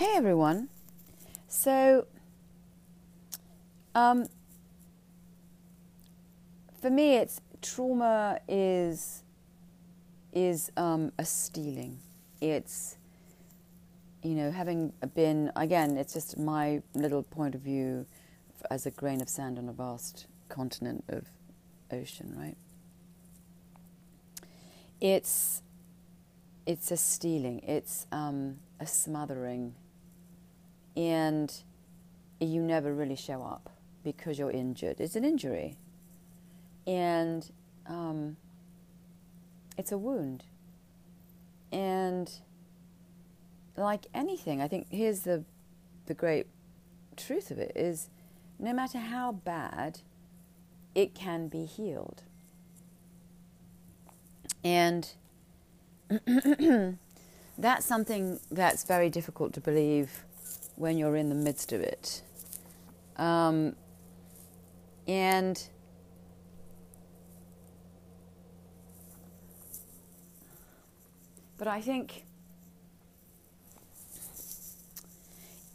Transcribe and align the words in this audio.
Hey 0.00 0.14
everyone. 0.16 0.70
So, 1.46 2.06
um, 3.94 4.28
for 6.80 6.88
me, 6.88 7.16
it's 7.16 7.42
trauma 7.60 8.40
is 8.48 9.24
is 10.32 10.72
um, 10.78 11.12
a 11.18 11.26
stealing. 11.26 11.98
It's 12.40 12.96
you 14.22 14.30
know 14.30 14.50
having 14.50 14.94
been 15.14 15.52
again. 15.54 15.98
It's 15.98 16.14
just 16.14 16.38
my 16.38 16.80
little 16.94 17.22
point 17.22 17.54
of 17.54 17.60
view 17.60 18.06
as 18.70 18.86
a 18.86 18.90
grain 18.90 19.20
of 19.20 19.28
sand 19.28 19.58
on 19.58 19.68
a 19.68 19.74
vast 19.74 20.28
continent 20.48 21.04
of 21.10 21.26
ocean, 21.92 22.34
right? 22.38 22.56
It's 24.98 25.60
it's 26.64 26.90
a 26.90 26.96
stealing. 26.96 27.58
It's 27.64 28.06
um, 28.10 28.60
a 28.80 28.86
smothering, 28.86 29.74
and 30.96 31.52
you 32.40 32.62
never 32.62 32.94
really 32.94 33.16
show 33.16 33.42
up 33.42 33.70
because 34.02 34.38
you're 34.38 34.50
injured. 34.50 35.00
It's 35.00 35.16
an 35.16 35.24
injury, 35.24 35.76
and 36.86 37.50
um, 37.86 38.36
it's 39.76 39.92
a 39.92 39.98
wound. 39.98 40.44
And 41.72 42.30
like 43.76 44.06
anything, 44.14 44.60
I 44.60 44.68
think 44.68 44.86
here's 44.90 45.20
the 45.20 45.44
the 46.06 46.14
great 46.14 46.46
truth 47.16 47.50
of 47.50 47.58
it 47.58 47.72
is 47.76 48.08
no 48.58 48.72
matter 48.72 48.98
how 48.98 49.32
bad, 49.32 50.00
it 50.94 51.14
can 51.14 51.48
be 51.48 51.64
healed. 51.64 52.22
And 54.62 55.08
that's 57.58 57.86
something 57.86 58.40
that's 58.50 58.84
very 58.84 59.08
difficult 59.08 59.52
to 59.54 59.60
believe 59.60 60.24
when 60.80 60.96
you're 60.96 61.14
in 61.14 61.28
the 61.28 61.34
midst 61.34 61.72
of 61.72 61.82
it. 61.82 62.22
Um, 63.16 63.76
and 65.06 65.62
but 71.58 71.68
I 71.68 71.82
think 71.82 72.24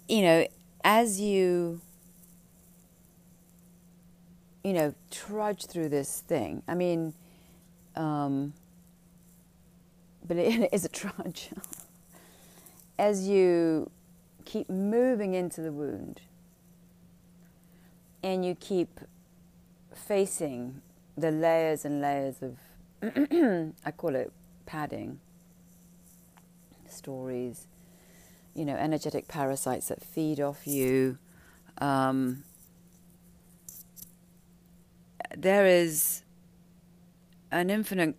you 0.09 0.23
know 0.23 0.47
as 0.83 1.21
you 1.21 1.81
you 4.63 4.73
know 4.73 4.95
trudge 5.11 5.67
through 5.67 5.89
this 5.89 6.21
thing. 6.21 6.63
I 6.67 6.73
mean. 6.73 7.13
Um, 7.95 8.53
but 10.27 10.37
it 10.37 10.69
is 10.73 10.83
a 10.83 10.89
trudge. 10.89 11.49
As 12.97 13.27
you 13.27 13.91
keep 14.45 14.69
moving 14.69 15.33
into 15.33 15.61
the 15.61 15.71
wound 15.71 16.21
and 18.23 18.45
you 18.45 18.55
keep 18.55 18.99
facing 19.93 20.81
the 21.17 21.31
layers 21.31 21.85
and 21.85 22.01
layers 22.01 22.41
of, 22.41 22.57
I 23.85 23.91
call 23.91 24.15
it 24.15 24.31
padding, 24.65 25.19
stories, 26.87 27.67
you 28.53 28.65
know, 28.65 28.75
energetic 28.75 29.27
parasites 29.27 29.89
that 29.89 30.03
feed 30.03 30.39
off 30.39 30.65
you. 30.65 31.17
Um, 31.79 32.43
there 35.35 35.65
is 35.65 36.23
an 37.51 37.69
infinite 37.69 38.15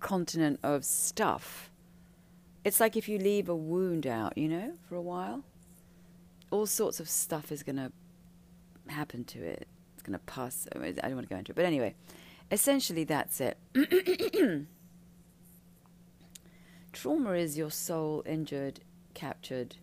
continent 0.00 0.58
of 0.62 0.84
stuff. 0.84 1.70
It's 2.64 2.80
like 2.80 2.96
if 2.96 3.08
you 3.08 3.18
leave 3.18 3.48
a 3.48 3.56
wound 3.56 4.06
out, 4.06 4.36
you 4.36 4.48
know, 4.48 4.72
for 4.88 4.96
a 4.96 5.02
while, 5.02 5.44
all 6.50 6.66
sorts 6.66 7.00
of 7.00 7.08
stuff 7.08 7.52
is 7.52 7.62
going 7.62 7.76
to 7.76 7.92
happen 8.88 9.24
to 9.24 9.42
it. 9.42 9.68
It's 9.94 10.02
going 10.02 10.18
to 10.18 10.24
pass. 10.24 10.66
I 10.74 10.78
don't 10.78 11.14
want 11.14 11.28
to 11.28 11.34
go 11.34 11.38
into 11.38 11.52
it. 11.52 11.56
But 11.56 11.64
anyway, 11.64 11.94
essentially, 12.50 13.04
that's 13.04 13.40
it. 13.40 13.58
Trauma 16.92 17.32
is 17.32 17.56
your 17.56 17.70
soul 17.70 18.22
injured, 18.26 18.80
captured, 19.14 19.76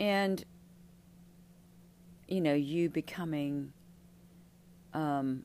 and, 0.00 0.44
you 2.28 2.40
know, 2.40 2.54
you 2.54 2.90
becoming 2.90 3.72
um, 4.92 5.44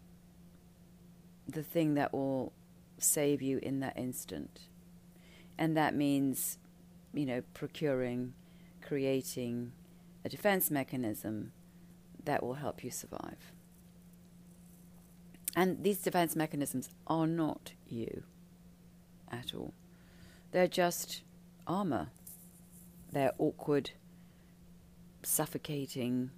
the 1.48 1.64
thing 1.64 1.94
that 1.94 2.14
will 2.14 2.52
save 2.98 3.42
you 3.42 3.60
in 3.60 3.80
that 3.82 3.98
instant. 3.98 4.62
And 5.60 5.76
that 5.76 5.94
means, 5.94 6.58
you 7.14 7.26
know, 7.26 7.44
procuring, 7.54 8.34
creating 8.82 9.74
a 10.24 10.30
defense 10.30 10.72
mechanism 10.72 11.52
that 12.24 12.42
will 12.42 12.54
help 12.54 12.82
you 12.82 12.90
survive. 12.90 13.52
And 15.58 15.84
these 15.84 15.98
defense 15.98 16.34
mechanisms 16.34 16.90
are 17.08 17.28
not 17.28 17.74
you 17.86 18.24
at 19.30 19.54
all. 19.54 19.74
They're 20.52 20.70
just 20.70 21.24
armor. 21.68 22.08
They're 23.12 23.34
awkward, 23.38 23.92
suffocating, 25.24 26.32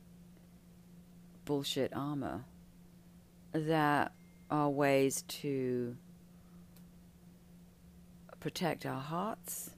bullshit 1.46 1.92
armor 1.96 2.46
that 3.52 4.14
are 4.50 4.70
ways 4.70 5.22
to 5.28 5.96
protect 8.42 8.86
our 8.86 9.00
hearts 9.00 9.70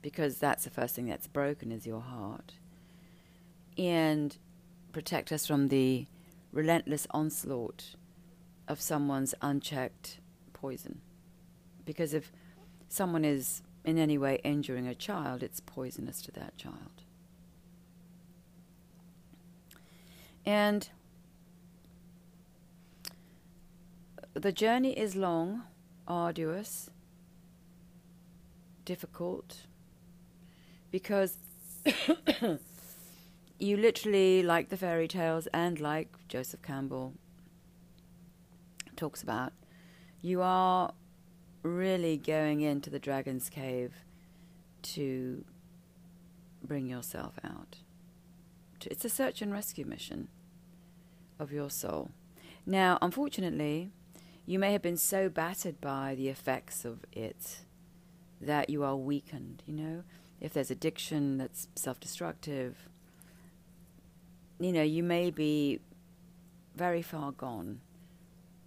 because 0.00 0.38
that's 0.38 0.64
the 0.64 0.70
first 0.70 0.94
thing 0.94 1.06
that's 1.06 1.26
broken 1.26 1.70
is 1.70 1.86
your 1.86 2.00
heart 2.00 2.54
and 3.76 4.38
protect 4.92 5.32
us 5.32 5.46
from 5.46 5.68
the 5.68 6.06
relentless 6.52 7.06
onslaught 7.10 7.96
of 8.66 8.80
someone's 8.80 9.34
unchecked 9.42 10.18
poison. 10.52 11.00
Because 11.84 12.14
if 12.14 12.32
someone 12.88 13.24
is 13.24 13.62
in 13.84 13.98
any 13.98 14.16
way 14.16 14.40
injuring 14.44 14.86
a 14.86 14.94
child 14.94 15.42
it's 15.42 15.60
poisonous 15.60 16.22
to 16.22 16.32
that 16.32 16.56
child. 16.56 17.02
And 20.46 20.88
the 24.34 24.52
journey 24.52 24.96
is 24.96 25.16
long 25.16 25.64
arduous 26.06 26.90
difficult 28.88 29.66
because 30.90 31.36
you 33.58 33.76
literally, 33.76 34.42
like 34.42 34.70
the 34.70 34.78
fairy 34.78 35.06
tales 35.06 35.46
and 35.52 35.78
like 35.78 36.08
Joseph 36.26 36.62
Campbell 36.62 37.12
talks 38.96 39.22
about, 39.22 39.52
you 40.22 40.40
are 40.40 40.94
really 41.62 42.16
going 42.16 42.62
into 42.62 42.88
the 42.88 42.98
dragon's 42.98 43.50
cave 43.50 43.92
to 44.80 45.44
bring 46.64 46.86
yourself 46.86 47.34
out. 47.44 47.76
It's 48.86 49.04
a 49.04 49.10
search 49.10 49.42
and 49.42 49.52
rescue 49.52 49.84
mission 49.84 50.28
of 51.38 51.52
your 51.52 51.68
soul. 51.68 52.10
Now, 52.64 52.96
unfortunately, 53.02 53.90
you 54.46 54.58
may 54.58 54.72
have 54.72 54.80
been 54.80 54.96
so 54.96 55.28
battered 55.28 55.78
by 55.78 56.14
the 56.14 56.28
effects 56.28 56.86
of 56.86 57.04
it 57.12 57.66
that 58.40 58.70
you 58.70 58.84
are 58.84 58.96
weakened, 58.96 59.62
you 59.66 59.74
know? 59.74 60.02
If 60.40 60.52
there's 60.52 60.70
addiction 60.70 61.38
that's 61.38 61.68
self 61.74 61.98
destructive, 61.98 62.88
you 64.60 64.72
know, 64.72 64.82
you 64.82 65.02
may 65.02 65.30
be 65.30 65.80
very 66.76 67.02
far 67.02 67.32
gone 67.32 67.80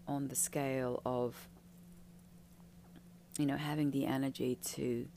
on 0.07 0.27
the 0.27 0.35
scale 0.35 1.01
of, 1.05 1.47
you 3.37 3.45
know, 3.45 3.57
having 3.57 3.91
the 3.91 4.05
energy 4.05 4.57
to 4.63 5.07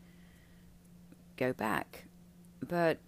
go 1.37 1.53
back. 1.53 2.05
But 2.67 2.99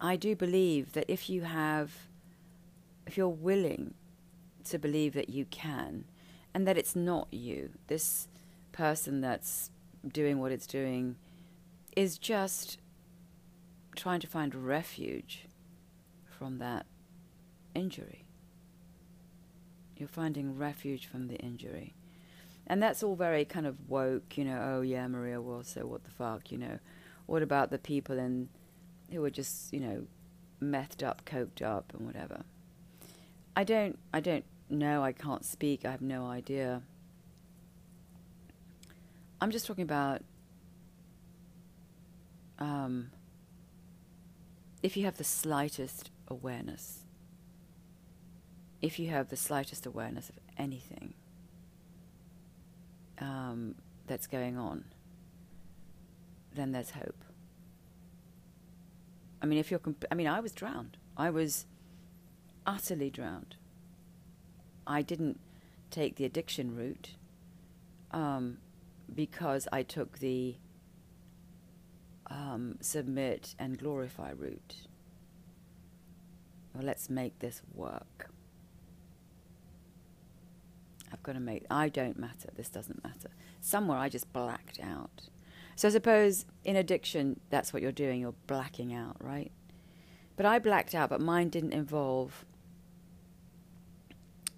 I 0.00 0.16
do 0.16 0.34
believe 0.34 0.92
that 0.92 1.04
if 1.08 1.30
you 1.30 1.42
have, 1.42 1.92
if 3.06 3.16
you're 3.16 3.28
willing 3.28 3.94
to 4.64 4.78
believe 4.78 5.14
that 5.14 5.28
you 5.30 5.44
can, 5.44 6.04
and 6.52 6.66
that 6.66 6.76
it's 6.76 6.96
not 6.96 7.28
you, 7.30 7.70
this 7.86 8.28
person 8.74 9.20
that's 9.20 9.70
doing 10.06 10.40
what 10.40 10.52
it's 10.52 10.66
doing 10.66 11.16
is 11.96 12.18
just 12.18 12.78
trying 13.94 14.20
to 14.20 14.26
find 14.26 14.54
refuge 14.54 15.46
from 16.28 16.58
that 16.58 16.84
injury. 17.74 18.26
You're 19.96 20.08
finding 20.08 20.58
refuge 20.58 21.06
from 21.06 21.28
the 21.28 21.36
injury. 21.36 21.94
And 22.66 22.82
that's 22.82 23.02
all 23.02 23.14
very 23.14 23.44
kind 23.44 23.66
of 23.66 23.88
woke, 23.88 24.36
you 24.36 24.44
know, 24.44 24.60
oh 24.62 24.80
yeah, 24.80 25.06
Maria 25.06 25.40
was 25.40 25.68
so 25.68 25.86
what 25.86 26.02
the 26.02 26.10
fuck, 26.10 26.50
you 26.50 26.58
know. 26.58 26.78
What 27.26 27.42
about 27.42 27.70
the 27.70 27.78
people 27.78 28.18
in 28.18 28.48
who 29.12 29.24
are 29.24 29.30
just, 29.30 29.72
you 29.72 29.80
know, 29.80 30.06
methed 30.60 31.06
up, 31.06 31.24
coked 31.24 31.62
up 31.62 31.92
and 31.96 32.06
whatever. 32.06 32.42
I 33.54 33.62
don't 33.62 33.98
I 34.12 34.20
don't 34.20 34.44
know, 34.68 35.04
I 35.04 35.12
can't 35.12 35.44
speak, 35.44 35.84
I 35.84 35.92
have 35.92 36.02
no 36.02 36.26
idea. 36.26 36.82
I'm 39.44 39.50
just 39.50 39.66
talking 39.66 39.82
about 39.82 40.22
um, 42.58 43.10
if 44.82 44.96
you 44.96 45.04
have 45.04 45.18
the 45.18 45.22
slightest 45.22 46.10
awareness, 46.28 47.00
if 48.80 48.98
you 48.98 49.10
have 49.10 49.28
the 49.28 49.36
slightest 49.36 49.84
awareness 49.84 50.30
of 50.30 50.36
anything 50.56 51.12
um, 53.18 53.74
that's 54.06 54.26
going 54.26 54.56
on, 54.56 54.86
then 56.54 56.72
there's 56.72 56.92
hope. 56.92 57.22
I 59.42 59.44
mean, 59.44 59.58
if 59.58 59.70
you're, 59.70 59.78
comp- 59.78 60.06
I 60.10 60.14
mean, 60.14 60.26
I 60.26 60.40
was 60.40 60.52
drowned. 60.52 60.96
I 61.18 61.28
was 61.28 61.66
utterly 62.66 63.10
drowned. 63.10 63.56
I 64.86 65.02
didn't 65.02 65.38
take 65.90 66.16
the 66.16 66.24
addiction 66.24 66.74
route 66.74 67.10
um, 68.10 68.56
because 69.12 69.68
I 69.72 69.82
took 69.82 70.18
the 70.18 70.56
um, 72.28 72.76
submit 72.80 73.54
and 73.58 73.78
glorify 73.78 74.32
route. 74.36 74.76
Well, 76.74 76.84
let's 76.84 77.08
make 77.08 77.38
this 77.38 77.62
work. 77.72 78.30
I've 81.12 81.22
got 81.22 81.34
to 81.34 81.40
make. 81.40 81.64
I 81.70 81.88
don't 81.88 82.18
matter. 82.18 82.50
This 82.56 82.68
doesn't 82.68 83.04
matter. 83.04 83.30
Somewhere 83.60 83.98
I 83.98 84.08
just 84.08 84.32
blacked 84.32 84.80
out. 84.80 85.28
So 85.76 85.88
I 85.88 85.90
suppose 85.92 86.46
in 86.64 86.76
addiction, 86.76 87.40
that's 87.50 87.72
what 87.72 87.82
you're 87.82 87.92
doing. 87.92 88.20
You're 88.20 88.34
blacking 88.46 88.92
out, 88.92 89.16
right? 89.20 89.52
But 90.36 90.46
I 90.46 90.58
blacked 90.58 90.94
out, 90.94 91.10
but 91.10 91.20
mine 91.20 91.48
didn't 91.48 91.72
involve, 91.72 92.44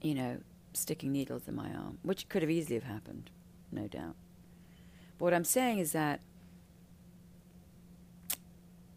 you 0.01 0.15
know, 0.15 0.39
sticking 0.73 1.13
needles 1.13 1.47
in 1.47 1.55
my 1.55 1.69
arm, 1.71 1.99
which 2.03 2.29
could 2.29 2.43
have 2.43 2.51
easily 2.51 2.77
have 2.77 2.85
happened, 2.85 3.31
no 3.71 3.87
doubt. 3.87 4.17
But 5.19 5.25
what 5.25 5.35
I'm 5.35 5.45
saying 5.45 5.79
is 5.79 5.93
that 5.93 6.21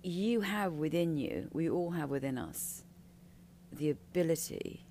you 0.03 0.41
have 0.41 0.73
within 0.73 1.17
you, 1.17 1.49
we 1.53 1.69
all 1.69 1.91
have 1.91 2.09
within 2.09 2.37
us, 2.37 2.83
the 3.71 3.89
ability. 3.89 4.85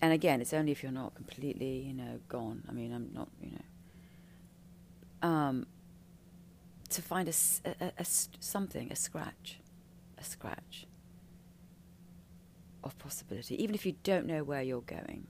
And 0.00 0.12
again, 0.12 0.40
it's 0.40 0.52
only 0.52 0.72
if 0.72 0.82
you're 0.82 0.92
not 0.92 1.14
completely, 1.14 1.78
you 1.86 1.94
know, 1.94 2.20
gone. 2.28 2.62
I 2.68 2.72
mean, 2.72 2.92
I'm 2.92 3.10
not, 3.14 3.28
you 3.40 3.52
know, 3.52 5.28
um, 5.28 5.66
to 6.90 7.02
find 7.02 7.28
a, 7.28 7.32
a, 7.64 7.92
a 7.98 8.04
something, 8.04 8.90
a 8.90 8.96
scratch, 8.96 9.60
a 10.18 10.24
scratch 10.24 10.86
of 12.84 12.98
possibility, 12.98 13.62
even 13.62 13.74
if 13.74 13.86
you 13.86 13.94
don't 14.02 14.26
know 14.26 14.42
where 14.42 14.62
you're 14.62 14.80
going, 14.82 15.26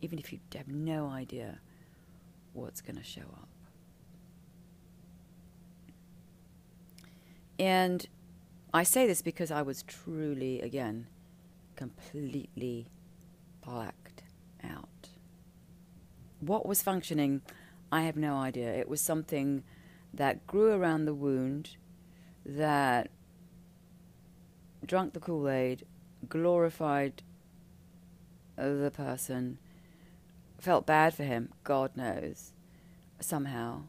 even 0.00 0.18
if 0.18 0.32
you 0.32 0.38
have 0.54 0.68
no 0.68 1.08
idea 1.08 1.60
what's 2.52 2.80
going 2.80 2.96
to 2.96 3.02
show 3.02 3.22
up. 3.22 3.48
And 7.58 8.06
I 8.72 8.82
say 8.82 9.06
this 9.06 9.22
because 9.22 9.50
I 9.50 9.62
was 9.62 9.82
truly, 9.82 10.60
again, 10.60 11.06
completely 11.74 12.88
blacked 13.64 14.22
out. 14.62 15.08
What 16.40 16.66
was 16.66 16.82
functioning, 16.82 17.42
I 17.90 18.02
have 18.02 18.16
no 18.16 18.36
idea. 18.36 18.72
It 18.72 18.88
was 18.88 19.00
something 19.00 19.64
that 20.14 20.46
grew 20.46 20.72
around 20.72 21.04
the 21.04 21.14
wound, 21.14 21.76
that 22.44 23.10
drank 24.86 25.12
the 25.12 25.20
Kool 25.20 25.48
Aid, 25.48 25.84
glorified 26.28 27.22
the 28.56 28.92
person, 28.94 29.58
felt 30.58 30.86
bad 30.86 31.14
for 31.14 31.24
him, 31.24 31.50
God 31.64 31.96
knows, 31.96 32.52
somehow, 33.20 33.82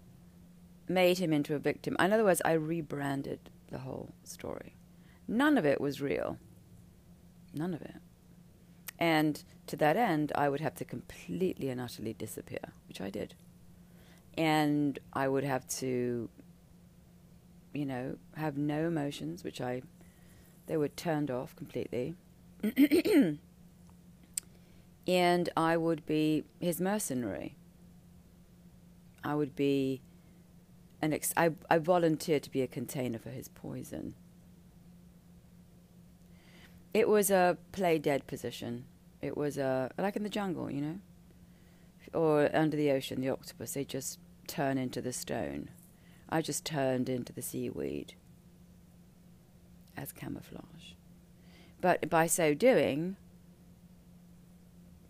made 0.88 1.18
him 1.18 1.34
into 1.34 1.56
a 1.56 1.60
victim. 1.60 1.96
In 2.00 2.14
other 2.14 2.24
words, 2.24 2.42
I 2.46 2.54
rebranded 2.54 3.50
the 3.70 3.80
whole 3.80 4.14
story. 4.24 4.76
None 5.28 5.58
of 5.58 5.66
it 5.66 5.80
was 5.80 6.02
real. 6.02 6.38
None 7.54 7.74
of 7.74 7.82
it. 7.82 7.98
And 8.98 9.44
to 9.68 9.76
that 9.78 9.96
end, 9.96 10.32
I 10.36 10.50
would 10.50 10.60
have 10.60 10.76
to 10.76 10.86
completely 10.86 11.70
and 11.70 11.80
utterly 11.80 12.14
disappear, 12.14 12.74
which 12.88 13.00
I 13.00 13.10
did. 13.10 13.36
And 14.38 15.00
I 15.14 15.28
would 15.28 15.44
have 15.44 15.68
to, 15.78 16.30
you 17.74 17.86
know, 17.86 18.18
have 18.36 18.58
no 18.58 18.88
emotions, 18.88 19.44
which 19.44 19.62
I, 19.62 19.82
they 20.68 20.78
were 20.78 20.88
turned 20.90 21.32
off 21.32 21.56
completely. 21.56 22.16
and 25.08 25.50
I 25.56 25.78
would 25.78 26.06
be 26.06 26.44
his 26.60 26.80
mercenary. 26.80 27.56
I 29.24 29.36
would 29.36 29.56
be 29.56 30.02
an 31.02 31.14
ex- 31.14 31.34
I, 31.36 31.52
I 31.70 31.78
volunteered 31.78 32.44
to 32.44 32.52
be 32.52 32.62
a 32.62 32.68
container 32.68 33.20
for 33.20 33.30
his 33.30 33.50
poison. 33.50 34.16
It 36.94 37.08
was 37.08 37.30
a 37.30 37.58
play 37.72 38.00
dead 38.00 38.28
position. 38.28 38.86
It 39.22 39.38
was 39.38 39.58
a 39.58 39.92
like 39.98 40.16
in 40.16 40.24
the 40.24 40.30
jungle, 40.30 40.72
you 40.72 40.82
know, 40.82 41.00
or 42.14 42.50
under 42.56 42.76
the 42.76 42.92
ocean, 42.92 43.22
the 43.22 43.30
octopus. 43.30 43.74
They 43.74 43.84
just 43.84 44.20
turn 44.48 44.78
into 44.78 45.02
the 45.02 45.14
stone. 45.14 45.70
I 46.30 46.42
just 46.42 46.66
turned 46.66 47.10
into 47.10 47.34
the 47.34 47.42
seaweed 47.42 48.14
as 49.98 50.12
camouflage. 50.12 50.94
But 51.82 52.10
by 52.10 52.28
so 52.28 52.54
doing, 52.54 53.16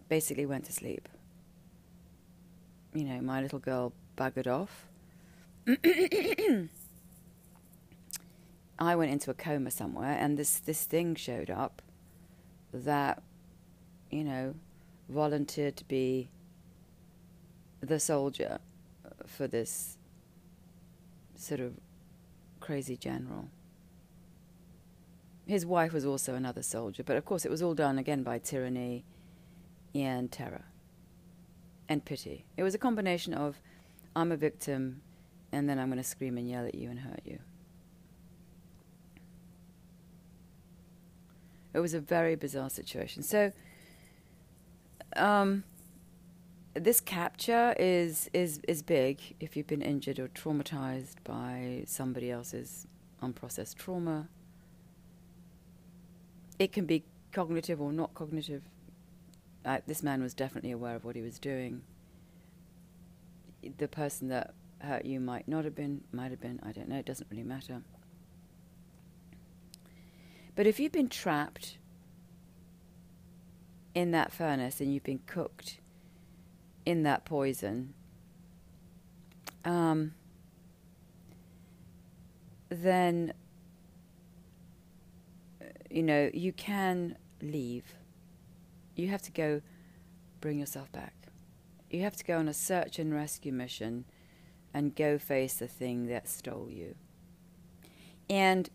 basically 0.10 0.46
went 0.46 0.66
to 0.66 0.74
sleep. 0.74 1.08
You 2.94 3.06
know, 3.06 3.22
my 3.22 3.42
little 3.42 3.60
girl 3.60 3.94
buggered 4.18 4.48
off 4.48 4.90
I 8.80 8.96
went 8.96 9.12
into 9.12 9.30
a 9.30 9.34
coma 9.34 9.72
somewhere, 9.72 10.18
and 10.20 10.38
this 10.38 10.60
this 10.60 10.86
thing 10.86 11.16
showed 11.16 11.50
up 11.50 11.82
that, 12.74 13.22
you 14.10 14.24
know, 14.24 14.56
volunteered 15.10 15.76
to 15.78 15.86
be 15.86 16.30
the 17.82 18.00
soldier 18.00 18.60
for 19.26 19.48
this 19.48 19.98
sort 21.36 21.60
of 21.60 21.74
crazy 22.60 22.98
general. 22.98 23.50
His 25.46 25.66
wife 25.66 25.94
was 25.94 26.06
also 26.06 26.36
another 26.36 26.64
soldier, 26.64 27.04
but 27.04 27.18
of 27.18 27.26
course 27.26 27.46
it 27.46 27.52
was 27.52 27.62
all 27.62 27.74
done 27.74 27.98
again 27.98 28.24
by 28.24 28.40
tyranny 28.40 29.04
and 29.94 30.32
terror 30.32 30.66
and 31.88 32.06
pity. 32.06 32.46
It 32.58 32.64
was 32.64 32.76
a 32.76 32.78
combination 32.78 33.34
of 33.34 33.60
I'm 34.16 34.32
a 34.32 34.38
victim 34.38 35.02
and 35.52 35.68
then 35.68 35.80
I'm 35.80 35.88
going 35.88 35.98
to 35.98 36.04
scream 36.04 36.38
and 36.38 36.48
yell 36.48 36.66
at 36.66 36.76
you 36.76 36.90
and 36.90 37.00
hurt 37.00 37.22
you. 37.26 37.40
It 41.74 41.80
was 41.80 41.94
a 41.94 42.00
very 42.00 42.36
bizarre 42.36 42.70
situation. 42.70 43.24
So, 43.24 43.52
um, 45.16 45.64
this 46.74 47.00
capture 47.00 47.76
is 47.80 48.30
is 48.34 48.60
is 48.68 48.82
big 48.82 49.20
if 49.40 49.56
you've 49.56 49.68
been 49.68 49.82
injured 49.82 50.20
or 50.20 50.28
traumatized 50.28 51.16
by 51.24 51.84
somebody 51.86 52.32
else's 52.32 52.88
unprocessed 53.22 53.76
trauma. 53.76 54.30
It 56.58 56.72
can 56.72 56.86
be 56.86 57.04
cognitive 57.32 57.82
or 57.82 57.92
not 57.92 58.14
cognitive. 58.14 58.64
Uh, 59.66 59.80
this 59.86 60.02
man 60.02 60.22
was 60.22 60.34
definitely 60.34 60.72
aware 60.72 60.96
of 60.96 61.04
what 61.04 61.16
he 61.16 61.22
was 61.22 61.38
doing. 61.38 61.82
The 63.78 63.88
person 63.88 64.30
that 64.30 64.54
hurt 64.80 65.06
you 65.06 65.20
might 65.20 65.48
not 65.48 65.66
have 65.66 65.76
been, 65.76 66.02
might 66.12 66.32
have 66.32 66.40
been, 66.40 66.60
I 66.64 66.72
don't 66.72 66.88
know, 66.88 66.98
it 66.98 67.06
doesn't 67.06 67.28
really 67.30 67.44
matter. 67.44 67.82
But 70.56 70.68
if 70.68 70.80
you've 70.80 70.92
been 70.92 71.10
trapped 71.10 71.78
in 73.94 74.12
that 74.12 74.32
furnace 74.32 74.80
and 74.80 74.94
you've 74.94 75.04
been 75.04 75.22
cooked 75.26 75.80
in 76.86 77.04
that 77.04 77.26
poison, 77.26 77.94
um, 79.66 80.14
then 82.70 83.34
you 85.90 86.04
know 86.04 86.30
you 86.34 86.52
can 86.52 87.18
leave. 87.42 87.96
You 89.00 89.08
have 89.08 89.22
to 89.22 89.32
go 89.32 89.62
bring 90.42 90.60
yourself 90.60 90.92
back. 90.92 91.14
You 91.90 92.02
have 92.02 92.18
to 92.18 92.24
go 92.26 92.38
on 92.38 92.50
a 92.50 92.54
search 92.54 93.00
and 93.00 93.14
rescue 93.14 93.54
mission 93.54 94.04
and 94.74 94.94
go 94.94 95.18
face 95.18 95.56
the 95.56 95.70
thing 95.70 96.08
that 96.08 96.28
stole 96.28 96.68
you. 96.70 96.96
And 98.30 98.70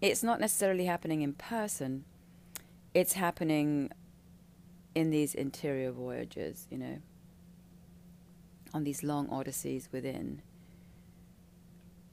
it's 0.00 0.24
not 0.24 0.40
necessarily 0.40 0.86
happening 0.86 1.22
in 1.22 1.34
person, 1.34 2.04
it's 2.92 3.12
happening 3.12 3.90
in 4.96 5.10
these 5.10 5.32
interior 5.32 5.92
voyages, 5.92 6.66
you 6.68 6.76
know, 6.76 6.98
on 8.74 8.82
these 8.82 9.04
long 9.04 9.30
odysseys 9.30 9.88
within, 9.92 10.42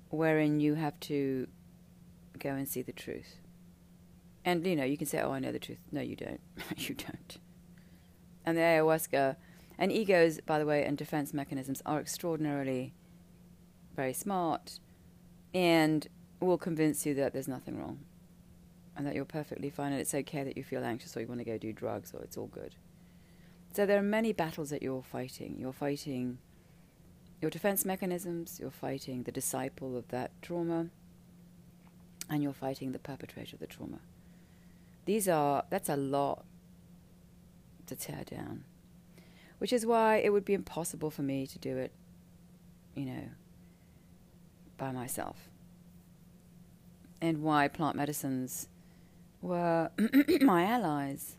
wherein 0.09 0.59
you 0.59 0.75
have 0.75 0.99
to 1.01 1.47
go 2.37 2.51
and 2.51 2.69
see 2.69 2.83
the 2.83 2.93
truth. 2.93 3.37
And, 4.49 4.65
you 4.65 4.75
know, 4.75 4.83
you 4.83 4.97
can 4.97 5.05
say, 5.05 5.21
oh, 5.21 5.31
I 5.31 5.37
know 5.37 5.51
the 5.51 5.59
truth. 5.59 5.77
No, 5.91 6.01
you 6.01 6.15
don't. 6.15 6.41
you 6.77 6.95
don't. 6.95 7.37
And 8.43 8.57
the 8.57 8.61
ayahuasca, 8.61 9.35
and 9.77 9.91
egos, 9.91 10.39
by 10.43 10.57
the 10.57 10.65
way, 10.65 10.83
and 10.83 10.97
defense 10.97 11.35
mechanisms 11.35 11.83
are 11.85 11.99
extraordinarily 11.99 12.95
very 13.95 14.11
smart, 14.11 14.79
and 15.53 16.07
will 16.39 16.57
convince 16.57 17.05
you 17.05 17.13
that 17.13 17.31
there's 17.31 17.47
nothing 17.47 17.77
wrong 17.77 17.99
and 18.95 19.05
that 19.05 19.13
you're 19.13 19.23
perfectly 19.23 19.69
fine 19.69 19.91
and 19.91 20.01
it's 20.01 20.15
okay 20.15 20.43
that 20.43 20.57
you 20.57 20.63
feel 20.63 20.83
anxious 20.83 21.15
or 21.15 21.21
you 21.21 21.27
want 21.27 21.39
to 21.39 21.45
go 21.45 21.57
do 21.59 21.71
drugs 21.71 22.11
or 22.13 22.21
it's 22.23 22.37
all 22.37 22.47
good. 22.47 22.75
So 23.73 23.85
there 23.85 23.99
are 23.99 24.03
many 24.03 24.33
battles 24.33 24.71
that 24.71 24.81
you're 24.81 25.03
fighting. 25.03 25.57
You're 25.59 25.73
fighting 25.73 26.39
your 27.39 27.51
defense 27.51 27.85
mechanisms, 27.85 28.57
you're 28.59 28.71
fighting 28.71 29.23
the 29.23 29.31
disciple 29.31 29.95
of 29.95 30.07
that 30.07 30.31
trauma, 30.41 30.87
and 32.29 32.41
you're 32.41 32.53
fighting 32.53 32.93
the 32.93 32.99
perpetrator 32.99 33.55
of 33.55 33.59
the 33.59 33.67
trauma. 33.67 33.99
These 35.09 35.27
are, 35.27 35.63
that's 35.71 35.89
a 35.89 35.95
lot 35.95 36.45
to 37.87 37.95
tear 37.95 38.23
down. 38.29 38.63
Which 39.57 39.73
is 39.73 39.83
why 39.83 40.17
it 40.17 40.31
would 40.31 40.45
be 40.45 40.53
impossible 40.53 41.09
for 41.09 41.23
me 41.23 41.47
to 41.47 41.57
do 41.57 41.77
it, 41.77 41.91
you 42.93 43.05
know, 43.05 43.23
by 44.77 44.91
myself. 44.91 45.49
And 47.19 47.41
why 47.41 47.67
plant 47.69 47.95
medicines 47.95 48.69
were 49.41 49.89
my 50.41 50.65
allies 50.65 51.37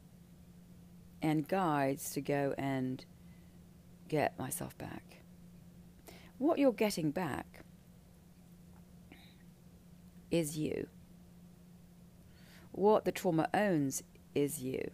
and 1.23 1.47
guides 1.47 2.11
to 2.15 2.21
go 2.21 2.57
and 2.59 3.05
get 4.09 4.37
myself 4.37 4.77
back. 4.79 5.19
What 6.39 6.59
you're 6.59 6.73
getting 6.73 7.13
back 7.13 7.61
is 10.29 10.59
you. 10.59 10.89
What 12.73 13.05
the 13.05 13.13
trauma 13.13 13.49
owns 13.53 14.03
is 14.35 14.63
you. 14.63 14.91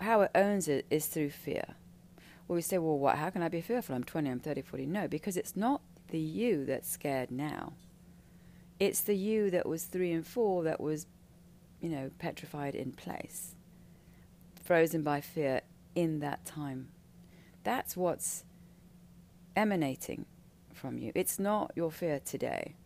How 0.00 0.22
it 0.22 0.30
owns 0.34 0.68
it 0.68 0.86
is 0.90 1.06
through 1.06 1.30
fear. 1.30 1.74
Well, 2.46 2.56
we 2.56 2.62
say, 2.62 2.78
well, 2.78 2.98
what? 2.98 3.18
How 3.18 3.30
can 3.30 3.42
I 3.42 3.48
be 3.48 3.60
fearful? 3.60 3.94
I'm 3.94 4.04
20, 4.04 4.30
I'm 4.30 4.40
30, 4.40 4.62
40. 4.62 4.86
No, 4.86 5.08
because 5.08 5.36
it's 5.36 5.56
not 5.56 5.82
the 6.08 6.18
you 6.18 6.64
that's 6.64 6.88
scared 6.88 7.30
now. 7.30 7.74
It's 8.80 9.00
the 9.00 9.16
you 9.16 9.50
that 9.50 9.66
was 9.66 9.84
three 9.84 10.12
and 10.12 10.26
four 10.26 10.62
that 10.62 10.80
was, 10.80 11.06
you 11.80 11.88
know, 11.88 12.10
petrified 12.18 12.74
in 12.74 12.92
place, 12.92 13.54
frozen 14.62 15.02
by 15.02 15.20
fear 15.20 15.62
in 15.94 16.20
that 16.20 16.44
time. 16.44 16.88
That's 17.64 17.96
what's 17.96 18.44
emanating 19.56 20.24
from 20.72 20.96
you. 20.96 21.12
It's 21.14 21.38
not 21.38 21.72
your 21.74 21.90
fear 21.90 22.20
today. 22.20 22.76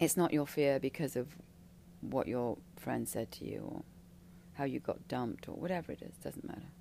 It's 0.00 0.16
not 0.16 0.32
your 0.32 0.46
fear 0.46 0.80
because 0.80 1.14
of 1.14 1.36
what 2.00 2.26
your 2.26 2.56
friend 2.76 3.06
said 3.06 3.30
to 3.32 3.44
you 3.44 3.60
or 3.70 3.82
how 4.54 4.64
you 4.64 4.80
got 4.80 5.06
dumped 5.06 5.46
or 5.46 5.52
whatever 5.52 5.92
it 5.92 6.00
is, 6.00 6.16
doesn't 6.16 6.46
matter. 6.46 6.72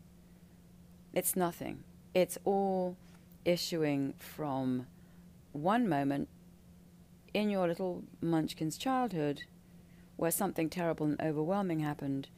It's 1.14 1.36
nothing. 1.36 1.84
It's 2.14 2.38
all 2.46 2.96
issuing 3.44 4.14
from 4.18 4.88
one 5.52 5.88
moment 5.90 6.30
in 7.34 7.50
your 7.50 7.68
little 7.68 8.04
munchkin's 8.22 8.78
childhood 8.78 9.44
where 10.16 10.32
something 10.32 10.70
terrible 10.70 11.06
and 11.06 11.22
overwhelming 11.22 11.80
happened 11.80 12.30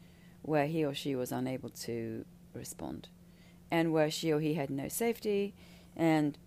where 0.42 0.66
he 0.66 0.84
or 0.84 0.94
she 0.94 1.16
was 1.16 1.32
unable 1.32 1.70
to 1.70 2.26
respond 2.54 3.08
and 3.70 3.94
where 3.94 4.10
she 4.10 4.32
or 4.32 4.40
he 4.40 4.56
had 4.56 4.70
no 4.70 4.88
safety 4.88 5.54
and 5.96 6.38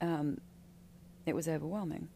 um, 0.00 0.38
it 1.26 1.34
was 1.34 1.48
overwhelming. 1.48 2.08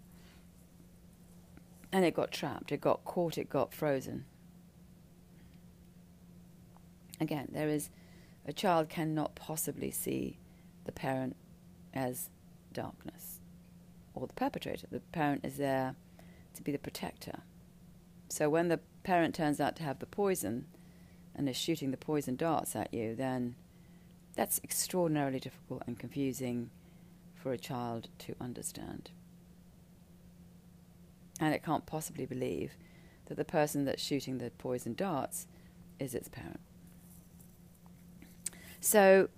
And 1.93 2.05
it 2.05 2.15
got 2.15 2.33
trapped, 2.33 2.73
it 2.73 2.81
got 2.81 3.05
caught, 3.05 3.37
it 3.37 3.51
got 3.51 3.75
frozen. 3.75 4.25
Again, 7.21 7.49
there 7.53 7.69
is 7.69 7.91
a 8.47 8.53
child 8.53 8.89
cannot 8.89 9.35
possibly 9.35 9.91
see 9.91 10.39
the 10.85 10.93
parent 10.93 11.37
as 11.95 12.31
darkness 12.73 13.41
or 14.15 14.27
the 14.27 14.33
perpetrator. 14.33 14.87
The 14.91 15.01
parent 15.01 15.45
is 15.45 15.57
there 15.57 15.95
to 16.55 16.63
be 16.63 16.73
the 16.73 16.79
protector. 16.79 17.41
So 18.29 18.49
when 18.49 18.69
the 18.69 18.81
parent 19.05 19.35
turns 19.35 19.61
out 19.61 19.77
to 19.77 19.83
have 19.83 19.99
the 19.99 20.07
poison 20.07 20.67
and 21.35 21.49
is 21.49 21.57
shooting 21.57 21.91
the 21.91 21.97
poison 21.97 22.37
darts 22.37 22.75
at 22.75 22.93
you, 22.93 23.15
then 23.15 23.55
that's 24.35 24.61
extraordinarily 24.65 25.39
difficult 25.39 25.83
and 25.87 25.99
confusing 25.99 26.71
for 27.35 27.53
a 27.53 27.59
child 27.59 28.09
to 28.19 28.35
understand. 28.41 29.11
And 31.43 31.53
it 31.53 31.65
can't 31.65 31.87
possibly 31.87 32.25
believe 32.25 32.77
that 33.27 33.37
the 33.37 33.45
person 33.45 33.85
that's 33.85 34.01
shooting 34.01 34.39
the 34.39 34.53
poison 34.53 34.95
darts 34.95 35.49
is 35.99 36.15
its 36.15 36.29
parent. 36.29 36.61
So 38.79 39.29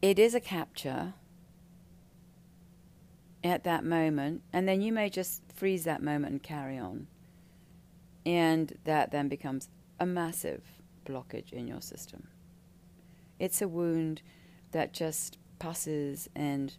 it 0.00 0.20
is 0.20 0.32
a 0.32 0.38
capture 0.38 1.14
at 3.42 3.64
that 3.64 3.84
moment, 3.84 4.42
and 4.52 4.68
then 4.68 4.82
you 4.82 4.92
may 4.92 5.10
just 5.10 5.42
freeze 5.52 5.82
that 5.82 6.00
moment 6.00 6.30
and 6.30 6.42
carry 6.44 6.78
on. 6.78 7.08
And 8.24 8.78
that 8.84 9.10
then 9.10 9.26
becomes 9.28 9.68
a 9.98 10.06
massive 10.06 10.62
blockage 11.04 11.52
in 11.52 11.66
your 11.66 11.80
system. 11.80 12.28
It's 13.40 13.60
a 13.60 13.66
wound 13.66 14.22
that 14.70 14.92
just 14.92 15.38
passes 15.58 16.28
and 16.36 16.76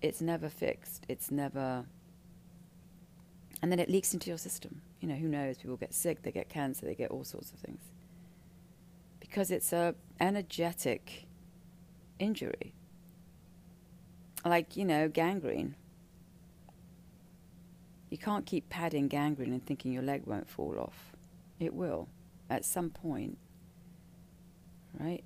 it's 0.00 0.22
never 0.22 0.48
fixed. 0.48 1.04
It's 1.06 1.30
never. 1.30 1.84
And 3.62 3.70
then 3.70 3.78
it 3.78 3.88
leaks 3.88 4.12
into 4.12 4.28
your 4.28 4.38
system. 4.38 4.82
You 5.00 5.08
know, 5.08 5.14
who 5.14 5.28
knows? 5.28 5.58
People 5.58 5.76
get 5.76 5.94
sick, 5.94 6.22
they 6.22 6.32
get 6.32 6.48
cancer, 6.48 6.84
they 6.84 6.96
get 6.96 7.10
all 7.10 7.24
sorts 7.24 7.52
of 7.52 7.58
things. 7.60 7.80
Because 9.20 9.52
it's 9.52 9.72
a 9.72 9.94
energetic 10.20 11.26
injury. 12.18 12.74
Like, 14.44 14.76
you 14.76 14.84
know, 14.84 15.08
gangrene. 15.08 15.76
You 18.10 18.18
can't 18.18 18.44
keep 18.44 18.68
padding 18.68 19.08
gangrene 19.08 19.52
and 19.52 19.64
thinking 19.64 19.92
your 19.92 20.02
leg 20.02 20.24
won't 20.26 20.50
fall 20.50 20.78
off. 20.78 21.12
It 21.60 21.72
will 21.72 22.08
at 22.50 22.64
some 22.64 22.90
point. 22.90 23.38
Right? 24.98 25.24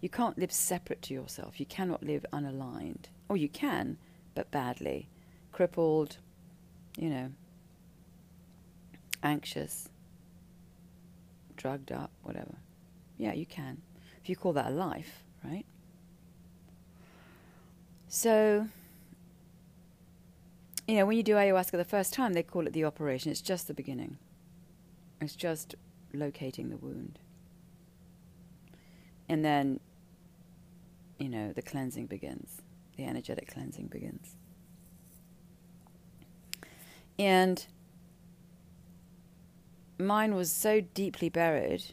You 0.00 0.08
can't 0.08 0.36
live 0.38 0.52
separate 0.52 1.02
to 1.02 1.14
yourself. 1.14 1.58
You 1.58 1.66
cannot 1.66 2.02
live 2.02 2.26
unaligned. 2.32 3.06
Or 3.28 3.36
you 3.36 3.48
can, 3.48 3.96
but 4.34 4.50
badly. 4.50 5.08
Crippled, 5.58 6.18
you 6.96 7.10
know, 7.10 7.32
anxious, 9.24 9.88
drugged 11.56 11.90
up, 11.90 12.12
whatever. 12.22 12.54
Yeah, 13.16 13.32
you 13.32 13.44
can. 13.44 13.82
If 14.22 14.28
you 14.28 14.36
call 14.36 14.52
that 14.52 14.66
a 14.66 14.70
life, 14.70 15.24
right? 15.42 15.66
So, 18.06 18.68
you 20.86 20.94
know, 20.94 21.06
when 21.06 21.16
you 21.16 21.24
do 21.24 21.34
ayahuasca 21.34 21.72
the 21.72 21.84
first 21.84 22.12
time, 22.12 22.34
they 22.34 22.44
call 22.44 22.68
it 22.68 22.72
the 22.72 22.84
operation. 22.84 23.32
It's 23.32 23.40
just 23.40 23.66
the 23.66 23.74
beginning, 23.74 24.16
it's 25.20 25.34
just 25.34 25.74
locating 26.14 26.70
the 26.70 26.76
wound. 26.76 27.18
And 29.28 29.44
then 29.44 29.80
you 31.18 31.28
know, 31.28 31.52
the 31.52 31.62
cleansing 31.62 32.06
begins, 32.06 32.62
the 32.96 33.06
energetic 33.06 33.52
cleansing 33.52 33.88
begins. 33.88 34.37
And 37.18 37.66
mine 39.98 40.34
was 40.34 40.52
so 40.52 40.80
deeply 40.80 41.28
buried 41.28 41.84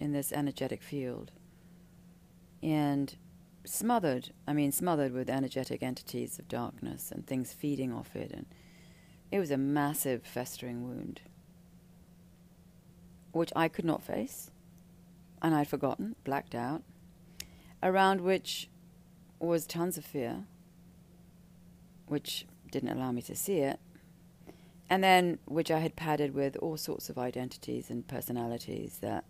in 0.00 0.12
this 0.12 0.32
energetic 0.32 0.82
field 0.82 1.30
and 2.62 3.16
smothered, 3.64 4.32
I 4.46 4.52
mean, 4.52 4.72
smothered 4.72 5.12
with 5.12 5.30
energetic 5.30 5.82
entities 5.82 6.38
of 6.38 6.48
darkness 6.48 7.12
and 7.12 7.26
things 7.26 7.52
feeding 7.52 7.92
off 7.92 8.16
it. 8.16 8.32
And 8.32 8.46
it 9.30 9.38
was 9.38 9.50
a 9.50 9.56
massive 9.56 10.22
festering 10.24 10.82
wound, 10.82 11.20
which 13.32 13.52
I 13.54 13.68
could 13.68 13.84
not 13.84 14.02
face. 14.02 14.50
And 15.40 15.54
I'd 15.54 15.68
forgotten, 15.68 16.16
blacked 16.24 16.54
out 16.54 16.82
around 17.82 18.22
which 18.22 18.70
was 19.38 19.66
tons 19.66 19.98
of 19.98 20.04
fear, 20.04 20.44
which 22.06 22.46
didn't 22.74 22.90
allow 22.90 23.12
me 23.12 23.22
to 23.22 23.36
see 23.36 23.58
it, 23.58 23.78
and 24.90 25.02
then 25.02 25.38
which 25.46 25.70
I 25.70 25.78
had 25.78 25.96
padded 25.96 26.34
with 26.34 26.56
all 26.56 26.76
sorts 26.76 27.08
of 27.08 27.16
identities 27.16 27.88
and 27.88 28.06
personalities 28.06 28.98
that, 29.00 29.24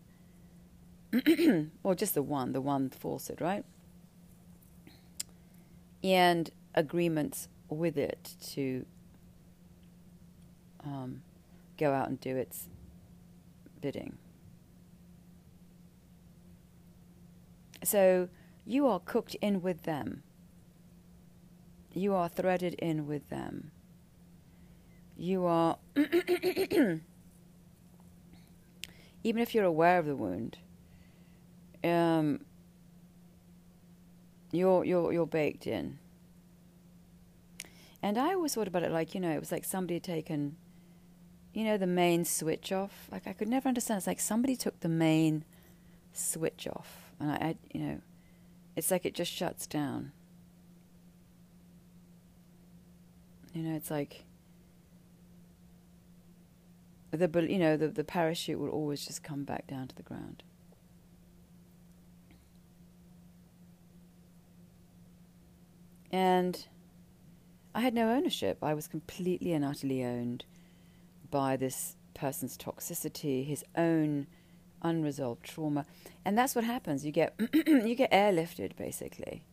or 1.85 1.95
just 1.95 2.15
the 2.15 2.23
one, 2.23 2.53
the 2.53 2.61
one 2.63 2.89
falsehood, 2.91 3.41
right? 3.41 3.65
And 6.03 6.51
agreements 6.75 7.49
with 7.69 7.99
it 7.99 8.35
to 8.53 8.87
um, 10.85 11.23
go 11.79 11.93
out 11.93 12.09
and 12.09 12.19
do 12.21 12.37
its 12.37 12.69
bidding. 13.81 14.17
So 17.83 18.29
you 18.65 18.87
are 18.87 18.99
cooked 18.99 19.35
in 19.43 19.61
with 19.61 19.83
them. 19.83 20.23
You 21.95 22.15
are 22.15 22.29
threaded 22.29 22.75
in 22.75 23.07
with 23.07 23.29
them. 23.31 23.71
You 25.17 25.47
are, 25.47 25.79
even 25.97 27.01
if 29.23 29.55
you're 29.55 29.65
aware 29.65 30.01
of 30.01 30.07
the 30.07 30.17
wound, 30.17 30.59
um, 31.85 32.41
you're 34.51 34.85
you're 34.85 35.13
you're 35.13 35.27
baked 35.27 35.69
in. 35.69 36.01
And 38.03 38.19
I 38.19 38.35
always 38.35 38.55
thought 38.55 38.67
about 38.67 38.83
it 38.83 38.91
like 38.91 39.15
you 39.15 39.21
know 39.21 39.31
it 39.31 39.39
was 39.39 39.53
like 39.53 39.65
somebody 39.65 39.95
had 39.95 40.03
taken, 40.03 40.57
you 41.53 41.63
know, 41.63 41.77
the 41.77 41.87
main 41.87 42.25
switch 42.25 42.73
off. 42.73 43.09
Like 43.13 43.29
I 43.29 43.33
could 43.35 43.49
never 43.49 43.69
understand. 43.69 43.99
It's 43.99 44.09
like 44.09 44.19
somebody 44.19 44.57
took 44.57 44.81
the 44.81 44.89
main 44.89 45.45
switch 46.13 46.67
off, 46.67 47.13
and 47.21 47.31
I, 47.31 47.35
I 47.37 47.57
you 47.73 47.81
know, 47.81 48.01
it's 48.75 48.91
like 48.91 49.07
it 49.07 49.15
just 49.15 49.31
shuts 49.31 49.69
down. 49.69 50.11
You 53.55 53.63
know, 53.63 53.77
it's 53.77 53.91
like 53.91 54.25
the 57.13 57.47
you 57.49 57.59
know 57.59 57.77
the 57.77 57.89
the 57.89 58.05
parachute 58.05 58.59
will 58.59 58.69
always 58.69 59.07
just 59.07 59.23
come 59.23 59.45
back 59.45 59.67
down 59.69 59.89
to 59.89 59.95
the 59.95 60.03
ground. 60.03 60.43
And 66.11 66.67
I 67.75 67.81
had 67.81 67.95
no 67.95 68.11
ownership. 68.11 68.59
I 68.63 68.75
was 68.75 68.87
completely 68.87 69.53
and 69.53 69.65
utterly 69.65 70.05
owned 70.05 70.45
by 71.31 71.57
this 71.57 71.97
person's 72.15 72.57
toxicity, 72.57 73.45
his 73.45 73.65
own 73.77 74.29
unresolved 74.83 75.43
trauma. 75.43 75.85
And 76.25 76.39
that's 76.39 76.55
what 76.55 76.65
happens. 76.65 77.05
You 77.05 77.13
get 77.13 77.35
you 77.67 77.95
get 77.95 78.13
airlifted 78.13 78.77
basically 78.77 79.45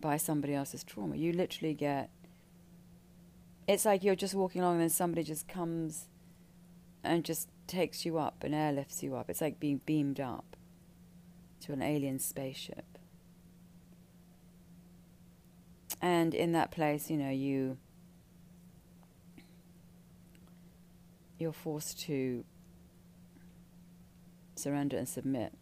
by 0.00 0.18
somebody 0.18 0.54
else's 0.54 0.84
trauma. 0.84 1.16
You 1.16 1.32
literally 1.32 1.74
get 1.74 2.10
it's 3.66 3.84
like 3.84 4.04
you're 4.04 4.14
just 4.14 4.34
walking 4.34 4.60
along 4.60 4.74
and 4.74 4.82
then 4.82 4.90
somebody 4.90 5.22
just 5.22 5.48
comes 5.48 6.08
and 7.02 7.24
just 7.24 7.48
takes 7.66 8.04
you 8.04 8.18
up 8.18 8.42
and 8.44 8.54
airlifts 8.54 9.02
you 9.02 9.16
up. 9.16 9.30
It's 9.30 9.40
like 9.40 9.60
being 9.60 9.80
beamed 9.86 10.20
up 10.20 10.56
to 11.60 11.72
an 11.72 11.82
alien 11.82 12.18
spaceship. 12.18 12.98
And 16.02 16.34
in 16.34 16.52
that 16.52 16.70
place, 16.70 17.10
you 17.10 17.16
know, 17.16 17.30
you 17.30 17.78
you're 21.38 21.52
forced 21.52 22.00
to 22.00 22.44
surrender 24.56 24.96
and 24.96 25.08
submit. 25.08 25.52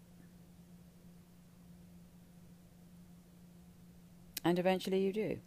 And 4.45 4.59
eventually 4.59 5.01
you 5.01 5.13
do. 5.13 5.39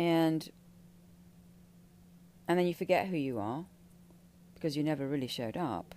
And 0.00 0.48
and 2.48 2.58
then 2.58 2.66
you 2.66 2.72
forget 2.72 3.08
who 3.08 3.18
you 3.18 3.38
are 3.38 3.66
because 4.54 4.74
you 4.74 4.82
never 4.82 5.06
really 5.06 5.26
showed 5.26 5.58
up. 5.58 5.94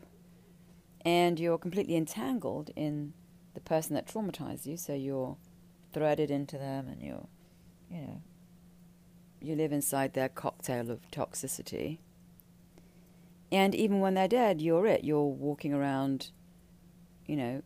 And 1.06 1.40
you're 1.40 1.58
completely 1.58 1.96
entangled 1.96 2.70
in 2.76 3.14
the 3.54 3.62
person 3.62 3.96
that 3.96 4.06
traumatized 4.06 4.66
you, 4.66 4.76
so 4.76 4.94
you're 4.94 5.38
threaded 5.94 6.30
into 6.30 6.58
them 6.58 6.90
and 6.90 7.02
you're, 7.02 7.28
you 7.90 8.02
know, 8.02 8.22
you 9.42 9.56
live 9.56 9.72
inside 9.72 10.14
their 10.14 10.30
cocktail 10.30 10.92
of 10.92 11.10
toxicity. 11.10 12.00
And 13.54 13.74
even 13.74 14.02
when 14.02 14.16
they're 14.16 14.28
dead, 14.28 14.62
you're 14.62 14.86
it. 14.86 15.06
You're 15.06 15.24
walking 15.24 15.74
around, 15.74 16.32
you 17.26 17.38
know, 17.38 17.62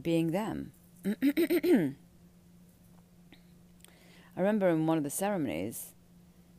being 0.00 0.32
them. 0.32 0.72
I 4.40 4.42
remember 4.42 4.70
in 4.70 4.86
one 4.86 4.96
of 4.96 5.04
the 5.04 5.10
ceremonies, 5.10 5.92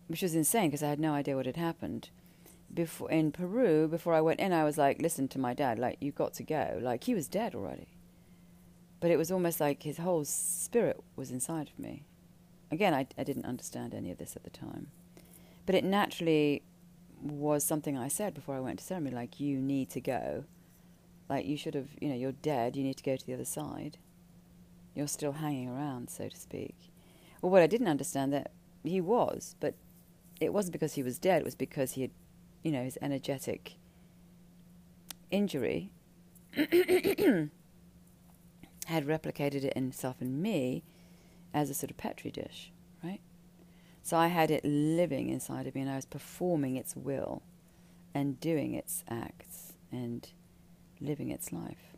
which 0.06 0.22
was 0.22 0.36
insane 0.36 0.70
because 0.70 0.84
I 0.84 0.90
had 0.90 1.00
no 1.00 1.14
idea 1.14 1.36
what 1.36 1.48
had 1.48 1.58
happened. 1.58 2.12
Before 2.72 3.10
in 3.10 3.32
Peru, 3.32 3.88
before 3.88 4.14
I 4.14 4.22
went 4.22 4.40
in, 4.40 4.54
I 4.54 4.64
was 4.64 4.78
like, 4.78 5.02
"Listen 5.02 5.28
to 5.30 5.40
my 5.40 5.56
dad. 5.56 5.80
Like, 5.80 5.98
you've 6.00 6.14
got 6.14 6.36
to 6.36 6.44
go. 6.44 6.78
Like, 6.80 7.06
he 7.06 7.16
was 7.16 7.28
dead 7.28 7.56
already." 7.56 7.88
But 9.00 9.10
it 9.10 9.18
was 9.18 9.32
almost 9.32 9.60
like 9.60 9.82
his 9.82 9.98
whole 9.98 10.26
spirit 10.26 11.04
was 11.16 11.32
inside 11.32 11.70
of 11.70 11.80
me. 11.80 12.04
Again, 12.70 12.94
I, 12.94 13.08
I 13.18 13.24
didn't 13.24 13.46
understand 13.46 13.96
any 13.96 14.12
of 14.12 14.20
this 14.20 14.36
at 14.36 14.44
the 14.44 14.52
time. 14.52 14.92
But 15.66 15.74
it 15.74 15.84
naturally 15.84 16.62
was 17.20 17.64
something 17.64 17.98
I 17.98 18.10
said 18.10 18.36
before 18.36 18.56
I 18.56 18.60
went 18.60 18.78
to 18.78 18.86
ceremony 18.86 19.16
like, 19.16 19.40
you 19.40 19.58
need 19.58 19.90
to 19.90 20.02
go. 20.02 20.46
Like, 21.30 21.48
you 21.48 21.58
should 21.58 21.74
have, 21.74 21.90
you 22.00 22.10
know, 22.10 22.16
you're 22.16 22.32
dead, 22.32 22.76
you 22.76 22.84
need 22.84 22.98
to 22.98 23.04
go 23.04 23.16
to 23.16 23.26
the 23.26 23.34
other 23.34 23.44
side. 23.44 23.98
You're 24.94 25.08
still 25.08 25.32
hanging 25.32 25.68
around, 25.68 26.12
so 26.12 26.30
to 26.30 26.38
speak. 26.38 26.91
Well, 27.42 27.52
what 27.52 27.62
I 27.62 27.68
didn't 27.68 27.88
understand 27.88 28.34
that 28.34 28.52
he 28.84 29.02
was, 29.02 29.56
but 29.60 29.76
it 30.40 30.54
wasn't 30.54 30.74
because 30.74 30.94
he 30.94 31.04
was 31.04 31.20
dead, 31.20 31.42
it 31.42 31.46
was 31.46 31.56
because 31.56 31.94
he 31.94 32.02
had, 32.02 32.12
you 32.64 32.72
know, 32.72 32.84
his 32.84 32.98
energetic 33.02 33.76
injury 35.30 35.92
had 36.56 37.50
replicated 39.06 39.64
it 39.64 39.74
in 39.76 40.42
me 40.42 40.84
as 41.54 41.70
a 41.70 41.74
sort 41.74 41.92
of 41.92 41.98
petri 41.98 42.32
dish, 42.32 42.72
right? 43.04 43.20
So 44.04 44.18
I 44.18 44.28
had 44.28 44.52
it 44.52 44.66
living 44.66 45.30
inside 45.30 45.68
of 45.68 45.76
me 45.76 45.82
and 45.82 45.90
I 45.90 45.96
was 45.96 46.06
performing 46.06 46.76
its 46.76 46.96
will 46.96 47.44
and 48.14 48.40
doing 48.40 48.74
its 48.74 49.04
acts 49.08 49.74
and 49.92 50.28
living 51.00 51.30
its 51.30 51.54
life. 51.54 51.96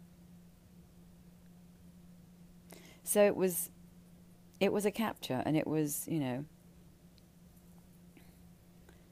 So 3.03 3.25
it 3.25 3.35
was 3.35 3.69
it 4.63 4.71
was 4.71 4.85
a 4.85 4.91
capture 4.91 5.43
and 5.45 5.57
it 5.57 5.67
was, 5.67 6.07
you 6.07 6.21
know, 6.21 6.45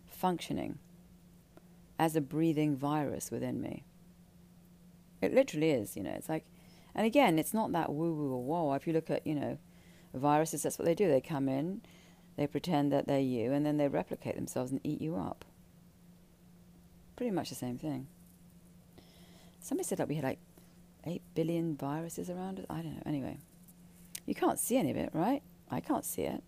functioning 0.07 0.79
as 1.99 2.15
a 2.15 2.21
breathing 2.21 2.77
virus 2.77 3.29
within 3.29 3.61
me. 3.61 3.83
It 5.21 5.33
literally 5.33 5.71
is, 5.71 5.97
you 5.97 6.03
know, 6.03 6.13
it's 6.15 6.29
like 6.29 6.45
and 6.95 7.05
again, 7.05 7.37
it's 7.37 7.53
not 7.53 7.73
that 7.73 7.91
woo 7.91 8.13
woo 8.13 8.33
or 8.33 8.43
whoa. 8.43 8.73
If 8.75 8.87
you 8.87 8.93
look 8.93 9.09
at, 9.09 9.27
you 9.27 9.35
know, 9.35 9.57
viruses, 10.13 10.63
that's 10.63 10.79
what 10.79 10.85
they 10.85 10.95
do. 10.95 11.09
They 11.09 11.21
come 11.21 11.49
in, 11.49 11.81
they 12.37 12.47
pretend 12.47 12.93
that 12.93 13.07
they're 13.07 13.19
you, 13.19 13.51
and 13.51 13.65
then 13.65 13.75
they 13.75 13.89
replicate 13.89 14.35
themselves 14.35 14.71
and 14.71 14.79
eat 14.83 15.01
you 15.01 15.17
up. 15.17 15.43
Pretty 17.17 17.31
much 17.31 17.49
the 17.49 17.55
same 17.55 17.77
thing. 17.77 18.07
Somebody 19.59 19.87
said 19.87 19.97
that 19.99 20.07
we 20.07 20.15
had 20.15 20.23
like 20.23 20.39
8 21.05 21.21
billion 21.35 21.75
viruses 21.75 22.29
around 22.29 22.59
us. 22.59 22.65
I 22.69 22.81
don't 22.81 22.95
know. 22.95 23.03
Anyway, 23.05 23.37
you 24.25 24.36
can't 24.36 24.60
see 24.60 24.77
any 24.77 24.91
of 24.91 24.97
it, 24.97 25.10
right? 25.13 25.41
I 25.69 25.79
can't 25.79 26.05
see 26.05 26.23
it. 26.23 26.43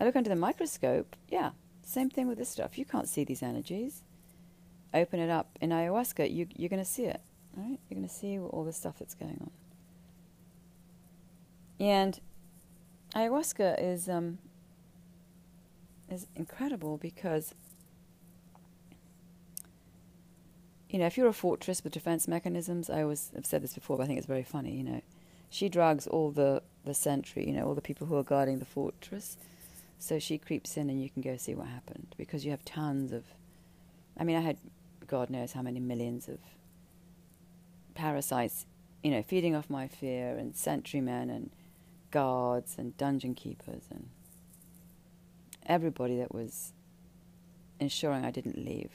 I 0.00 0.04
look 0.04 0.16
under 0.16 0.30
the 0.30 0.36
microscope. 0.36 1.16
Yeah, 1.28 1.50
same 1.82 2.10
thing 2.10 2.28
with 2.28 2.38
this 2.38 2.48
stuff. 2.48 2.78
You 2.78 2.84
can't 2.84 3.08
see 3.08 3.24
these 3.24 3.42
energies. 3.42 4.02
Open 4.92 5.20
it 5.20 5.30
up 5.30 5.58
in 5.60 5.70
ayahuasca, 5.70 6.32
you, 6.32 6.46
you're 6.56 6.68
going 6.68 6.82
to 6.82 6.88
see 6.88 7.04
it. 7.04 7.20
Right? 7.56 7.78
You're 7.88 7.98
going 7.98 8.08
to 8.08 8.14
see 8.14 8.38
all 8.38 8.64
the 8.64 8.72
stuff 8.72 8.98
that's 8.98 9.14
going 9.14 9.38
on. 9.40 9.50
And 11.78 12.20
ayahuasca 13.14 13.76
is 13.82 14.08
um, 14.08 14.38
is 16.10 16.26
incredible 16.36 16.98
because 16.98 17.54
you 20.88 20.98
know 20.98 21.06
if 21.06 21.16
you're 21.16 21.28
a 21.28 21.32
fortress 21.32 21.82
with 21.82 21.92
defense 21.92 22.28
mechanisms, 22.28 22.90
I 22.90 23.02
always 23.02 23.32
have 23.34 23.46
said 23.46 23.62
this 23.62 23.74
before, 23.74 23.96
but 23.96 24.04
I 24.04 24.06
think 24.06 24.18
it's 24.18 24.26
very 24.26 24.42
funny. 24.42 24.76
You 24.76 24.84
know, 24.84 25.00
she 25.48 25.68
drugs 25.68 26.06
all 26.06 26.30
the 26.30 26.62
the 26.84 26.94
sentry, 26.94 27.46
you 27.46 27.52
know, 27.52 27.66
all 27.66 27.74
the 27.74 27.80
people 27.80 28.06
who 28.06 28.16
are 28.16 28.22
guarding 28.22 28.58
the 28.58 28.64
fortress. 28.64 29.36
So 29.98 30.18
she 30.18 30.38
creeps 30.38 30.76
in, 30.76 30.88
and 30.88 31.02
you 31.02 31.10
can 31.10 31.22
go 31.22 31.36
see 31.36 31.54
what 31.54 31.68
happened 31.68 32.14
because 32.16 32.44
you 32.44 32.50
have 32.50 32.64
tons 32.64 33.12
of. 33.12 33.24
I 34.18 34.24
mean, 34.24 34.36
I 34.36 34.40
had 34.40 34.56
God 35.06 35.28
knows 35.30 35.52
how 35.52 35.62
many 35.62 35.80
millions 35.80 36.28
of 36.28 36.38
parasites, 37.94 38.64
you 39.02 39.10
know, 39.10 39.22
feeding 39.22 39.54
off 39.54 39.68
my 39.68 39.88
fear, 39.88 40.36
and 40.36 40.54
sentrymen, 40.54 41.28
and 41.30 41.50
guards, 42.10 42.76
and 42.78 42.96
dungeon 42.96 43.34
keepers, 43.34 43.82
and 43.90 44.08
everybody 45.66 46.16
that 46.16 46.34
was 46.34 46.72
ensuring 47.78 48.24
I 48.24 48.30
didn't 48.30 48.64
leave. 48.64 48.90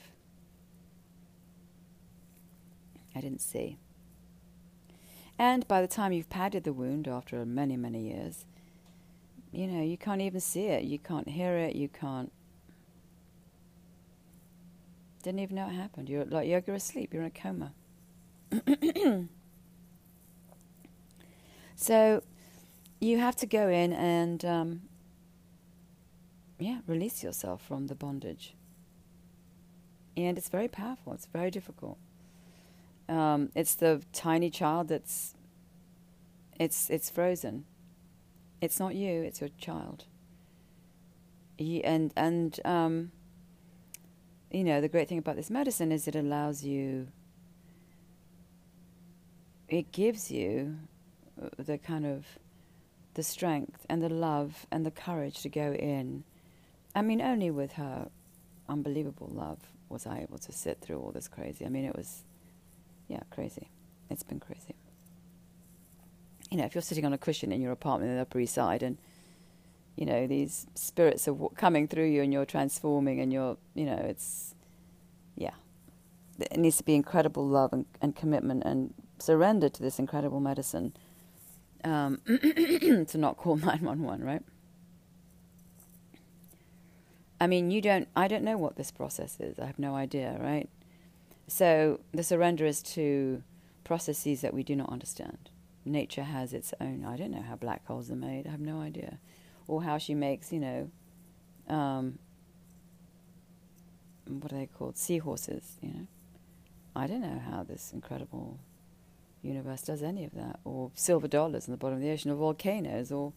I 3.14 3.20
didn't 3.20 3.40
see. 3.40 3.78
And 5.38 5.66
by 5.68 5.80
the 5.82 5.88
time 5.88 6.12
you've 6.12 6.30
padded 6.30 6.64
the 6.64 6.72
wound 6.72 7.06
after 7.06 7.44
many, 7.44 7.76
many 7.76 8.08
years, 8.08 8.46
you 9.52 9.66
know, 9.66 9.82
you 9.82 9.96
can't 9.98 10.20
even 10.20 10.40
see 10.40 10.66
it. 10.66 10.84
You 10.84 10.98
can't 10.98 11.28
hear 11.28 11.56
it. 11.56 11.76
You 11.76 11.88
can't. 11.88 12.32
Didn't 15.22 15.40
even 15.40 15.56
know 15.56 15.66
it 15.66 15.72
happened. 15.72 16.08
You're 16.08 16.24
like 16.24 16.48
you're 16.48 16.62
asleep. 16.76 17.12
You're 17.12 17.22
in 17.22 17.28
a 17.28 17.30
coma. 17.30 17.72
so 21.76 22.22
you 23.00 23.18
have 23.18 23.36
to 23.36 23.46
go 23.46 23.68
in 23.68 23.92
and 23.92 24.44
um, 24.44 24.82
yeah, 26.58 26.78
release 26.86 27.22
yourself 27.22 27.62
from 27.62 27.88
the 27.88 27.94
bondage. 27.94 28.54
And 30.16 30.38
it's 30.38 30.48
very 30.48 30.68
powerful. 30.68 31.12
It's 31.12 31.26
very 31.26 31.50
difficult. 31.50 31.98
Um, 33.08 33.50
it's 33.54 33.74
the 33.74 34.02
tiny 34.12 34.50
child 34.50 34.88
that's 34.88 35.34
it's 36.58 36.90
it's 36.90 37.10
frozen. 37.10 37.64
It's 38.60 38.80
not 38.80 38.94
you. 38.94 39.22
It's 39.22 39.40
your 39.40 39.50
child. 39.58 40.04
He, 41.56 41.84
and 41.84 42.12
and 42.16 42.58
um, 42.64 43.12
you 44.50 44.64
know 44.64 44.80
the 44.80 44.88
great 44.88 45.08
thing 45.08 45.18
about 45.18 45.36
this 45.36 45.50
medicine 45.50 45.92
is 45.92 46.08
it 46.08 46.16
allows 46.16 46.64
you 46.64 47.08
it 49.68 49.92
gives 49.92 50.30
you 50.30 50.76
uh, 51.42 51.48
the 51.58 51.78
kind 51.78 52.06
of 52.06 52.24
the 53.14 53.22
strength 53.22 53.86
and 53.88 54.02
the 54.02 54.08
love 54.08 54.66
and 54.70 54.84
the 54.84 54.90
courage 54.90 55.42
to 55.42 55.48
go 55.48 55.72
in. 55.72 56.24
I 56.94 57.02
mean, 57.02 57.20
only 57.20 57.50
with 57.50 57.72
her 57.72 58.08
unbelievable 58.68 59.30
love 59.32 59.58
was 59.88 60.06
I 60.06 60.20
able 60.20 60.38
to 60.38 60.52
sit 60.52 60.80
through 60.80 61.00
all 61.00 61.12
this 61.12 61.28
crazy. 61.28 61.64
I 61.64 61.68
mean, 61.68 61.84
it 61.84 61.96
was, 61.96 62.24
yeah, 63.08 63.20
crazy. 63.30 63.68
It's 64.10 64.22
been 64.22 64.40
crazy. 64.40 64.74
You 66.50 66.58
know, 66.58 66.64
if 66.64 66.74
you're 66.74 66.82
sitting 66.82 67.04
on 67.04 67.12
a 67.12 67.18
cushion 67.18 67.52
in 67.52 67.60
your 67.60 67.72
apartment 67.72 68.10
in 68.10 68.16
the 68.16 68.22
Upper 68.22 68.38
East 68.38 68.54
Side 68.54 68.82
and, 68.82 68.98
you 69.96 70.06
know, 70.06 70.26
these 70.26 70.66
spirits 70.74 71.26
are 71.26 71.32
w- 71.32 71.50
coming 71.56 71.88
through 71.88 72.06
you 72.06 72.22
and 72.22 72.32
you're 72.32 72.44
transforming 72.46 73.20
and 73.20 73.32
you're, 73.32 73.56
you 73.74 73.84
know, 73.84 73.96
it's, 73.96 74.54
yeah. 75.34 75.54
It 76.38 76.58
needs 76.58 76.76
to 76.78 76.84
be 76.84 76.94
incredible 76.94 77.46
love 77.46 77.72
and, 77.72 77.86
and 78.00 78.14
commitment 78.14 78.62
and 78.64 78.94
surrender 79.18 79.68
to 79.68 79.82
this 79.82 79.98
incredible 79.98 80.40
medicine 80.40 80.92
um, 81.84 82.20
to 82.26 83.18
not 83.18 83.36
call 83.36 83.56
911, 83.58 84.24
right? 84.24 84.42
I 87.40 87.46
mean, 87.46 87.70
you 87.70 87.80
don't, 87.80 88.08
I 88.16 88.28
don't 88.28 88.44
know 88.44 88.56
what 88.56 88.76
this 88.76 88.90
process 88.90 89.38
is. 89.40 89.58
I 89.58 89.66
have 89.66 89.78
no 89.78 89.94
idea, 89.94 90.38
right? 90.40 90.68
So 91.48 92.00
the 92.12 92.22
surrender 92.22 92.66
is 92.66 92.82
to 92.94 93.42
processes 93.84 94.40
that 94.40 94.52
we 94.52 94.62
do 94.62 94.74
not 94.74 94.90
understand. 94.90 95.50
Nature 95.84 96.24
has 96.24 96.52
its 96.52 96.74
own, 96.80 97.04
I 97.06 97.16
don't 97.16 97.30
know 97.30 97.42
how 97.42 97.54
black 97.54 97.86
holes 97.86 98.10
are 98.10 98.16
made, 98.16 98.46
I 98.46 98.50
have 98.50 98.60
no 98.60 98.80
idea. 98.80 99.18
Or 99.68 99.82
how 99.82 99.98
she 99.98 100.14
makes, 100.14 100.52
you 100.52 100.60
know, 100.60 100.90
um, 101.68 102.18
what 104.26 104.52
are 104.52 104.56
they 104.56 104.66
called? 104.66 104.96
Seahorses, 104.96 105.76
you 105.80 105.88
know. 105.88 106.06
I 106.94 107.06
don't 107.06 107.20
know 107.20 107.40
how 107.50 107.62
this 107.62 107.92
incredible 107.92 108.58
universe 109.42 109.82
does 109.82 110.02
any 110.02 110.24
of 110.24 110.34
that. 110.34 110.58
Or 110.64 110.90
silver 110.94 111.28
dollars 111.28 111.68
in 111.68 111.72
the 111.72 111.76
bottom 111.76 111.98
of 111.98 112.02
the 112.02 112.10
ocean, 112.10 112.30
or 112.30 112.36
volcanoes, 112.36 113.12
or 113.12 113.32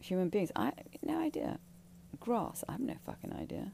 human 0.00 0.28
beings. 0.28 0.50
I 0.54 0.72
no 1.02 1.20
idea 1.20 1.58
grass. 2.20 2.64
I 2.68 2.72
have 2.72 2.80
no 2.80 2.96
fucking 3.04 3.32
idea. 3.32 3.72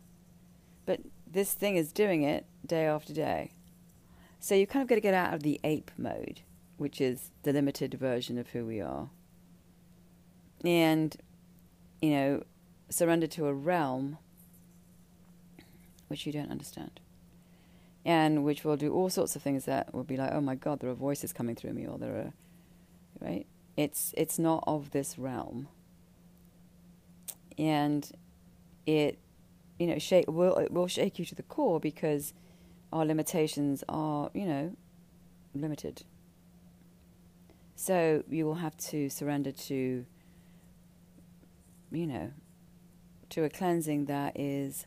But 0.86 1.00
this 1.32 1.54
thing 1.54 1.76
is 1.76 1.92
doing 1.92 2.22
it 2.22 2.46
day 2.66 2.86
after 2.86 3.12
day. 3.12 3.52
So 4.40 4.54
you 4.54 4.66
kind 4.66 4.82
of 4.82 4.88
got 4.88 4.96
to 4.96 5.00
get 5.00 5.14
out 5.14 5.34
of 5.34 5.42
the 5.42 5.60
ape 5.64 5.90
mode, 5.96 6.40
which 6.76 7.00
is 7.00 7.30
the 7.42 7.52
limited 7.52 7.94
version 7.94 8.38
of 8.38 8.48
who 8.48 8.64
we 8.64 8.80
are. 8.80 9.10
And, 10.64 11.16
you 12.00 12.10
know, 12.10 12.44
surrender 12.88 13.26
to 13.28 13.46
a 13.46 13.54
realm 13.54 14.18
which 16.08 16.26
you 16.26 16.32
don't 16.32 16.50
understand. 16.50 17.00
And 18.04 18.44
which 18.44 18.64
will 18.64 18.76
do 18.76 18.92
all 18.92 19.10
sorts 19.10 19.36
of 19.36 19.42
things 19.42 19.66
that 19.66 19.94
will 19.94 20.04
be 20.04 20.16
like, 20.16 20.32
oh 20.32 20.40
my 20.40 20.54
God, 20.54 20.80
there 20.80 20.90
are 20.90 20.94
voices 20.94 21.32
coming 21.32 21.54
through 21.54 21.74
me, 21.74 21.86
or 21.86 21.98
there 21.98 22.16
are, 22.16 22.32
right? 23.20 23.46
It's, 23.76 24.14
it's 24.16 24.38
not 24.38 24.64
of 24.66 24.90
this 24.90 25.18
realm. 25.18 25.68
And 27.58 28.10
it 28.86 29.18
you 29.80 29.86
know 29.86 29.98
shake 29.98 30.30
will 30.30 30.56
it 30.56 30.70
will 30.70 30.86
shake 30.86 31.18
you 31.18 31.24
to 31.24 31.34
the 31.34 31.42
core 31.42 31.80
because 31.80 32.34
our 32.92 33.04
limitations 33.04 33.82
are 33.88 34.30
you 34.34 34.44
know 34.44 34.76
limited 35.54 36.04
so 37.74 38.22
you 38.28 38.44
will 38.44 38.56
have 38.56 38.76
to 38.76 39.08
surrender 39.08 39.50
to 39.50 40.04
you 41.90 42.06
know 42.06 42.30
to 43.30 43.42
a 43.42 43.48
cleansing 43.48 44.04
that 44.04 44.38
is 44.38 44.86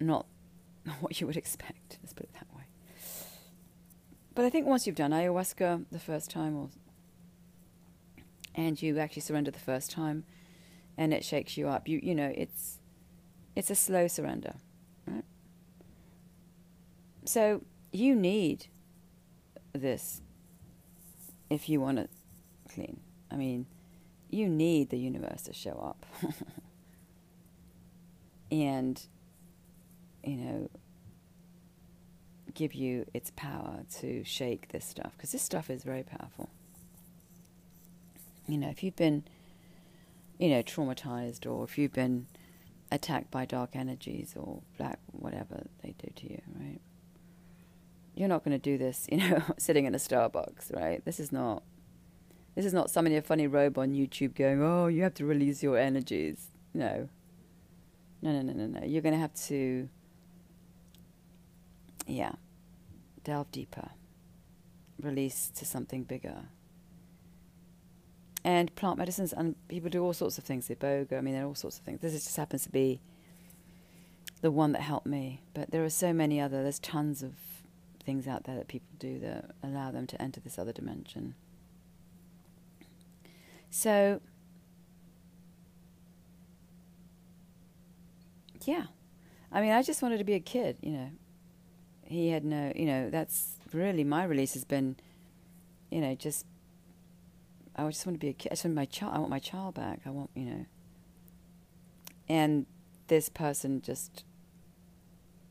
not 0.00 0.24
what 1.00 1.20
you 1.20 1.26
would 1.26 1.36
expect 1.36 1.98
let's 2.02 2.14
put 2.14 2.24
it 2.24 2.32
that 2.32 2.46
way 2.56 2.62
but 4.34 4.46
i 4.46 4.50
think 4.50 4.66
once 4.66 4.86
you've 4.86 4.96
done 4.96 5.10
ayahuasca 5.10 5.84
the 5.92 5.98
first 5.98 6.30
time 6.30 6.56
or 6.56 6.70
and 8.54 8.80
you 8.80 8.98
actually 8.98 9.20
surrender 9.20 9.50
the 9.50 9.58
first 9.58 9.90
time 9.90 10.24
and 10.98 11.14
it 11.14 11.24
shakes 11.24 11.56
you 11.56 11.68
up. 11.68 11.88
You 11.88 12.00
you 12.02 12.14
know 12.14 12.30
it's 12.36 12.77
it's 13.58 13.70
a 13.70 13.74
slow 13.74 14.06
surrender, 14.06 14.54
right? 15.04 15.24
So 17.24 17.62
you 17.92 18.14
need 18.14 18.68
this 19.72 20.22
if 21.50 21.68
you 21.68 21.80
want 21.80 21.98
to 21.98 22.08
clean. 22.72 23.00
I 23.32 23.34
mean, 23.34 23.66
you 24.30 24.48
need 24.48 24.90
the 24.90 24.96
universe 24.96 25.42
to 25.42 25.52
show 25.52 25.72
up, 25.72 26.06
and 28.52 29.02
you 30.22 30.36
know 30.36 30.70
give 32.54 32.74
you 32.74 33.06
its 33.12 33.32
power 33.34 33.80
to 33.96 34.22
shake 34.22 34.68
this 34.68 34.84
stuff 34.84 35.12
because 35.16 35.32
this 35.32 35.42
stuff 35.42 35.68
is 35.68 35.82
very 35.82 36.04
powerful. 36.04 36.48
You 38.46 38.56
know, 38.56 38.68
if 38.68 38.84
you've 38.84 38.96
been 38.96 39.24
you 40.38 40.48
know, 40.48 40.62
traumatized 40.62 41.50
or 41.50 41.64
if 41.64 41.76
you've 41.76 41.92
been 41.92 42.28
attacked 42.90 43.30
by 43.30 43.44
dark 43.44 43.70
energies 43.74 44.34
or 44.36 44.62
black, 44.76 44.98
whatever 45.12 45.66
they 45.82 45.94
do 45.98 46.10
to 46.14 46.30
you, 46.30 46.40
right? 46.58 46.80
You're 48.14 48.28
not 48.28 48.44
going 48.44 48.58
to 48.58 48.62
do 48.62 48.78
this, 48.78 49.06
you 49.10 49.18
know, 49.18 49.42
sitting 49.58 49.84
in 49.84 49.94
a 49.94 49.98
Starbucks, 49.98 50.74
right? 50.74 51.04
This 51.04 51.20
is 51.20 51.32
not. 51.32 51.62
This 52.54 52.66
is 52.66 52.72
not 52.72 52.90
somebody 52.90 53.14
a 53.14 53.22
funny 53.22 53.46
robe 53.46 53.78
on 53.78 53.92
YouTube 53.92 54.34
going, 54.34 54.60
"Oh, 54.60 54.88
you 54.88 55.04
have 55.04 55.14
to 55.14 55.24
release 55.24 55.62
your 55.62 55.78
energies." 55.78 56.48
No. 56.74 57.08
No, 58.20 58.32
no, 58.32 58.42
no, 58.42 58.52
no, 58.52 58.66
no. 58.66 58.84
You're 58.84 59.02
going 59.02 59.14
to 59.14 59.20
have 59.20 59.34
to, 59.46 59.88
yeah, 62.04 62.32
delve 63.22 63.52
deeper, 63.52 63.90
release 65.00 65.52
to 65.54 65.64
something 65.64 66.02
bigger 66.02 66.46
and 68.48 68.74
plant 68.76 68.96
medicines, 68.96 69.34
and 69.34 69.56
people 69.68 69.90
do 69.90 70.02
all 70.02 70.14
sorts 70.14 70.38
of 70.38 70.44
things. 70.44 70.68
They 70.68 70.74
boga, 70.74 71.18
I 71.18 71.20
mean, 71.20 71.34
there 71.34 71.44
are 71.44 71.48
all 71.48 71.54
sorts 71.54 71.78
of 71.78 71.84
things. 71.84 72.00
This 72.00 72.14
just 72.14 72.34
happens 72.34 72.62
to 72.62 72.70
be 72.70 72.98
the 74.40 74.50
one 74.50 74.72
that 74.72 74.80
helped 74.80 75.04
me, 75.06 75.42
but 75.52 75.70
there 75.70 75.84
are 75.84 75.90
so 75.90 76.14
many 76.14 76.40
other. 76.40 76.62
There's 76.62 76.78
tons 76.78 77.22
of 77.22 77.34
things 78.02 78.26
out 78.26 78.44
there 78.44 78.56
that 78.56 78.66
people 78.66 78.88
do 78.98 79.18
that 79.18 79.50
allow 79.62 79.90
them 79.90 80.06
to 80.06 80.22
enter 80.22 80.40
this 80.40 80.58
other 80.58 80.72
dimension. 80.72 81.34
So, 83.68 84.22
yeah, 88.64 88.84
I 89.52 89.60
mean, 89.60 89.72
I 89.72 89.82
just 89.82 90.00
wanted 90.00 90.16
to 90.16 90.24
be 90.24 90.32
a 90.32 90.40
kid, 90.40 90.78
you 90.80 90.92
know. 90.92 91.10
He 92.06 92.30
had 92.30 92.46
no, 92.46 92.72
you 92.74 92.86
know, 92.86 93.10
that's 93.10 93.56
really 93.74 94.04
my 94.04 94.24
release 94.24 94.54
has 94.54 94.64
been, 94.64 94.96
you 95.90 96.00
know, 96.00 96.14
just 96.14 96.46
I 97.78 97.86
just 97.86 98.04
want 98.04 98.16
to 98.16 98.18
be 98.18 98.28
a 98.28 98.32
kid. 98.32 98.50
I 98.50 98.54
just 98.54 98.64
want 98.64 98.74
my 98.74 98.84
child. 98.86 99.14
I 99.14 99.18
want 99.18 99.30
my 99.30 99.38
child 99.38 99.74
back. 99.74 100.00
I 100.04 100.10
want 100.10 100.30
you 100.34 100.44
know. 100.44 100.66
And 102.28 102.66
this 103.06 103.28
person 103.28 103.80
just, 103.80 104.24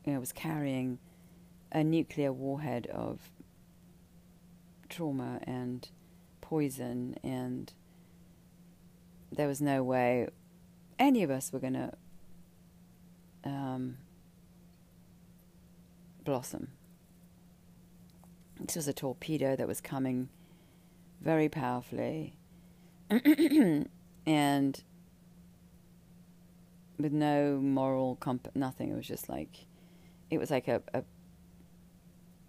you 0.04 0.12
know, 0.12 0.20
was 0.20 0.32
carrying 0.32 0.98
a 1.72 1.82
nuclear 1.82 2.32
warhead 2.32 2.86
of 2.88 3.30
trauma 4.90 5.40
and 5.44 5.88
poison, 6.42 7.16
and 7.24 7.72
there 9.32 9.48
was 9.48 9.62
no 9.62 9.82
way 9.82 10.28
any 10.98 11.22
of 11.22 11.30
us 11.30 11.52
were 11.52 11.58
going 11.58 11.74
to 11.74 11.92
um, 13.44 13.96
blossom. 16.24 16.68
This 18.60 18.76
was 18.76 18.88
a 18.88 18.92
torpedo 18.92 19.56
that 19.56 19.66
was 19.66 19.80
coming 19.80 20.28
very 21.20 21.48
powerfully. 21.48 22.34
And 24.26 24.82
with 26.98 27.12
no 27.12 27.58
moral 27.62 28.16
comp 28.16 28.48
nothing 28.54 28.90
it 28.90 28.94
was 28.94 29.06
just 29.06 29.26
like 29.30 29.66
it 30.30 30.36
was 30.36 30.50
like 30.50 30.68
a, 30.68 30.82
a 30.92 31.02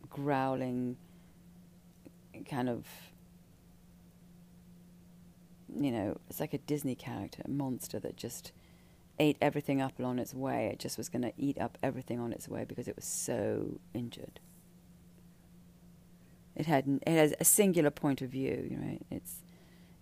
growling 0.10 0.98
kind 2.50 2.68
of 2.68 2.86
you 5.74 5.92
know 5.92 6.18
it's 6.30 6.42
like 6.42 6.54
a 6.54 6.58
disney 6.58 6.96
character 6.96 7.42
a 7.46 7.50
monster 7.50 7.98
that 7.98 8.18
just 8.18 8.52
ate 9.20 9.38
everything 9.42 9.82
up 9.82 9.94
on 10.00 10.18
its 10.18 10.34
way. 10.34 10.70
It 10.72 10.80
just 10.80 10.98
was 10.98 11.10
going 11.10 11.22
to 11.24 11.34
eat 11.38 11.60
up 11.60 11.78
everything 11.84 12.20
on 12.20 12.32
its 12.32 12.48
way 12.48 12.64
because 12.64 12.88
it 12.88 12.96
was 12.96 13.06
so 13.06 13.80
injured 13.94 14.40
it 16.60 16.66
had 16.66 17.00
it 17.08 17.14
has 17.14 17.34
a 17.40 17.46
singular 17.46 17.90
point 17.90 18.22
of 18.22 18.30
view, 18.30 18.78
right? 18.84 19.02
It's 19.10 19.38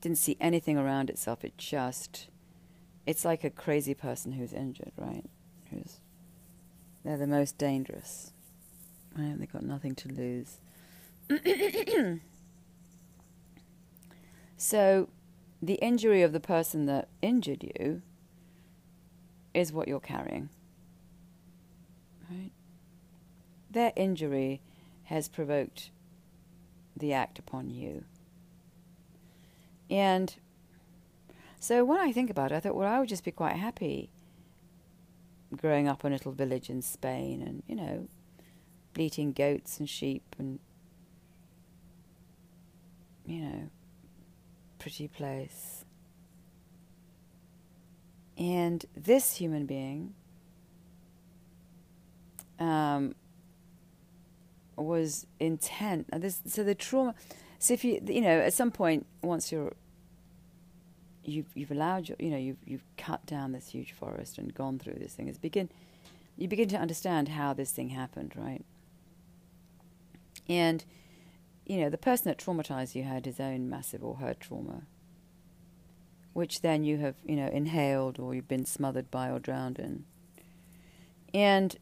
didn't 0.02 0.17
see 0.17 0.38
anything 0.41 0.76
around 0.76 1.12
itself. 1.12 1.46
It 1.46 1.56
just 1.56 2.30
it's 3.06 3.24
like 3.24 3.43
a 3.43 3.52
crazy 3.52 3.93
person 3.93 4.32
who's 4.32 4.54
injured, 4.54 4.91
right? 4.98 5.30
Who's 5.70 6.00
they're 7.06 7.15
the 7.15 7.28
most 7.28 7.60
dangerous. 7.60 8.32
Right? 9.15 9.36
They've 9.38 9.52
got 9.52 9.63
nothing 9.63 9.93
to 9.96 10.10
lose. 10.10 10.60
so 14.58 15.10
the 15.62 15.76
injury 15.76 16.24
of 16.24 16.34
the 16.34 16.39
person 16.39 16.88
that 16.88 17.08
injured 17.22 17.63
you 17.63 18.02
is 19.54 19.72
what 19.72 19.88
you're 19.88 20.00
carrying. 20.00 20.50
Right? 22.32 22.52
Their 23.70 23.93
injury 23.96 24.62
has 25.04 25.30
provoked 25.30 25.91
the 26.98 27.14
act 27.14 27.40
upon 27.40 27.70
you. 27.70 28.04
And 29.90 30.36
so 31.60 31.84
when 31.86 32.00
I 32.00 32.12
think 32.12 32.30
about 32.30 32.52
it, 32.52 32.56
I 32.56 32.60
thought, 32.60 32.76
well, 32.76 32.92
I 32.92 33.00
would 33.00 33.10
just 33.10 33.24
be 33.24 33.32
quite 33.32 33.56
happy 33.56 34.10
growing 35.56 35.88
up 35.88 36.04
in 36.04 36.12
a 36.12 36.16
little 36.16 36.34
village 36.34 36.70
in 36.70 36.82
Spain 36.82 37.42
and, 37.42 37.64
you 37.68 37.76
know, 37.76 38.08
bleating 38.94 39.32
goats 39.32 39.80
and 39.80 39.90
sheep 39.90 40.36
and, 40.38 40.60
you 43.26 43.42
know, 43.42 43.70
pretty 44.80 45.08
place. 45.08 45.86
And 48.38 48.86
this 48.96 49.38
human 49.38 49.66
being 49.66 50.14
um, 52.60 53.16
was 54.78 55.26
intent. 55.40 56.08
This, 56.22 56.42
so 56.46 56.63
the 56.63 56.76
trauma. 56.76 57.16
So 57.60 57.74
if 57.74 57.84
you 57.84 58.02
you 58.06 58.22
know 58.22 58.40
at 58.40 58.54
some 58.54 58.72
point 58.72 59.06
once 59.22 59.52
you're 59.52 59.74
you've 61.24 61.48
you've 61.56 61.72
allowed 61.72 62.08
your 62.08 62.16
you 62.20 62.30
know 62.30 62.38
you've 62.38 62.58
you've 62.66 62.84
cut 62.98 63.26
down 63.26 63.52
this 63.52 63.70
huge 63.70 63.92
forest 63.92 64.38
and 64.38 64.54
gone 64.54 64.80
through 64.80 64.98
this 65.00 65.13
thing. 65.13 65.28
It's 65.28 65.38
begin 65.38 65.70
you 66.38 66.48
begin 66.48 66.70
to 66.70 66.78
understand 66.78 67.30
how 67.30 67.54
this 67.54 67.72
thing 67.72 67.90
happened, 67.90 68.34
right? 68.36 68.63
And 70.48 70.86
you 71.66 71.78
know 71.78 71.90
the 71.90 71.98
person 71.98 72.26
that 72.26 72.38
traumatized 72.38 72.96
you 72.96 73.04
had 73.04 73.26
his 73.26 73.40
own 73.40 73.70
massive 73.70 74.04
or 74.04 74.16
her 74.16 74.34
trauma, 74.34 74.84
which 76.34 76.62
then 76.62 76.84
you 76.84 76.98
have 77.00 77.16
you 77.26 77.36
know 77.36 77.48
inhaled 77.48 78.20
or 78.20 78.34
you've 78.34 78.48
been 78.48 78.66
smothered 78.66 79.12
by 79.12 79.30
or 79.30 79.40
drowned 79.40 79.80
in, 79.80 80.06
and 81.34 81.78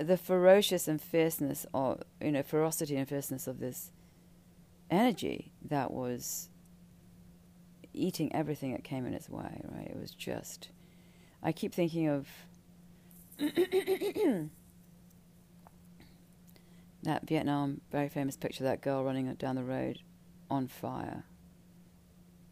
the 0.00 0.16
ferocious 0.16 0.88
and 0.88 1.00
fierceness 1.00 1.66
of 1.74 2.02
you 2.20 2.32
know 2.32 2.42
ferocity 2.42 2.96
and 2.96 3.08
fierceness 3.08 3.46
of 3.46 3.60
this 3.60 3.90
energy 4.90 5.52
that 5.62 5.90
was 5.90 6.48
eating 7.92 8.34
everything 8.34 8.72
that 8.72 8.84
came 8.84 9.06
in 9.06 9.14
its 9.14 9.28
way 9.28 9.60
right? 9.64 9.88
It 9.88 9.98
was 10.00 10.12
just 10.12 10.70
i 11.42 11.52
keep 11.52 11.74
thinking 11.74 12.08
of 12.08 12.28
that 17.02 17.26
vietnam 17.26 17.80
very 17.90 18.08
famous 18.08 18.36
picture 18.36 18.64
of 18.64 18.70
that 18.70 18.80
girl 18.80 19.04
running 19.04 19.32
down 19.34 19.56
the 19.56 19.64
road 19.64 19.98
on 20.52 20.68
fire. 20.68 21.24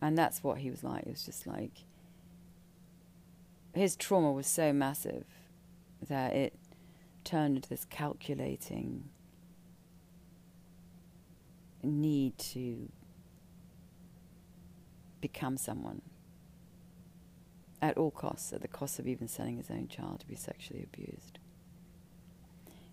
And 0.00 0.16
that's 0.16 0.42
what 0.42 0.58
he 0.58 0.70
was 0.70 0.82
like. 0.82 1.02
It 1.02 1.10
was 1.10 1.24
just 1.24 1.46
like 1.46 1.84
his 3.74 3.94
trauma 3.94 4.32
was 4.32 4.46
so 4.46 4.72
massive 4.72 5.26
that 6.08 6.32
it 6.32 6.54
turned 7.24 7.56
into 7.56 7.68
this 7.68 7.84
calculating 7.84 9.08
need 11.82 12.36
to 12.38 12.90
become 15.20 15.56
someone 15.56 16.02
at 17.82 17.96
all 17.96 18.10
costs, 18.10 18.52
at 18.52 18.60
the 18.60 18.68
cost 18.68 18.98
of 18.98 19.06
even 19.06 19.26
sending 19.26 19.56
his 19.56 19.70
own 19.70 19.88
child 19.88 20.20
to 20.20 20.26
be 20.26 20.34
sexually 20.34 20.82
abused. 20.82 21.38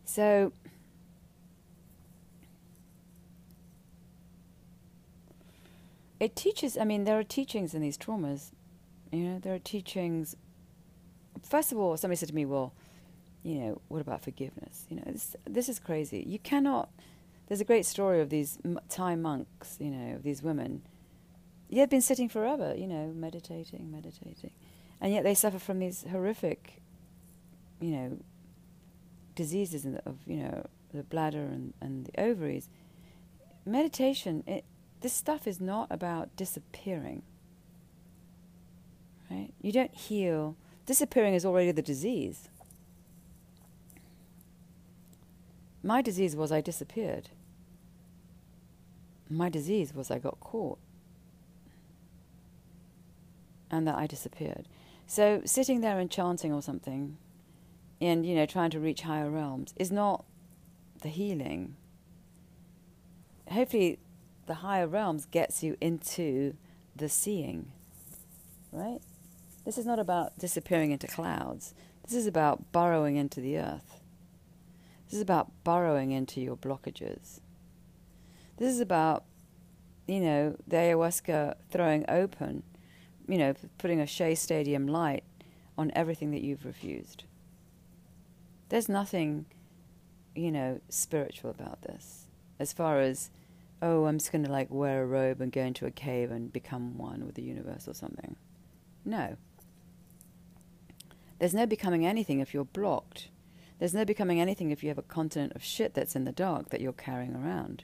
So, 0.05 0.53
it 6.19 6.35
teaches, 6.35 6.77
I 6.77 6.85
mean, 6.85 7.03
there 7.03 7.19
are 7.19 7.23
teachings 7.23 7.73
in 7.73 7.81
these 7.81 7.97
traumas. 7.97 8.51
You 9.11 9.23
know, 9.23 9.39
there 9.39 9.53
are 9.53 9.59
teachings. 9.59 10.35
First 11.43 11.71
of 11.71 11.77
all, 11.77 11.97
somebody 11.97 12.17
said 12.17 12.29
to 12.29 12.35
me, 12.35 12.45
well, 12.45 12.73
you 13.47 13.61
know, 13.61 13.81
what 13.87 14.01
about 14.01 14.21
forgiveness? 14.21 14.85
You 14.89 14.97
know, 14.97 15.03
this, 15.05 15.33
this 15.45 15.69
is 15.69 15.79
crazy. 15.79 16.21
You 16.27 16.37
cannot. 16.37 16.89
There's 17.47 17.61
a 17.61 17.63
great 17.65 17.85
story 17.85 18.19
of 18.19 18.29
these 18.29 18.57
Thai 18.89 19.15
monks, 19.15 19.77
you 19.79 19.89
know, 19.89 20.19
these 20.21 20.43
women. 20.43 20.81
They've 21.71 21.89
been 21.89 22.01
sitting 22.01 22.27
forever, 22.27 22.75
you 22.75 22.87
know, 22.87 23.13
meditating, 23.15 23.89
meditating, 23.89 24.51
and 24.99 25.13
yet 25.13 25.23
they 25.23 25.33
suffer 25.33 25.59
from 25.59 25.79
these 25.79 26.03
horrific, 26.11 26.81
you 27.79 27.91
know, 27.91 28.17
diseases 29.33 29.83
the, 29.83 30.01
of 30.05 30.17
you 30.25 30.43
know 30.43 30.65
the 30.93 31.03
bladder 31.03 31.43
and, 31.43 31.73
and 31.79 32.07
the 32.07 32.19
ovaries. 32.19 32.67
Meditation, 33.65 34.43
it, 34.45 34.65
this 34.99 35.13
stuff 35.13 35.47
is 35.47 35.61
not 35.61 35.87
about 35.89 36.35
disappearing. 36.35 37.21
Right? 39.31 39.53
You 39.61 39.71
don't 39.71 39.95
heal. 39.95 40.57
Disappearing 40.85 41.33
is 41.33 41.45
already 41.45 41.71
the 41.71 41.81
disease. 41.81 42.49
My 45.83 46.01
disease 46.01 46.35
was 46.35 46.51
I 46.51 46.61
disappeared. 46.61 47.29
My 49.29 49.49
disease 49.49 49.93
was 49.93 50.09
I 50.09 50.19
got 50.19 50.39
caught. 50.39 50.79
And 53.69 53.87
that 53.87 53.95
I 53.95 54.07
disappeared. 54.07 54.67
So 55.05 55.41
sitting 55.45 55.81
there 55.81 55.99
and 55.99 56.09
chanting 56.09 56.53
or 56.53 56.61
something 56.61 57.17
and, 57.99 58.25
you 58.25 58.35
know, 58.35 58.45
trying 58.45 58.69
to 58.71 58.79
reach 58.79 59.01
higher 59.01 59.29
realms 59.29 59.73
is 59.77 59.91
not 59.91 60.25
the 61.01 61.09
healing. 61.09 61.75
Hopefully 63.49 63.99
the 64.45 64.55
higher 64.55 64.87
realms 64.87 65.25
gets 65.25 65.63
you 65.63 65.77
into 65.81 66.55
the 66.95 67.09
seeing. 67.09 67.71
Right? 68.71 68.99
This 69.65 69.77
is 69.77 69.85
not 69.85 69.99
about 69.99 70.37
disappearing 70.39 70.91
into 70.91 71.07
clouds. 71.07 71.73
This 72.03 72.13
is 72.13 72.27
about 72.27 72.71
burrowing 72.71 73.17
into 73.17 73.41
the 73.41 73.57
earth. 73.57 73.99
This 75.07 75.15
is 75.15 75.21
about 75.21 75.51
burrowing 75.63 76.11
into 76.11 76.41
your 76.41 76.57
blockages. 76.57 77.39
This 78.57 78.73
is 78.73 78.81
about, 78.81 79.23
you 80.05 80.19
know, 80.19 80.57
the 80.67 80.75
ayahuasca 80.75 81.55
throwing 81.69 82.03
open, 82.09 82.63
you 83.25 83.37
know, 83.37 83.53
putting 83.77 84.01
a 84.01 84.05
Shea 84.05 84.35
Stadium 84.35 84.85
light 84.85 85.23
on 85.77 85.91
everything 85.95 86.31
that 86.31 86.41
you've 86.41 86.65
refused. 86.65 87.23
There's 88.67 88.89
nothing, 88.89 89.45
you 90.35 90.51
know, 90.51 90.81
spiritual 90.89 91.51
about 91.51 91.83
this. 91.83 92.25
As 92.59 92.73
far 92.73 92.99
as, 92.99 93.29
oh, 93.81 94.05
I'm 94.05 94.17
just 94.17 94.33
going 94.33 94.43
to 94.43 94.51
like 94.51 94.69
wear 94.69 95.03
a 95.03 95.05
robe 95.05 95.39
and 95.39 95.53
go 95.53 95.61
into 95.61 95.85
a 95.85 95.91
cave 95.91 96.31
and 96.31 96.51
become 96.51 96.97
one 96.97 97.25
with 97.25 97.35
the 97.35 97.43
universe 97.43 97.87
or 97.87 97.93
something. 97.93 98.35
No. 99.05 99.37
There's 101.39 101.53
no 101.53 101.65
becoming 101.65 102.05
anything 102.05 102.41
if 102.41 102.53
you're 102.53 102.65
blocked 102.65 103.29
there's 103.79 103.93
no 103.93 104.05
becoming 104.05 104.41
anything 104.41 104.71
if 104.71 104.83
you 104.83 104.89
have 104.89 104.97
a 104.97 105.03
continent 105.03 105.53
of 105.55 105.63
shit 105.63 105.93
that's 105.93 106.15
in 106.15 106.25
the 106.25 106.31
dark 106.31 106.69
that 106.69 106.81
you're 106.81 106.93
carrying 106.93 107.35
around. 107.35 107.83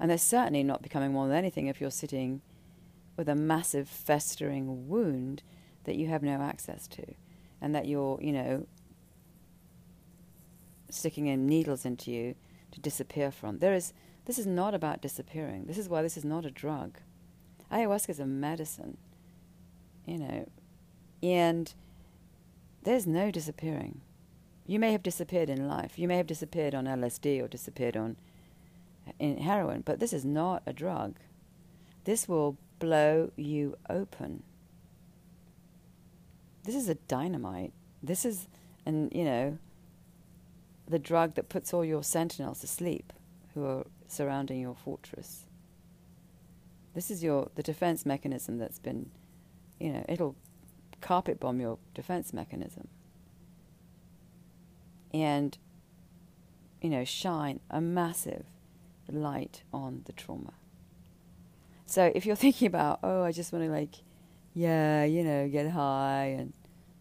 And 0.00 0.10
there's 0.10 0.22
certainly 0.22 0.62
not 0.62 0.82
becoming 0.82 1.12
more 1.12 1.28
than 1.28 1.36
anything 1.36 1.68
if 1.68 1.80
you're 1.80 1.90
sitting 1.90 2.40
with 3.16 3.28
a 3.28 3.34
massive 3.34 3.88
festering 3.88 4.88
wound 4.88 5.42
that 5.84 5.94
you 5.96 6.08
have 6.08 6.22
no 6.22 6.40
access 6.40 6.88
to. 6.88 7.04
And 7.60 7.74
that 7.74 7.86
you're, 7.86 8.20
you 8.20 8.32
know, 8.32 8.66
sticking 10.90 11.26
in 11.26 11.46
needles 11.46 11.84
into 11.84 12.10
you 12.10 12.34
to 12.72 12.80
disappear 12.80 13.30
from. 13.30 13.58
There 13.58 13.74
is 13.74 13.92
this 14.26 14.38
is 14.38 14.46
not 14.46 14.74
about 14.74 15.02
disappearing. 15.02 15.64
This 15.66 15.78
is 15.78 15.88
why 15.88 16.02
this 16.02 16.16
is 16.16 16.24
not 16.24 16.44
a 16.46 16.50
drug. 16.50 16.98
Ayahuasca 17.70 18.10
is 18.10 18.20
a 18.20 18.26
medicine. 18.26 18.96
You 20.06 20.18
know. 20.18 20.48
And 21.22 21.72
there's 22.82 23.06
no 23.06 23.30
disappearing. 23.30 24.00
You 24.66 24.78
may 24.78 24.92
have 24.92 25.02
disappeared 25.02 25.50
in 25.50 25.68
life. 25.68 25.98
You 25.98 26.08
may 26.08 26.16
have 26.16 26.26
disappeared 26.26 26.74
on 26.74 26.86
LSD 26.86 27.42
or 27.42 27.48
disappeared 27.48 27.96
on 27.96 28.16
in 29.18 29.38
heroin, 29.38 29.82
but 29.84 30.00
this 30.00 30.12
is 30.12 30.24
not 30.24 30.62
a 30.66 30.72
drug. 30.72 31.16
This 32.04 32.26
will 32.26 32.56
blow 32.78 33.30
you 33.36 33.76
open. 33.90 34.42
This 36.64 36.74
is 36.74 36.88
a 36.88 36.94
dynamite. 36.94 37.72
This 38.02 38.24
is, 38.24 38.48
and 38.86 39.12
you 39.14 39.24
know, 39.24 39.58
the 40.88 40.98
drug 40.98 41.34
that 41.34 41.50
puts 41.50 41.74
all 41.74 41.84
your 41.84 42.02
sentinels 42.02 42.60
to 42.60 42.66
sleep 42.66 43.12
who 43.52 43.66
are 43.66 43.84
surrounding 44.08 44.60
your 44.60 44.74
fortress. 44.74 45.44
This 46.94 47.10
is 47.10 47.22
your 47.22 47.50
the 47.54 47.62
defense 47.62 48.06
mechanism 48.06 48.56
that's 48.56 48.78
been, 48.78 49.10
you 49.78 49.92
know, 49.92 50.04
it'll 50.08 50.36
carpet 51.02 51.38
bomb 51.38 51.60
your 51.60 51.76
defense 51.94 52.32
mechanism 52.32 52.88
and 55.14 55.56
you 56.82 56.90
know 56.90 57.04
shine 57.04 57.60
a 57.70 57.80
massive 57.80 58.44
light 59.08 59.62
on 59.72 60.02
the 60.06 60.12
trauma. 60.12 60.52
So 61.86 62.10
if 62.14 62.26
you're 62.26 62.36
thinking 62.44 62.66
about, 62.66 62.98
oh, 63.02 63.22
I 63.22 63.32
just 63.32 63.52
want 63.52 63.64
to 63.64 63.70
like, 63.70 63.94
yeah, 64.52 65.04
you 65.04 65.22
know, 65.22 65.48
get 65.48 65.70
high, 65.70 66.34
and 66.36 66.52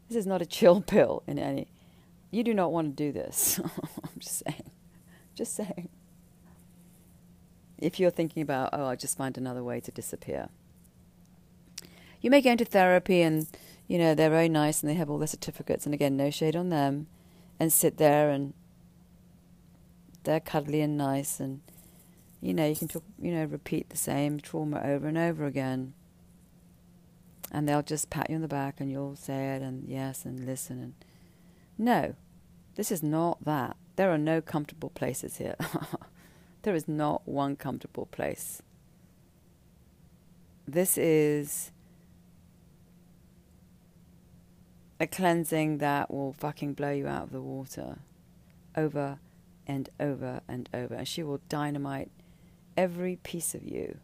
this 0.08 0.18
is 0.18 0.28
not 0.28 0.42
a 0.42 0.46
chill 0.46 0.82
pill 0.88 1.24
in 1.28 1.40
any. 1.40 1.68
You 2.32 2.44
do 2.44 2.54
not 2.54 2.72
want 2.72 2.96
to 2.96 3.04
do 3.04 3.12
this. 3.12 3.60
I'm 4.04 4.20
just 4.20 4.44
saying. 4.46 4.72
Just 5.36 5.56
saying. 5.56 5.90
If 7.80 8.00
you're 8.00 8.12
thinking 8.12 8.42
about, 8.42 8.70
oh, 8.74 8.86
I'll 8.86 8.96
just 8.96 9.18
find 9.18 9.38
another 9.38 9.64
way 9.64 9.80
to 9.82 9.92
disappear. 9.92 10.50
You 12.22 12.30
may 12.32 12.42
go 12.42 12.52
into 12.52 12.66
therapy 12.66 13.22
and, 13.22 13.48
you 13.88 13.98
know, 13.98 14.16
they're 14.16 14.30
very 14.30 14.50
nice 14.50 14.82
and 14.82 14.90
they 14.90 14.94
have 14.96 15.10
all 15.10 15.18
their 15.18 15.28
certificates, 15.28 15.86
and 15.86 15.94
again, 15.94 16.16
no 16.16 16.30
shade 16.30 16.56
on 16.56 16.70
them 16.70 17.08
and 17.60 17.72
sit 17.72 17.98
there 17.98 18.30
and 18.30 18.54
they're 20.24 20.40
cuddly 20.40 20.82
and 20.82 20.98
nice, 20.98 21.40
and 21.40 21.62
you 22.42 22.54
know 22.54 22.68
you 22.68 22.76
can 22.76 22.88
talk, 22.88 23.04
you 23.20 23.32
know 23.34 23.46
repeat 23.46 23.90
the 23.90 23.98
same 23.98 24.40
trauma 24.40 24.82
over 24.84 25.08
and 25.08 25.18
over 25.18 25.46
again, 25.46 25.94
and 27.52 27.68
they'll 27.68 27.84
just 27.84 28.10
pat 28.10 28.30
you 28.30 28.38
on 28.38 28.42
the 28.42 28.48
back, 28.48 28.80
and 28.80 28.92
you'll 28.92 29.16
say 29.16 29.56
it, 29.56 29.62
and 29.62 29.88
yes, 29.88 30.26
and 30.26 30.46
listen, 30.46 30.80
and 30.80 30.94
no, 31.78 32.16
this 32.76 32.92
is 32.92 33.04
not 33.04 33.44
that. 33.44 33.76
There 33.96 34.12
are 34.12 34.18
no 34.18 34.42
comfortable 34.42 34.90
places 34.90 35.38
here. 35.38 35.56
there 36.64 36.74
is 36.74 36.88
not 36.88 37.28
one 37.28 37.56
comfortable 37.56 38.08
place. 38.08 38.62
This 40.66 40.98
is 40.98 41.73
a 45.04 45.08
cleansing 45.08 45.80
that 45.80 46.10
will 46.10 46.32
fucking 46.32 46.74
blow 46.74 46.90
you 46.90 47.06
out 47.08 47.24
of 47.24 47.32
the 47.32 47.42
water 47.42 47.98
over 48.76 49.20
and 49.68 49.90
over 50.00 50.40
and 50.48 50.70
over. 50.74 50.96
And 50.96 51.06
she 51.06 51.22
will 51.24 51.42
dynamite 51.50 52.10
every 52.78 53.18
piece 53.18 53.54
of 53.54 53.66
you 53.66 53.98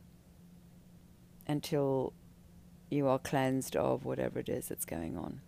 until 1.47 2.11
you 2.89 3.07
are 3.07 3.17
cleansed 3.17 3.77
of 3.77 4.03
whatever 4.03 4.39
it 4.39 4.49
is 4.49 4.67
that's 4.67 4.83
going 4.83 5.17
on. 5.17 5.39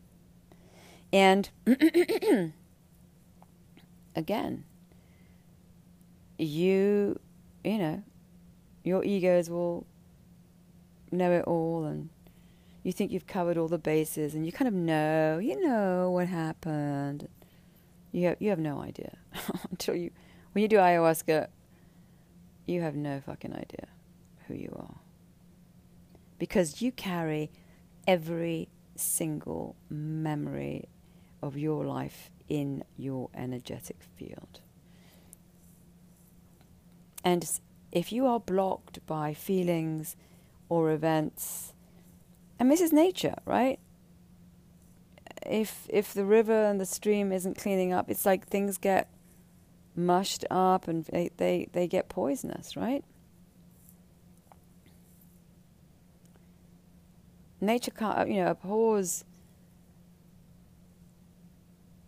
And 1.12 1.50
again, 4.16 4.64
you, 6.38 7.20
you 7.66 7.78
know, 7.78 8.04
your 8.86 9.04
egos 9.04 9.50
will 9.50 9.86
know 11.12 11.34
it 11.34 11.44
all 11.44 11.84
and 11.84 12.10
you 12.84 12.92
think 12.92 13.12
you've 13.12 13.28
covered 13.28 13.58
all 13.58 13.68
the 13.68 13.78
bases 13.78 14.34
and 14.34 14.46
you 14.46 14.52
kind 14.52 14.68
of 14.68 14.74
know, 14.74 15.38
you 15.38 15.62
know 15.62 16.10
what 16.10 16.28
happened. 16.28 17.28
You 18.12 18.28
have, 18.28 18.38
you 18.40 18.50
have 18.50 18.60
no 18.60 18.82
idea 18.82 19.18
until 19.70 19.96
you, 19.96 20.12
when 20.52 20.64
you 20.64 20.68
do 20.68 20.78
ayahuasca, 20.78 21.48
you 22.66 22.82
have 22.82 22.96
no 22.96 23.22
fucking 23.26 23.54
idea 23.54 23.88
who 24.48 24.56
you 24.56 24.74
are. 24.78 24.96
Because 26.40 26.82
you 26.82 26.92
carry 26.92 27.52
every 28.08 28.68
single 28.96 29.76
memory 29.90 30.90
of 31.42 31.58
your 31.58 31.86
life 31.86 32.30
in 32.50 32.84
your 32.98 33.30
energetic 33.36 33.98
field. 34.16 34.60
And 37.24 37.50
if 37.92 38.12
you 38.12 38.26
are 38.26 38.40
blocked 38.40 39.06
by 39.06 39.34
feelings 39.34 40.16
or 40.70 40.92
events, 40.92 41.74
and 42.62 42.70
this 42.70 42.80
is 42.80 42.94
nature, 42.94 43.34
right? 43.44 43.80
If 45.44 45.88
if 45.90 46.14
the 46.14 46.24
river 46.24 46.66
and 46.66 46.80
the 46.80 46.86
stream 46.86 47.32
isn't 47.32 47.58
cleaning 47.58 47.92
up, 47.92 48.08
it's 48.08 48.24
like 48.24 48.46
things 48.46 48.78
get 48.78 49.10
mushed 49.96 50.46
up 50.52 50.88
and 50.88 51.04
they, 51.06 51.32
they, 51.38 51.70
they 51.72 51.88
get 51.88 52.08
poisonous, 52.08 52.78
right? 52.78 53.04
Nature 57.60 57.90
can't, 57.90 58.20
uh, 58.20 58.26
you 58.26 58.36
know, 58.36 58.52
abhors 58.52 59.26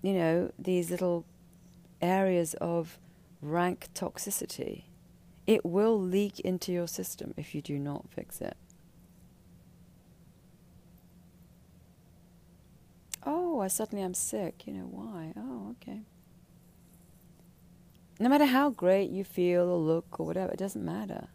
you 0.03 0.13
know, 0.13 0.51
these 0.59 0.91
little 0.91 1.25
areas 1.99 2.53
of 2.61 2.99
rank 3.41 3.87
toxicity. 3.95 4.83
It 5.47 5.65
will 5.65 5.99
leak 5.99 6.39
into 6.41 6.71
your 6.71 6.87
system 6.87 7.33
if 7.37 7.55
you 7.55 7.63
do 7.63 7.79
not 7.79 8.07
fix 8.11 8.39
it. 8.39 8.55
Oh, 13.25 13.59
I 13.61 13.67
suddenly 13.67 14.03
am 14.03 14.13
sick. 14.13 14.63
You 14.67 14.73
know 14.73 14.87
why? 14.89 15.33
Oh, 15.37 15.75
okay. 15.81 16.01
No 18.19 18.29
matter 18.29 18.45
how 18.45 18.69
great 18.69 19.09
you 19.09 19.23
feel 19.23 19.69
or 19.69 19.77
look 19.77 20.19
or 20.19 20.25
whatever, 20.25 20.51
it 20.51 20.59
doesn't 20.59 20.83
matter. 20.83 21.27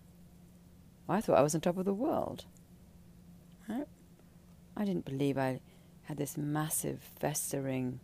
I 1.08 1.20
thought 1.20 1.38
I 1.38 1.42
was 1.42 1.54
on 1.54 1.60
top 1.60 1.78
of 1.78 1.84
the 1.84 1.94
world. 1.94 2.44
Right? 3.68 3.86
I 4.76 4.84
didn't 4.84 5.04
believe 5.04 5.38
I 5.38 5.60
had 6.04 6.18
this 6.18 6.36
massive 6.36 7.00
festering 7.18 8.00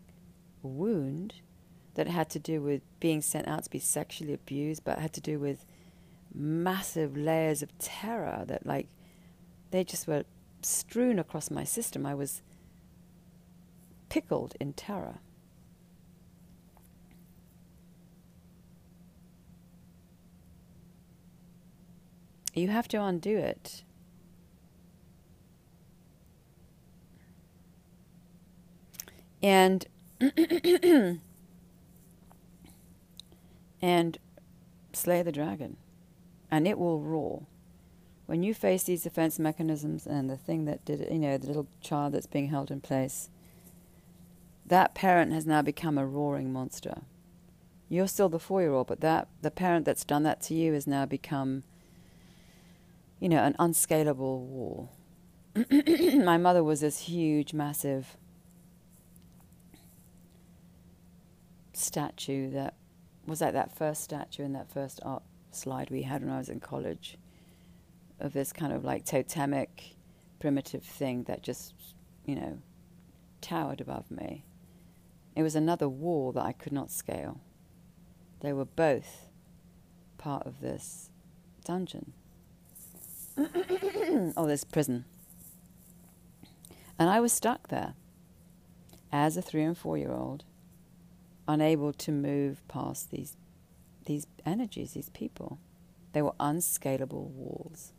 wound 0.63 1.35
that 1.95 2.09
had 2.09 2.29
to 2.31 2.39
do 2.39 2.61
with 2.61 2.83
being 2.99 3.23
sent 3.23 3.47
out 3.47 3.65
to 3.65 3.71
be 3.71 3.79
sexually 3.79 4.33
abused, 4.33 4.83
but 4.85 4.99
had 4.99 5.13
to 5.13 5.21
do 5.21 5.39
with 5.39 5.65
massive 6.35 7.17
layers 7.17 7.63
of 7.63 7.77
terror 7.79 8.45
that, 8.47 8.67
like, 8.67 8.89
they 9.71 9.85
just 9.85 10.09
were 10.09 10.25
strewn 10.63 11.19
across 11.19 11.51
my 11.51 11.65
system. 11.65 12.05
I 12.05 12.15
was 12.15 12.43
pickled 14.15 14.55
in 14.61 14.73
terror. 14.73 15.19
You 22.53 22.69
have 22.69 22.87
to 22.89 23.03
undo 23.03 23.37
it. 23.37 23.83
And 29.43 29.85
and 33.83 34.19
slay 34.93 35.23
the 35.23 35.33
dragon, 35.33 35.77
and 36.53 36.69
it 36.69 36.79
will 36.79 37.01
roar. 37.01 37.47
When 38.27 38.45
you 38.45 38.55
face 38.55 38.85
these 38.85 39.03
defense 39.03 39.41
mechanisms 39.41 40.07
and 40.07 40.31
the 40.31 40.37
thing 40.37 40.67
that 40.67 40.85
did 40.85 41.01
it, 41.01 41.11
you 41.11 41.19
know, 41.19 41.37
the 41.37 41.49
little 41.49 41.67
child 41.81 42.13
that's 42.13 42.29
being 42.29 42.47
held 42.47 42.71
in 42.71 42.81
place, 42.81 43.29
that 44.67 44.95
parent 44.95 45.33
has 45.33 45.47
now 45.47 45.63
become 45.63 45.99
a 45.99 46.07
roaring 46.07 46.53
monster. 46.53 47.03
You're 47.89 48.09
still 48.09 48.29
the 48.29 48.39
four 48.39 48.63
year 48.63 48.73
old, 48.73 48.87
but 48.87 49.01
that 49.01 49.29
the 49.43 49.51
parent 49.51 49.85
that's 49.85 50.05
done 50.05 50.23
that 50.23 50.41
to 50.43 50.55
you 50.55 50.73
has 50.73 50.87
now 50.87 51.05
become, 51.05 51.65
you 53.21 53.29
know, 53.29 53.43
an 53.43 53.55
unscalable 53.59 54.47
wall. 54.47 54.91
My 55.71 56.39
mother 56.39 56.65
was 56.65 56.81
this 56.81 57.01
huge, 57.01 57.53
massive 57.53 58.17
statue 61.73 62.51
that 62.51 62.75
was 63.27 63.41
like 63.41 63.53
that 63.53 63.77
first 63.77 64.03
statue 64.03 64.45
in 64.45 64.53
that 64.53 64.71
first 64.71 65.01
art 65.05 65.23
slide 65.51 65.91
we 65.91 66.03
had 66.03 66.23
when 66.23 66.33
I 66.33 66.39
was 66.39 66.49
in 66.49 66.61
college 66.61 67.17
of 68.21 68.33
this 68.33 68.53
kind 68.53 68.73
of 68.73 68.85
like 68.85 69.05
totemic 69.05 69.95
primitive 70.41 70.83
thing 70.83 71.25
that 71.25 71.43
just, 71.43 71.75
you 72.27 72.35
know, 72.35 72.59
towered 73.41 73.81
above 73.81 74.11
me. 74.11 74.45
It 75.35 75.43
was 75.43 75.57
another 75.57 75.89
wall 75.89 76.33
that 76.33 76.45
I 76.45 76.53
could 76.53 76.73
not 76.73 76.91
scale. 76.91 77.41
They 78.41 78.53
were 78.53 78.65
both 78.65 79.29
part 80.19 80.47
of 80.47 80.61
this 80.61 81.11
dungeon. 81.65 82.13
oh, 84.37 84.47
this 84.47 84.65
prison. 84.65 85.05
And 86.99 87.11
I 87.11 87.21
was 87.21 87.33
stuck 87.33 87.69
there 87.69 87.95
as 89.11 89.37
a 89.37 89.43
three 89.43 89.63
and 89.63 89.77
four 89.77 89.99
year 89.99 90.13
old 90.13 90.45
unable 91.47 91.93
to 91.93 92.13
move 92.13 92.67
past 92.69 93.11
these 93.11 93.37
these 94.07 94.27
energies, 94.45 94.93
these 94.93 95.09
people. 95.09 95.59
They 96.13 96.23
were 96.23 96.35
unscalable 96.39 97.29
walls. 97.29 97.93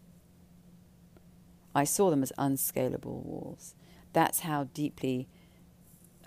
I 1.74 1.84
saw 1.84 2.10
them 2.10 2.24
as 2.24 2.32
unscalable 2.38 3.22
walls. 3.22 3.76
That's 4.14 4.42
how 4.42 4.66
deeply 4.66 5.28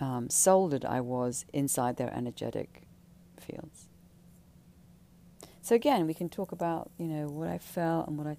um, 0.01 0.31
soldered 0.31 0.85
I 0.85 1.01
was 1.01 1.45
inside 1.53 1.97
their 1.97 2.13
energetic 2.15 2.83
fields. 3.39 3.89
So 5.63 5.75
again, 5.75 6.07
we 6.07 6.15
can 6.15 6.29
talk 6.29 6.53
about 6.53 6.91
you 6.99 7.07
know 7.07 7.27
what 7.27 7.49
I 7.49 7.59
felt 7.59 8.09
and 8.09 8.17
what 8.17 8.27
I. 8.27 8.37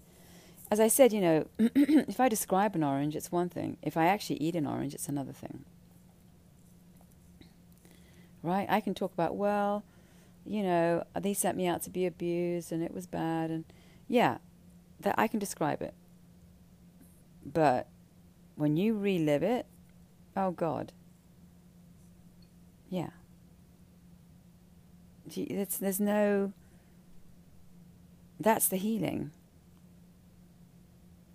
As 0.72 0.80
I 0.80 0.88
said, 0.88 1.12
you 1.12 1.22
know, 1.22 1.48
if 1.58 2.19
I 2.19 2.30
describe 2.30 2.76
an 2.76 2.84
orange, 2.84 3.15
it's 3.15 3.32
one 3.32 3.50
thing. 3.50 3.78
If 3.82 3.97
I 3.97 4.05
actually 4.05 4.38
eat 4.38 4.55
an 4.55 4.68
orange, 4.68 4.93
it's 4.93 5.10
another 5.10 5.34
thing 5.34 5.66
right? 8.43 8.68
I 8.70 8.80
can 8.82 8.93
talk 8.93 9.14
about, 9.14 9.36
well, 9.36 9.84
you 10.45 10.64
know, 10.64 11.03
they 11.20 11.34
sent 11.34 11.57
me 11.57 11.68
out 11.68 11.82
to 11.84 11.89
be 11.89 12.05
abused 12.05 12.72
and 12.72 12.84
it 12.84 12.93
was 12.93 13.07
bad 13.07 13.49
and 13.49 13.66
yeah, 14.07 14.38
that 14.99 15.16
I 15.18 15.28
can 15.28 15.39
describe 15.39 15.82
it. 15.82 15.93
But 17.45 17.88
when 18.55 18.78
you 18.78 18.97
relive 18.97 19.43
it, 19.43 19.66
oh 20.36 20.51
God. 20.51 20.91
Yeah. 22.89 23.09
It's, 25.35 25.77
there's 25.77 25.99
no 25.99 26.53
that's 28.39 28.69
the 28.69 28.77
healing. 28.77 29.31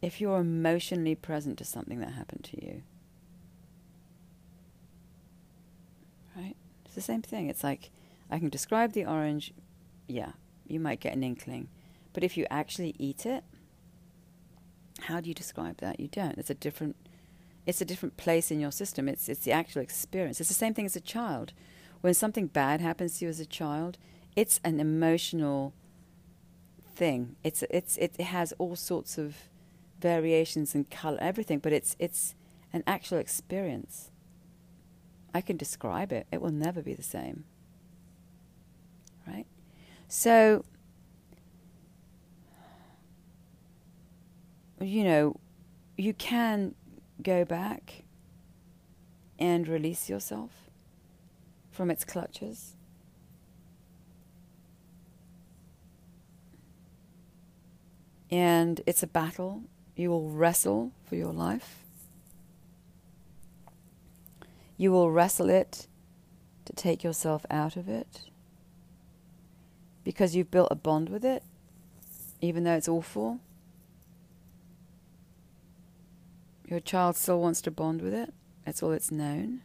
If 0.00 0.20
you're 0.20 0.40
emotionally 0.40 1.14
present 1.14 1.59
to 1.59 1.64
something 1.64 2.00
that 2.00 2.12
happened 2.12 2.44
to 2.44 2.64
you. 2.64 2.82
Right? 6.36 6.57
It's 6.84 6.94
the 6.94 7.00
same 7.00 7.22
thing. 7.22 7.48
It's 7.48 7.62
like 7.62 7.90
I 8.30 8.38
can 8.38 8.48
describe 8.48 8.92
the 8.92 9.05
orange, 9.05 9.52
yeah, 10.09 10.32
you 10.66 10.80
might 10.80 11.00
get 11.00 11.14
an 11.14 11.22
inkling. 11.22 11.68
But 12.12 12.24
if 12.24 12.36
you 12.36 12.46
actually 12.50 12.94
eat 12.98 13.26
it, 13.26 13.44
how 15.02 15.20
do 15.20 15.28
you 15.28 15.34
describe 15.34 15.78
that? 15.78 16.00
You 16.00 16.09
don't. 16.09 16.38
It's 16.38 16.50
a 16.50 16.55
different 16.55 16.96
it's 17.67 17.81
a 17.81 17.85
different 17.85 18.17
place 18.17 18.51
in 18.51 18.61
your 18.61 18.73
system. 18.73 19.09
It's 19.09 19.29
it's 19.29 19.41
the 19.41 19.53
actual 19.53 19.83
experience. 19.83 20.41
It's 20.41 20.49
the 20.49 20.55
same 20.55 20.75
thing 20.75 20.87
as 20.87 20.97
a 20.97 21.01
child. 21.01 21.53
When 22.01 22.15
something 22.15 22.49
bad 22.49 22.81
happens 22.81 23.19
to 23.19 23.25
you 23.25 23.31
as 23.31 23.41
a 23.41 23.47
child, 23.47 23.97
it's 24.37 24.61
an 24.65 24.81
emotional 24.81 25.73
thing. 26.95 27.37
It's 27.43 27.62
it's 27.71 27.97
it 27.97 28.21
has 28.21 28.53
all 28.59 28.77
sorts 28.77 29.19
of 29.19 29.49
variations 30.01 30.75
and 30.75 30.91
color, 30.91 31.19
everything, 31.21 31.59
but 31.59 31.73
it's 31.73 31.97
it's 31.99 32.35
an 32.73 32.83
actual 32.87 33.19
experience. 33.19 34.11
I 35.33 35.41
can 35.41 35.57
describe 35.57 36.12
it. 36.12 36.27
It 36.31 36.41
will 36.41 36.53
never 36.53 36.83
be 36.83 36.95
the 36.95 37.03
same. 37.03 37.45
Right? 39.27 39.47
So 40.07 40.65
you 44.81 45.05
know, 45.05 45.37
you 45.97 46.12
can 46.12 46.75
go 47.25 47.45
back 47.45 48.05
and 49.39 49.66
release 49.66 50.09
yourself 50.09 50.70
from 51.72 51.91
its 51.91 52.05
clutches. 52.05 52.77
And 58.31 58.81
it's 58.87 59.03
a 59.03 59.07
battle. 59.07 59.62
You 59.97 60.11
will 60.11 60.31
wrestle 60.31 60.93
for 61.05 61.16
your 61.16 61.33
life. 61.33 61.85
You 64.77 64.93
will 64.93 65.11
wrestle 65.11 65.51
it 65.51 65.87
to 66.64 66.72
take 66.72 67.05
yourself 67.05 67.47
out 67.51 67.77
of 67.77 67.89
it 67.89 68.22
because 70.03 70.35
you've 70.35 70.51
built 70.51 70.68
a 70.70 70.75
bond 70.75 71.09
with 71.09 71.25
it, 71.25 71.43
even 72.41 72.64
though 72.64 72.75
it's 72.75 72.89
awful. 72.89 73.41
Your 76.75 76.81
child 76.81 77.14
still 77.14 77.41
wants 77.41 77.62
to 77.62 77.70
bond 77.70 78.03
with 78.03 78.12
it. 78.12 78.35
That's 78.66 78.83
all 78.83 78.91
it's 78.91 79.12
known. 79.12 79.61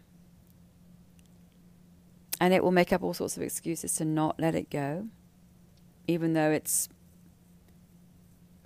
And 2.39 2.53
it 2.53 2.64
will 2.64 2.70
make 2.70 2.93
up 2.93 3.01
all 3.01 3.16
sorts 3.16 3.36
of 3.36 3.41
excuses 3.41 3.95
to 3.95 4.05
not 4.05 4.39
let 4.39 4.53
it 4.53 4.70
go, 4.70 5.07
even 6.07 6.34
though 6.34 6.51
it's 6.51 6.88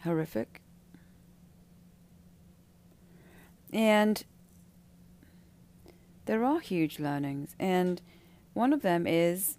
horrific. 0.02 0.62
And 3.72 4.22
there 6.26 6.44
are 6.44 6.60
huge 6.60 7.00
learnings. 7.00 7.56
And 7.58 8.02
one 8.52 8.74
of 8.74 8.82
them 8.82 9.08
is, 9.08 9.58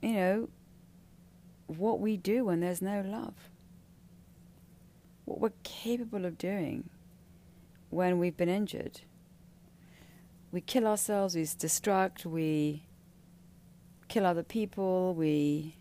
you 0.00 0.14
know, 0.14 0.48
what 1.66 2.00
we 2.00 2.16
do 2.16 2.46
when 2.46 2.60
there's 2.60 2.80
no 2.80 3.02
love. 3.02 3.34
What 5.26 5.40
we're 5.40 5.52
capable 5.62 6.24
of 6.24 6.38
doing 6.38 6.88
when 7.92 8.18
we've 8.18 8.36
been 8.36 8.48
injured. 8.48 9.02
We 10.50 10.60
kill 10.60 10.86
ourselves, 10.86 11.34
we 11.34 11.42
destruct, 11.42 12.24
we 12.24 12.84
kill 14.08 14.24
other 14.24 14.42
people, 14.42 15.14
we 15.14 15.76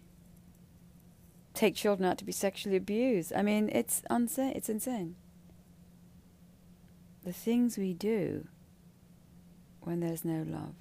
take 1.54 1.76
children 1.76 2.10
out 2.10 2.18
to 2.18 2.26
be 2.26 2.32
sexually 2.32 2.76
abused. 2.76 3.34
I 3.34 3.42
mean, 3.42 3.70
it's 3.72 4.04
insane. 4.10 4.54
It's 4.56 4.70
insane. 4.70 5.16
The 7.24 7.34
things 7.34 7.78
we 7.78 7.94
do 7.94 8.48
when 9.82 10.02
there's 10.02 10.26
no 10.26 10.44
love. 10.48 10.76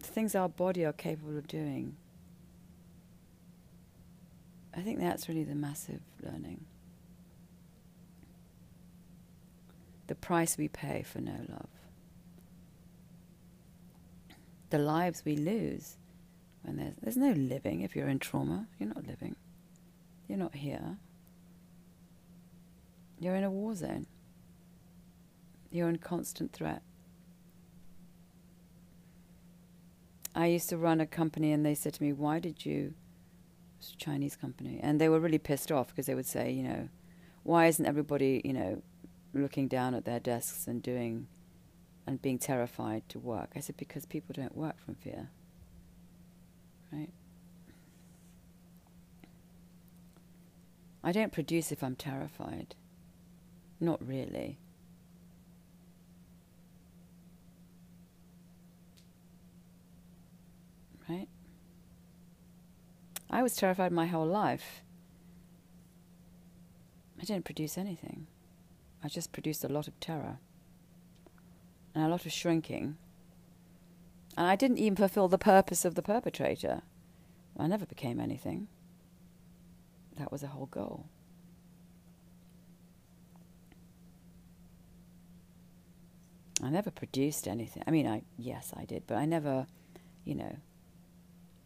The 0.00 0.08
things 0.08 0.34
our 0.34 0.48
body 0.48 0.84
are 0.84 0.92
capable 0.92 1.38
of 1.38 1.46
doing. 1.46 1.96
I 4.76 4.80
think 4.80 5.00
that's 5.00 5.28
really 5.28 5.44
the 5.44 5.54
massive 5.54 6.00
learning. 6.22 6.64
The 10.08 10.14
price 10.14 10.58
we 10.58 10.68
pay 10.68 11.02
for 11.02 11.20
no 11.20 11.36
love, 11.48 11.68
the 14.70 14.78
lives 14.78 15.22
we 15.24 15.36
lose 15.36 15.96
when 16.62 16.76
there's, 16.76 16.94
there's 17.00 17.16
no 17.16 17.32
living 17.32 17.82
if 17.82 17.94
you're 17.94 18.08
in 18.08 18.18
trauma. 18.18 18.66
You're 18.78 18.88
not 18.88 19.06
living. 19.06 19.36
You're 20.26 20.38
not 20.38 20.54
here. 20.54 20.98
You're 23.18 23.36
in 23.36 23.44
a 23.44 23.50
war 23.50 23.74
zone. 23.74 24.06
You're 25.70 25.88
in 25.88 25.96
constant 25.96 26.52
threat. 26.52 26.82
I 30.34 30.46
used 30.46 30.68
to 30.68 30.76
run 30.76 31.00
a 31.00 31.06
company 31.06 31.52
and 31.52 31.64
they 31.64 31.74
said 31.74 31.94
to 31.94 32.02
me, 32.02 32.12
Why 32.12 32.38
did 32.38 32.64
you? 32.64 32.94
It 32.94 33.78
was 33.78 33.94
a 33.94 33.96
Chinese 33.96 34.36
company. 34.36 34.78
And 34.82 35.00
they 35.00 35.08
were 35.08 35.20
really 35.20 35.38
pissed 35.38 35.72
off 35.72 35.88
because 35.88 36.06
they 36.06 36.14
would 36.14 36.26
say, 36.26 36.50
You 36.50 36.62
know, 36.62 36.88
why 37.42 37.66
isn't 37.66 37.84
everybody, 37.84 38.40
you 38.44 38.52
know, 38.52 38.82
looking 39.38 39.68
down 39.68 39.94
at 39.94 40.04
their 40.04 40.20
desks 40.20 40.66
and 40.66 40.82
doing 40.82 41.28
and 42.06 42.22
being 42.22 42.38
terrified 42.38 43.06
to 43.10 43.18
work. 43.18 43.50
I 43.54 43.60
said, 43.60 43.76
because 43.76 44.06
people 44.06 44.32
don't 44.34 44.56
work 44.56 44.78
from 44.78 44.94
fear. 44.94 45.28
Right? 46.90 47.10
I 51.04 51.12
don't 51.12 51.32
produce 51.32 51.70
if 51.70 51.84
I'm 51.84 51.96
terrified. 51.96 52.74
Not 53.78 54.06
really. 54.06 54.58
Right? 61.08 61.28
I 63.28 63.42
was 63.42 63.54
terrified 63.54 63.92
my 63.92 64.06
whole 64.06 64.26
life. 64.26 64.82
I 67.20 67.24
didn't 67.24 67.44
produce 67.44 67.76
anything. 67.76 68.27
I 69.08 69.10
just 69.10 69.32
produced 69.32 69.64
a 69.64 69.68
lot 69.68 69.88
of 69.88 69.98
terror 70.00 70.36
and 71.94 72.04
a 72.04 72.08
lot 72.08 72.26
of 72.26 72.32
shrinking. 72.32 72.98
And 74.36 74.46
I 74.46 74.54
didn't 74.54 74.76
even 74.76 74.96
fulfill 74.96 75.28
the 75.28 75.38
purpose 75.38 75.86
of 75.86 75.94
the 75.94 76.02
perpetrator. 76.02 76.82
I 77.58 77.68
never 77.68 77.86
became 77.86 78.20
anything. 78.20 78.68
That 80.18 80.30
was 80.30 80.42
the 80.42 80.48
whole 80.48 80.66
goal. 80.66 81.06
I 86.62 86.68
never 86.68 86.90
produced 86.90 87.48
anything. 87.48 87.84
I 87.86 87.90
mean, 87.90 88.06
I 88.06 88.24
yes, 88.36 88.74
I 88.76 88.84
did, 88.84 89.04
but 89.06 89.16
I 89.16 89.24
never, 89.24 89.66
you 90.26 90.34
know, 90.34 90.54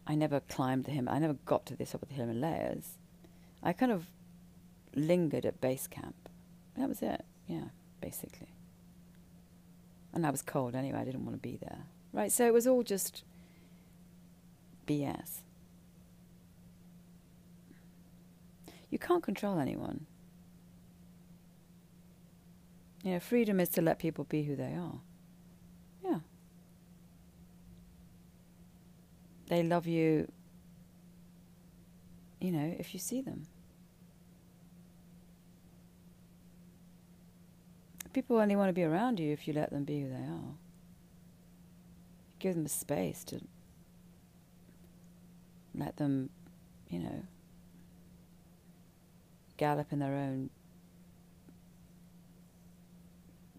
I 0.07 0.15
never 0.15 0.39
climbed 0.39 0.85
the 0.85 0.91
Himalaya. 0.91 1.17
I 1.17 1.19
never 1.19 1.37
got 1.45 1.65
to 1.65 1.75
the 1.75 1.85
top 1.85 2.03
of 2.03 2.07
the 2.07 2.15
Himalayas. 2.15 2.97
I 3.61 3.73
kind 3.73 3.91
of 3.91 4.05
lingered 4.95 5.45
at 5.45 5.59
base 5.59 5.87
camp. 5.87 6.29
That 6.77 6.87
was 6.87 7.01
it. 7.01 7.25
Yeah, 7.47 7.65
basically. 8.01 8.47
And 10.13 10.25
I 10.25 10.29
was 10.29 10.41
cold 10.41 10.75
anyway. 10.75 10.99
I 10.99 11.03
didn't 11.03 11.25
want 11.25 11.35
to 11.35 11.41
be 11.41 11.57
there. 11.57 11.79
Right? 12.11 12.31
So 12.31 12.45
it 12.45 12.53
was 12.53 12.67
all 12.67 12.83
just 12.83 13.23
BS. 14.87 15.39
You 18.89 18.99
can't 18.99 19.23
control 19.23 19.59
anyone. 19.59 20.05
You 23.03 23.13
know, 23.13 23.19
freedom 23.19 23.59
is 23.59 23.69
to 23.69 23.81
let 23.81 23.99
people 23.99 24.23
be 24.23 24.43
who 24.43 24.55
they 24.55 24.75
are. 24.75 24.99
Yeah. 26.05 26.19
They 29.47 29.63
love 29.63 29.87
you, 29.87 30.31
you 32.39 32.51
know, 32.51 32.75
if 32.79 32.93
you 32.93 32.99
see 32.99 33.21
them. 33.21 33.47
People 38.13 38.37
only 38.37 38.55
want 38.55 38.69
to 38.69 38.73
be 38.73 38.83
around 38.83 39.19
you 39.19 39.33
if 39.33 39.47
you 39.47 39.53
let 39.53 39.71
them 39.71 39.83
be 39.83 40.01
who 40.01 40.09
they 40.09 40.15
are. 40.15 40.55
Give 42.39 42.55
them 42.55 42.65
a 42.65 42.69
space 42.69 43.23
to 43.25 43.41
let 45.75 45.97
them, 45.97 46.29
you 46.89 46.99
know, 46.99 47.23
gallop 49.57 49.91
in 49.91 49.99
their 49.99 50.13
own, 50.13 50.49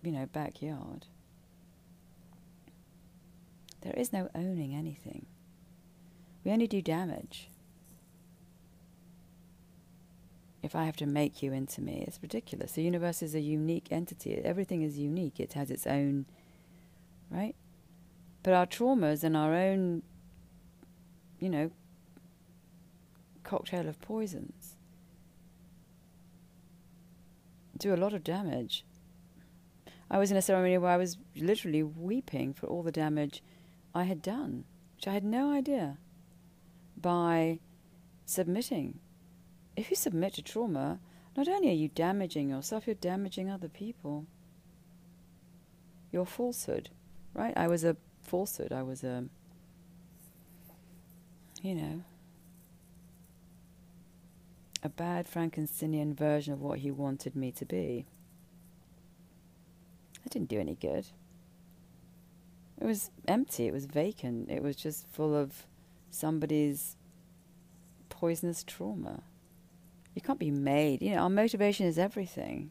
you 0.03 0.13
know, 0.13 0.27
backyard. 0.27 1.07
There 3.81 3.95
is 3.95 4.13
no 4.13 4.31
owning 4.35 4.75
anything. 4.75 5.27
We 6.45 6.53
only 6.53 6.67
do 6.67 6.81
damage. 6.81 7.49
If 10.65 10.75
I 10.75 10.87
have 10.87 10.97
to 10.97 11.07
make 11.07 11.43
you 11.43 11.53
into 11.53 11.83
me, 11.83 12.03
it's 12.09 12.19
ridiculous. 12.23 12.73
The 12.73 12.83
universe 12.83 13.23
is 13.23 13.35
a 13.35 13.41
unique 13.41 13.89
entity. 13.91 14.41
Everything 14.43 14.81
is 14.81 14.99
unique. 14.99 15.39
It 15.39 15.53
has 15.53 15.71
its 15.71 15.87
own, 15.87 16.25
right? 17.31 17.55
But 18.43 18.55
our 18.55 18.65
traumas 18.65 19.23
and 19.23 19.37
our 19.37 19.53
own, 19.53 20.03
you 21.39 21.51
know, 21.51 21.71
cocktail 23.43 23.91
of 23.91 24.01
poisons 24.01 24.77
do 27.77 27.93
a 27.93 27.97
lot 27.97 28.15
of 28.15 28.25
damage. 28.25 28.87
I 30.11 30.19
was 30.19 30.31
in 30.31 30.37
a 30.39 30.43
ceremony 30.43 30.79
where 30.79 30.93
I 30.93 30.97
was 30.97 31.19
literally 31.37 31.83
weeping 31.83 32.55
for 32.55 32.69
all 32.69 32.83
the 32.83 32.91
damage 32.91 33.43
I 33.95 34.05
had 34.05 34.23
done, 34.23 34.65
which 34.97 35.07
I 35.07 35.13
had 35.13 35.25
no 35.25 35.53
idea, 35.53 35.99
by 36.97 37.59
submitting 38.25 39.01
if 39.77 39.91
you 39.91 39.97
submit 39.97 40.35
to 40.35 40.43
trauma, 40.43 40.99
not 41.37 41.49
only 41.49 41.69
are 41.69 41.73
you 41.73 41.89
damaging 41.89 42.51
yourself, 42.51 42.87
you're 42.87 42.95
damaging 42.95 43.51
other 43.51 43.69
people. 43.69 44.27
Your 46.13 46.27
falsehood, 46.27 46.91
right? 47.35 47.53
I 47.57 47.67
was 47.67 47.83
a 47.83 47.97
falsehood. 48.23 48.73
I 48.73 48.83
was 48.83 49.03
a 49.03 49.25
you 51.65 51.75
know, 51.75 52.03
a 54.83 54.89
bad 54.91 55.27
Frankensteinian 55.27 56.15
version 56.15 56.53
of 56.53 56.61
what 56.61 56.81
he 56.81 56.91
wanted 56.91 57.35
me 57.35 57.51
to 57.53 57.65
be. 57.65 58.05
It 60.27 60.31
didn't 60.31 60.51
do 60.51 60.61
any 60.61 60.75
good. 60.75 61.07
It 62.79 62.85
was 62.85 63.11
empty, 63.27 63.67
it 63.67 63.73
was 63.73 63.87
vacant, 63.87 64.51
it 64.51 64.63
was 64.63 64.77
just 64.77 65.07
full 65.09 65.35
of 65.35 65.65
somebody's 66.11 66.97
poisonous 68.11 68.63
trauma. 68.63 69.23
You 70.15 70.23
can't 70.23 70.39
be 70.39 70.51
made. 70.51 71.03
You 71.03 71.17
know, 71.17 71.23
our 71.23 71.31
motivation 71.31 71.87
is 71.87 71.99
everything. 71.99 72.71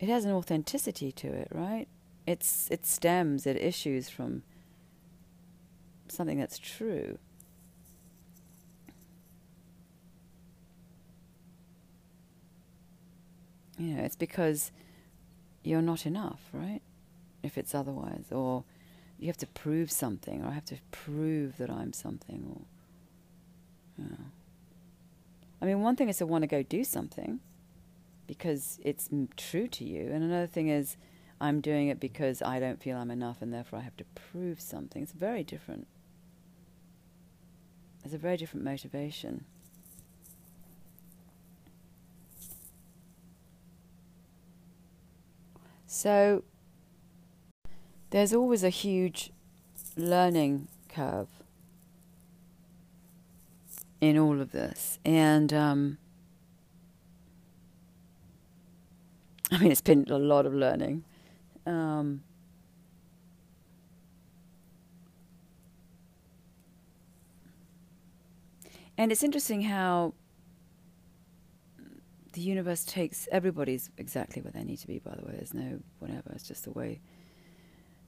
It 0.00 0.08
has 0.08 0.24
an 0.24 0.32
authenticity 0.32 1.12
to 1.12 1.28
it, 1.28 1.48
right? 1.52 1.86
It's 2.26 2.68
it 2.70 2.84
stems, 2.84 3.46
it 3.46 3.56
issues 3.56 4.08
from 4.08 4.42
something 6.08 6.38
that's 6.38 6.58
true. 6.58 7.18
You 13.78 13.94
know, 13.94 14.02
it's 14.02 14.16
because 14.16 14.70
you're 15.62 15.82
not 15.82 16.06
enough, 16.06 16.40
right? 16.52 16.82
If 17.42 17.56
it's 17.56 17.74
otherwise, 17.74 18.26
or 18.30 18.64
you 19.18 19.28
have 19.28 19.36
to 19.38 19.46
prove 19.46 19.90
something, 19.90 20.42
or 20.42 20.48
I 20.48 20.52
have 20.52 20.64
to 20.66 20.76
prove 20.90 21.56
that 21.58 21.70
I'm 21.70 21.92
something, 21.92 22.44
or 22.48 22.62
you 24.02 24.10
know. 24.10 24.41
I 25.62 25.64
mean, 25.64 25.80
one 25.80 25.94
thing 25.94 26.08
is 26.08 26.18
to 26.18 26.26
want 26.26 26.42
to 26.42 26.48
go 26.48 26.64
do 26.64 26.82
something 26.82 27.38
because 28.26 28.80
it's 28.82 29.08
true 29.36 29.68
to 29.68 29.84
you, 29.84 30.10
and 30.12 30.24
another 30.24 30.48
thing 30.48 30.68
is 30.68 30.96
I'm 31.40 31.60
doing 31.60 31.86
it 31.86 32.00
because 32.00 32.42
I 32.42 32.58
don't 32.58 32.82
feel 32.82 32.96
I'm 32.96 33.12
enough, 33.12 33.40
and 33.40 33.54
therefore 33.54 33.78
I 33.78 33.82
have 33.82 33.96
to 33.98 34.04
prove 34.16 34.60
something. 34.60 35.04
It's 35.04 35.12
very 35.12 35.44
different. 35.44 35.86
It's 38.04 38.12
a 38.12 38.18
very 38.18 38.36
different 38.36 38.64
motivation. 38.64 39.44
So 45.86 46.42
there's 48.10 48.34
always 48.34 48.64
a 48.64 48.68
huge 48.70 49.30
learning 49.96 50.66
curve 50.88 51.41
in 54.02 54.18
all 54.18 54.40
of 54.40 54.50
this. 54.50 54.98
And 55.04 55.52
um, 55.54 55.96
I 59.50 59.58
mean, 59.58 59.70
it's 59.70 59.80
been 59.80 60.04
a 60.10 60.18
lot 60.18 60.44
of 60.44 60.52
learning. 60.52 61.04
Um, 61.64 62.24
and 68.98 69.12
it's 69.12 69.22
interesting 69.22 69.62
how 69.62 70.14
the 72.32 72.40
universe 72.40 72.84
takes 72.84 73.28
everybody's 73.30 73.88
exactly 73.98 74.42
where 74.42 74.50
they 74.50 74.64
need 74.64 74.78
to 74.78 74.88
be. 74.88 74.98
By 74.98 75.14
the 75.14 75.24
way, 75.24 75.34
there's 75.36 75.54
no 75.54 75.78
whatever. 76.00 76.32
It's 76.34 76.48
just 76.48 76.64
the 76.64 76.72
way. 76.72 77.00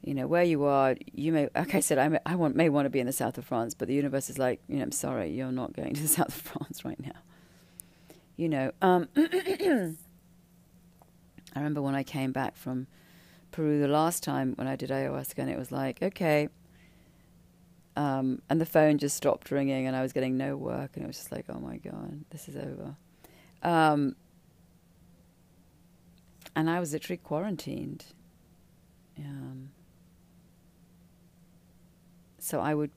You 0.04 0.12
know 0.12 0.26
where 0.26 0.42
you 0.42 0.64
are. 0.64 0.96
You 1.14 1.32
may, 1.32 1.48
like 1.54 1.74
I 1.74 1.80
said, 1.80 1.96
I 1.96 2.08
may, 2.08 2.18
I 2.26 2.34
want, 2.34 2.54
may 2.54 2.68
want 2.68 2.84
to 2.84 2.90
be 2.90 3.00
in 3.00 3.06
the 3.06 3.12
south 3.12 3.38
of 3.38 3.46
France, 3.46 3.72
but 3.72 3.88
the 3.88 3.94
universe 3.94 4.28
is 4.28 4.38
like, 4.38 4.60
you 4.68 4.76
know, 4.76 4.82
I'm 4.82 4.92
sorry, 4.92 5.30
you're 5.30 5.50
not 5.50 5.72
going 5.72 5.94
to 5.94 6.02
the 6.02 6.08
south 6.18 6.28
of 6.28 6.34
France 6.34 6.84
right 6.84 7.00
now. 7.00 7.18
You 8.36 8.50
know, 8.50 8.72
um, 8.82 9.08
I 9.16 9.94
remember 11.56 11.80
when 11.80 11.94
I 11.94 12.02
came 12.02 12.32
back 12.32 12.54
from 12.54 12.86
Peru 13.50 13.80
the 13.80 13.88
last 13.88 14.22
time 14.22 14.52
when 14.56 14.66
I 14.66 14.76
did 14.76 14.90
ayahuasca, 14.90 15.38
and 15.38 15.48
it 15.48 15.58
was 15.58 15.72
like, 15.72 16.02
okay. 16.02 16.48
Um, 17.96 18.42
and 18.50 18.60
the 18.60 18.66
phone 18.66 18.98
just 18.98 19.16
stopped 19.16 19.50
ringing, 19.50 19.86
and 19.86 19.96
I 19.96 20.02
was 20.02 20.12
getting 20.12 20.36
no 20.36 20.54
work, 20.54 20.90
and 20.96 21.04
it 21.04 21.06
was 21.06 21.16
just 21.16 21.32
like, 21.32 21.46
oh 21.48 21.60
my 21.60 21.78
god, 21.78 22.24
this 22.28 22.46
is 22.46 22.56
over. 22.56 22.96
Um, 23.62 24.16
and 26.54 26.68
I 26.68 26.78
was 26.78 26.92
literally 26.92 27.16
quarantined. 27.16 28.04
Um, 29.18 29.70
so 32.44 32.60
I 32.60 32.74
would 32.74 32.90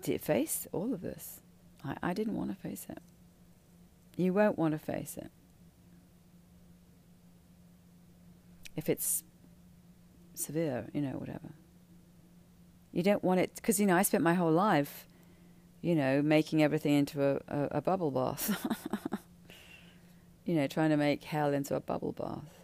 face 0.00 0.66
all 0.72 0.94
of 0.94 1.02
this. 1.02 1.40
I, 1.84 1.96
I 2.02 2.12
didn't 2.14 2.34
want 2.34 2.48
to 2.50 2.56
face 2.56 2.86
it. 2.88 3.02
You 4.16 4.32
won't 4.32 4.58
want 4.58 4.72
to 4.72 4.78
face 4.78 5.18
it. 5.18 5.30
If 8.74 8.88
it's 8.88 9.22
severe, 10.34 10.86
you 10.94 11.02
know, 11.02 11.18
whatever. 11.18 11.50
You 12.90 13.02
don't 13.02 13.22
want 13.22 13.40
it, 13.40 13.54
because, 13.56 13.78
you 13.78 13.86
know, 13.86 13.96
I 13.96 14.02
spent 14.02 14.24
my 14.24 14.34
whole 14.34 14.50
life, 14.50 15.06
you 15.82 15.94
know, 15.94 16.22
making 16.22 16.62
everything 16.62 16.94
into 16.94 17.22
a, 17.22 17.34
a, 17.48 17.68
a 17.72 17.80
bubble 17.82 18.10
bath. 18.10 18.66
you 20.46 20.54
know, 20.54 20.66
trying 20.66 20.90
to 20.90 20.96
make 20.96 21.22
hell 21.24 21.52
into 21.52 21.74
a 21.74 21.80
bubble 21.80 22.12
bath. 22.12 22.61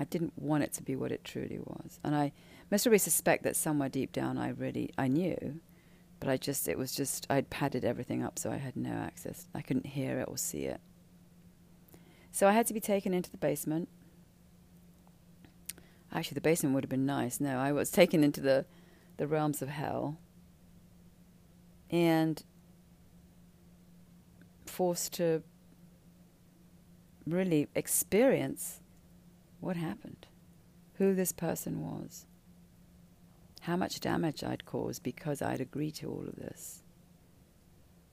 I 0.00 0.04
didn't 0.04 0.32
want 0.36 0.64
it 0.64 0.72
to 0.72 0.82
be 0.82 0.96
what 0.96 1.12
it 1.12 1.24
truly 1.24 1.58
was. 1.58 2.00
And 2.02 2.16
I 2.16 2.32
most 2.70 2.84
probably 2.84 2.98
suspect 2.98 3.44
that 3.44 3.54
somewhere 3.54 3.90
deep 3.90 4.12
down 4.12 4.38
I 4.38 4.48
really, 4.48 4.90
I 4.96 5.08
knew, 5.08 5.60
but 6.20 6.30
I 6.30 6.38
just, 6.38 6.68
it 6.68 6.78
was 6.78 6.94
just, 6.94 7.26
I'd 7.28 7.50
padded 7.50 7.84
everything 7.84 8.22
up 8.22 8.38
so 8.38 8.50
I 8.50 8.56
had 8.56 8.76
no 8.76 8.92
access. 8.92 9.46
I 9.54 9.60
couldn't 9.60 9.86
hear 9.86 10.18
it 10.18 10.26
or 10.26 10.38
see 10.38 10.64
it. 10.64 10.80
So 12.32 12.48
I 12.48 12.52
had 12.52 12.66
to 12.68 12.74
be 12.74 12.80
taken 12.80 13.12
into 13.12 13.30
the 13.30 13.36
basement. 13.36 13.90
Actually, 16.10 16.36
the 16.36 16.40
basement 16.40 16.74
would 16.74 16.84
have 16.84 16.90
been 16.90 17.06
nice. 17.06 17.38
No, 17.38 17.58
I 17.58 17.72
was 17.72 17.90
taken 17.90 18.24
into 18.24 18.40
the, 18.40 18.64
the 19.18 19.26
realms 19.26 19.60
of 19.60 19.68
hell. 19.68 20.18
And 21.90 22.42
forced 24.64 25.12
to 25.14 25.42
really 27.26 27.68
experience 27.74 28.79
what 29.60 29.76
happened, 29.76 30.26
who 30.94 31.14
this 31.14 31.32
person 31.32 31.80
was, 31.80 32.26
how 33.62 33.76
much 33.76 34.00
damage 34.00 34.42
I'd 34.42 34.64
caused 34.64 35.02
because 35.02 35.42
I'd 35.42 35.60
agreed 35.60 35.94
to 35.96 36.08
all 36.08 36.24
of 36.26 36.36
this. 36.36 36.82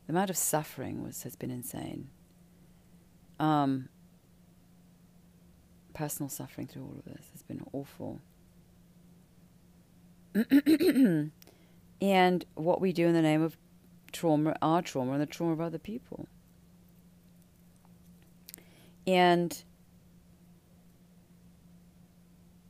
The 0.05 0.13
amount 0.13 0.29
of 0.29 0.37
suffering 0.37 1.03
was 1.03 1.23
has 1.23 1.35
been 1.35 1.51
insane. 1.51 2.09
Um, 3.39 3.89
personal 5.93 6.29
suffering 6.29 6.67
through 6.67 6.83
all 6.83 6.95
of 6.97 7.05
this 7.05 7.25
has 7.33 7.41
been 7.43 7.65
awful. 7.73 8.21
and 12.01 12.45
what 12.55 12.79
we 12.79 12.93
do 12.93 13.07
in 13.07 13.13
the 13.13 13.21
name 13.21 13.41
of 13.41 13.57
trauma, 14.11 14.55
our 14.61 14.81
trauma, 14.81 15.13
and 15.13 15.21
the 15.21 15.25
trauma 15.25 15.53
of 15.53 15.61
other 15.61 15.79
people. 15.79 16.27
And, 19.05 19.63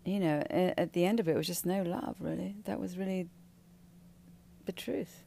you 0.08 0.22
know, 0.22 0.41
at 0.49 0.93
the 0.93 1.03
end 1.03 1.20
of 1.20 1.28
it, 1.28 1.34
it 1.34 1.38
was 1.38 1.47
just 1.47 1.66
no 1.66 1.84
love, 1.84 2.16
really. 2.22 2.55
That 2.64 2.80
was 2.80 2.97
really 2.97 3.28
the 4.66 4.72
truth. 4.72 5.26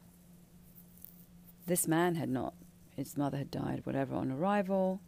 This 1.66 1.86
man 1.86 2.14
had 2.14 2.30
not, 2.30 2.54
his 2.96 3.14
mother 3.14 3.36
had 3.36 3.50
died, 3.50 3.82
whatever, 3.84 4.14
on 4.14 4.32
arrival. 4.32 5.02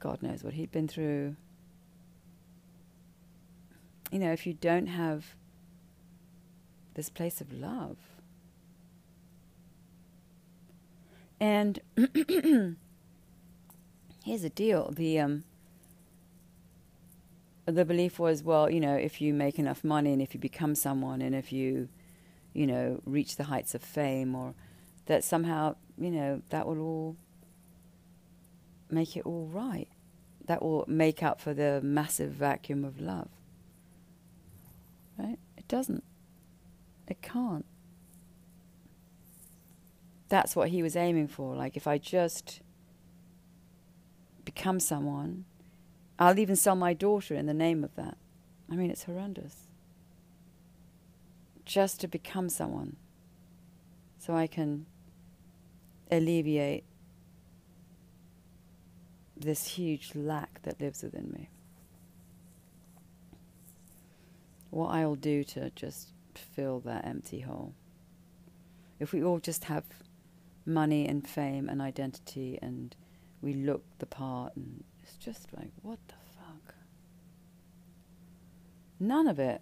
God 0.00 0.20
knows 0.20 0.42
what 0.42 0.54
he'd 0.54 0.72
been 0.72 0.88
through. 0.88 1.36
You 4.10 4.18
know, 4.18 4.32
if 4.32 4.48
you 4.48 4.54
don't 4.54 4.86
have 4.86 5.36
this 6.94 7.08
place 7.08 7.40
of 7.40 7.52
love, 7.52 7.98
and 11.38 11.78
here's 14.24 14.42
the 14.42 14.50
deal: 14.52 14.90
the 14.90 15.20
um, 15.20 15.44
the 17.66 17.84
belief 17.84 18.18
was, 18.18 18.42
well, 18.42 18.70
you 18.70 18.80
know, 18.80 18.94
if 18.94 19.20
you 19.20 19.34
make 19.34 19.58
enough 19.58 19.82
money 19.82 20.12
and 20.12 20.22
if 20.22 20.34
you 20.34 20.40
become 20.40 20.74
someone 20.74 21.20
and 21.20 21.34
if 21.34 21.52
you, 21.52 21.88
you 22.54 22.66
know, 22.66 23.00
reach 23.04 23.36
the 23.36 23.44
heights 23.44 23.74
of 23.74 23.82
fame, 23.82 24.34
or 24.34 24.54
that 25.06 25.24
somehow, 25.24 25.74
you 25.98 26.10
know, 26.10 26.42
that 26.50 26.66
will 26.66 26.80
all 26.80 27.16
make 28.90 29.16
it 29.16 29.26
all 29.26 29.48
right. 29.52 29.88
That 30.46 30.62
will 30.62 30.84
make 30.86 31.22
up 31.22 31.40
for 31.40 31.52
the 31.52 31.80
massive 31.82 32.30
vacuum 32.30 32.84
of 32.84 33.00
love. 33.00 33.28
Right? 35.18 35.38
It 35.56 35.66
doesn't. 35.66 36.04
It 37.08 37.20
can't. 37.20 37.64
That's 40.28 40.54
what 40.54 40.68
he 40.68 40.82
was 40.82 40.94
aiming 40.94 41.28
for. 41.28 41.56
Like, 41.56 41.76
if 41.76 41.86
I 41.86 41.98
just 41.98 42.60
become 44.44 44.80
someone. 44.80 45.44
I'll 46.18 46.38
even 46.38 46.56
sell 46.56 46.76
my 46.76 46.94
daughter 46.94 47.34
in 47.34 47.46
the 47.46 47.54
name 47.54 47.84
of 47.84 47.94
that. 47.96 48.16
I 48.70 48.76
mean, 48.76 48.90
it's 48.90 49.04
horrendous. 49.04 49.66
Just 51.64 52.00
to 52.00 52.08
become 52.08 52.48
someone 52.48 52.96
so 54.18 54.34
I 54.34 54.46
can 54.46 54.86
alleviate 56.10 56.84
this 59.36 59.66
huge 59.68 60.14
lack 60.14 60.62
that 60.62 60.80
lives 60.80 61.02
within 61.02 61.30
me. 61.32 61.50
What 64.70 64.88
I'll 64.88 65.14
do 65.14 65.44
to 65.44 65.70
just 65.70 66.12
fill 66.34 66.80
that 66.80 67.06
empty 67.06 67.40
hole. 67.40 67.74
If 68.98 69.12
we 69.12 69.22
all 69.22 69.38
just 69.38 69.64
have 69.64 69.84
money 70.64 71.06
and 71.06 71.26
fame 71.26 71.68
and 71.68 71.80
identity 71.80 72.58
and 72.62 72.96
we 73.42 73.52
look 73.52 73.84
the 73.98 74.06
part 74.06 74.56
and 74.56 74.82
it's 75.06 75.16
just 75.24 75.52
like, 75.56 75.70
what 75.82 75.98
the 76.08 76.14
fuck? 76.36 76.74
None 78.98 79.28
of 79.28 79.38
it. 79.38 79.60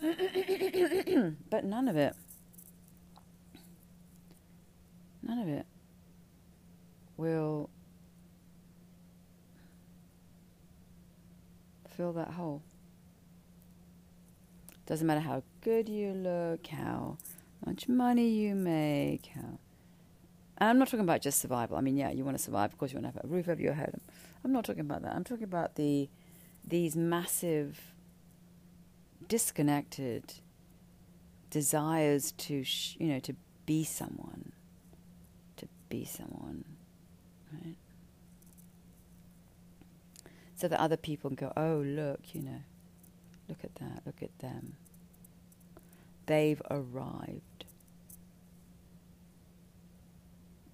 but 1.50 1.64
none 1.64 1.88
of 1.88 1.96
it. 1.96 2.14
None 5.22 5.38
of 5.38 5.48
it 5.48 5.66
will 7.16 7.70
fill 11.96 12.12
that 12.14 12.30
hole. 12.30 12.62
Doesn't 14.86 15.06
matter 15.06 15.20
how 15.20 15.42
good 15.60 15.88
you 15.88 16.12
look, 16.12 16.66
how 16.66 17.18
much 17.64 17.88
money 17.88 18.28
you 18.28 18.54
make, 18.54 19.26
how. 19.26 19.58
And 20.58 20.70
I'm 20.70 20.78
not 20.78 20.88
talking 20.88 21.00
about 21.00 21.22
just 21.22 21.40
survival. 21.40 21.76
I 21.76 21.80
mean, 21.80 21.96
yeah, 21.96 22.10
you 22.10 22.24
want 22.24 22.36
to 22.36 22.42
survive. 22.42 22.72
Of 22.72 22.78
course, 22.78 22.92
you 22.92 23.00
want 23.00 23.12
to 23.12 23.20
have 23.20 23.24
a 23.24 23.32
roof 23.32 23.48
over 23.48 23.60
your 23.60 23.74
head. 23.74 24.00
I'm 24.44 24.52
not 24.52 24.64
talking 24.64 24.80
about 24.80 25.02
that. 25.02 25.14
I'm 25.14 25.24
talking 25.24 25.44
about 25.44 25.76
the 25.76 26.08
these 26.64 26.96
massive, 26.96 27.92
disconnected 29.28 30.34
desires 31.50 32.32
to, 32.32 32.64
sh- 32.64 32.96
you 32.98 33.08
know, 33.08 33.18
to 33.20 33.34
be 33.66 33.84
someone, 33.84 34.52
to 35.56 35.66
be 35.88 36.04
someone, 36.04 36.64
right? 37.52 37.76
So 40.54 40.68
that 40.68 40.78
other 40.80 40.96
people 40.96 41.30
can 41.30 41.36
go, 41.36 41.52
oh, 41.56 41.82
look, 41.84 42.20
you 42.32 42.42
know, 42.42 42.62
look 43.48 43.58
at 43.64 43.74
that, 43.76 44.02
look 44.06 44.22
at 44.22 44.38
them. 44.38 44.76
They've 46.26 46.62
arrived. 46.70 47.64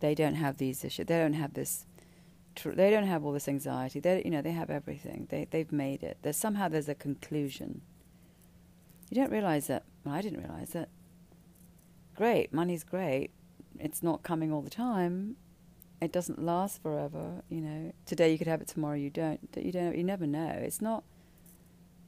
They 0.01 0.15
don't 0.15 0.35
have 0.35 0.59
these 0.59 0.85
issues. 0.85 1.07
They 1.07 1.19
don't 1.19 1.33
have 1.33 1.55
this. 1.55 1.87
Tr- 2.59 2.71
they 2.71 2.91
don't 2.91 3.07
have 3.07 3.25
all 3.25 3.33
this 3.33 3.49
anxiety. 3.49 4.01
They, 4.01 4.23
you 4.25 4.33
know, 4.33 4.43
they 4.43 4.51
have 4.51 4.69
everything. 4.69 5.29
They, 5.31 5.47
they've 5.49 5.71
made 5.71 6.03
it. 6.03 6.19
There's 6.23 6.37
somehow 6.37 6.67
there's 6.67 6.89
a 6.89 6.95
conclusion. 6.95 7.83
You 9.11 9.17
don't 9.17 9.31
realize 9.31 9.69
that. 9.69 9.85
Well, 10.05 10.15
I 10.15 10.21
didn't 10.21 10.41
realize 10.41 10.71
that. 10.71 10.89
Great, 12.17 12.53
money's 12.53 12.83
great. 12.83 13.31
It's 13.79 14.03
not 14.03 14.25
coming 14.25 14.53
all 14.53 14.61
the 14.61 14.71
time. 14.71 15.37
It 16.03 16.11
doesn't 16.11 16.43
last 16.45 16.83
forever. 16.83 17.43
You 17.49 17.61
know, 17.61 17.93
today 18.07 18.33
you 18.33 18.39
could 18.39 18.49
have 18.49 18.61
it, 18.61 18.67
tomorrow 18.67 18.97
you 18.97 19.11
don't. 19.11 19.41
You 19.57 19.71
don't. 19.71 19.97
You 19.97 20.03
never 20.03 20.27
know. 20.27 20.51
It's 20.51 20.81
not. 20.81 21.05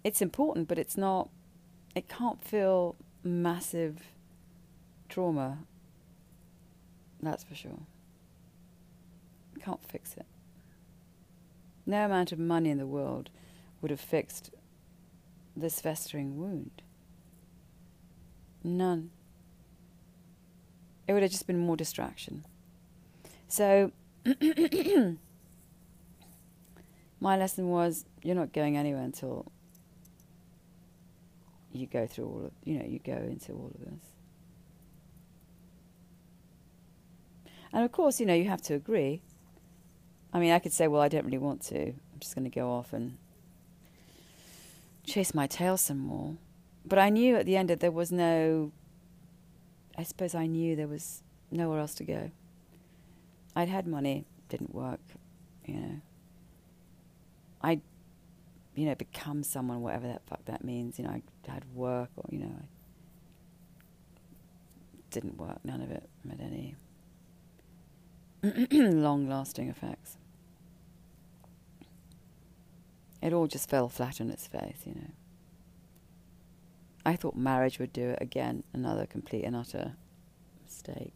It's 0.03 0.21
important, 0.21 0.67
but 0.67 0.79
it's 0.79 0.97
not. 0.97 1.29
It 1.95 2.09
can't 2.09 2.43
feel 2.43 2.97
massive 3.23 4.03
trauma. 5.09 5.59
That's 7.23 7.45
for 7.45 7.55
sure. 7.55 7.81
Can't 9.63 9.85
fix 9.85 10.17
it. 10.17 10.27
No 11.91 12.05
amount 12.05 12.31
of 12.31 12.39
money 12.39 12.71
in 12.71 12.79
the 12.79 12.87
world 12.87 13.31
would 13.81 13.91
have 13.91 13.99
fixed 13.99 14.51
this 15.57 15.81
festering 15.81 16.39
wound. 16.39 16.83
None. 18.63 19.11
It 21.09 21.15
would 21.15 21.23
have 21.23 21.33
just 21.33 21.49
been 21.49 21.59
more 21.59 21.77
distraction. 21.77 22.47
So, 23.49 23.91
my 27.19 27.37
lesson 27.37 27.71
was 27.71 28.05
you're 28.23 28.37
not 28.37 28.53
going 28.53 28.77
anywhere 28.77 29.03
until 29.03 29.51
you 31.73 31.89
go 31.89 32.07
through 32.07 32.27
all 32.27 32.45
of, 32.45 32.53
you 32.63 32.79
know, 32.79 32.87
you 32.87 33.01
go 33.01 33.15
into 33.15 33.51
all 33.51 33.73
of 33.75 33.81
this. 33.81 34.05
And 37.73 37.83
of 37.83 37.91
course, 37.91 38.21
you 38.21 38.27
know, 38.27 38.35
you 38.35 38.49
have 38.49 38.63
to 38.63 38.75
agree. 38.75 39.23
I 40.33 40.39
mean, 40.39 40.53
I 40.53 40.59
could 40.59 40.73
say, 40.73 40.87
well, 40.89 41.01
I 41.01 41.09
don't 41.09 41.25
really 41.25 41.39
want 41.39 41.63
to. 41.63 41.89
I'm 41.89 42.21
just 42.21 42.35
going 42.35 42.45
to 42.45 42.55
go 42.55 42.71
off 42.71 42.93
and 42.93 43.17
chase 45.05 45.35
my 45.35 45.47
tail 45.47 45.77
some 45.77 45.99
more. 45.99 46.37
But 46.85 46.99
I 46.99 47.09
knew 47.11 47.37
at 47.37 47.47
the 47.47 47.57
end 47.57 47.69
that 47.71 47.81
there 47.81 47.91
was 47.91 48.13
no, 48.13 48.73
I 49.99 50.05
suppose 50.05 50.35
I 50.35 50.47
knew 50.47 50.77
there 50.77 50.89
was 50.89 51.23
nowhere 51.51 51.81
else 51.81 51.95
to 51.97 52.05
go. 52.05 52.31
I'd 53.57 53.69
had 53.69 53.87
money, 53.87 54.25
didn't 54.49 54.75
work, 54.75 55.01
you 55.67 55.75
know. 55.75 56.01
I'd 57.63 57.83
you 58.75 58.87
know, 58.87 58.95
become 58.95 59.43
someone, 59.43 59.83
whatever 59.83 60.07
that 60.07 60.23
fuck 60.27 60.45
that 60.47 60.65
means. 60.65 60.99
You 60.99 61.05
know, 61.05 61.11
I 61.11 61.23
had 61.51 61.65
work 61.75 62.09
or, 62.17 62.25
you 62.31 62.39
know, 62.39 62.55
I 62.59 62.65
didn't 65.11 65.37
work. 65.37 65.59
None 65.65 65.83
of 65.83 65.91
it 65.91 66.09
had 66.29 66.41
any 66.41 66.77
long 68.93 69.29
lasting 69.29 69.69
effects. 69.69 70.17
It 73.23 73.33
all 73.33 73.47
just 73.47 73.69
fell 73.69 73.89
flat 73.89 74.21
on 74.21 74.31
its 74.31 74.47
face, 74.47 74.83
you 74.87 74.95
know. 74.95 75.11
I 77.05 77.17
thought 77.17 77.37
marriage 77.37 77.79
would 77.79 77.93
do 77.93 78.11
it 78.11 78.19
again, 78.21 78.63
another 78.73 79.07
complete 79.07 79.45
and 79.45 79.57
utter 79.57 79.95
mistake. 80.65 81.15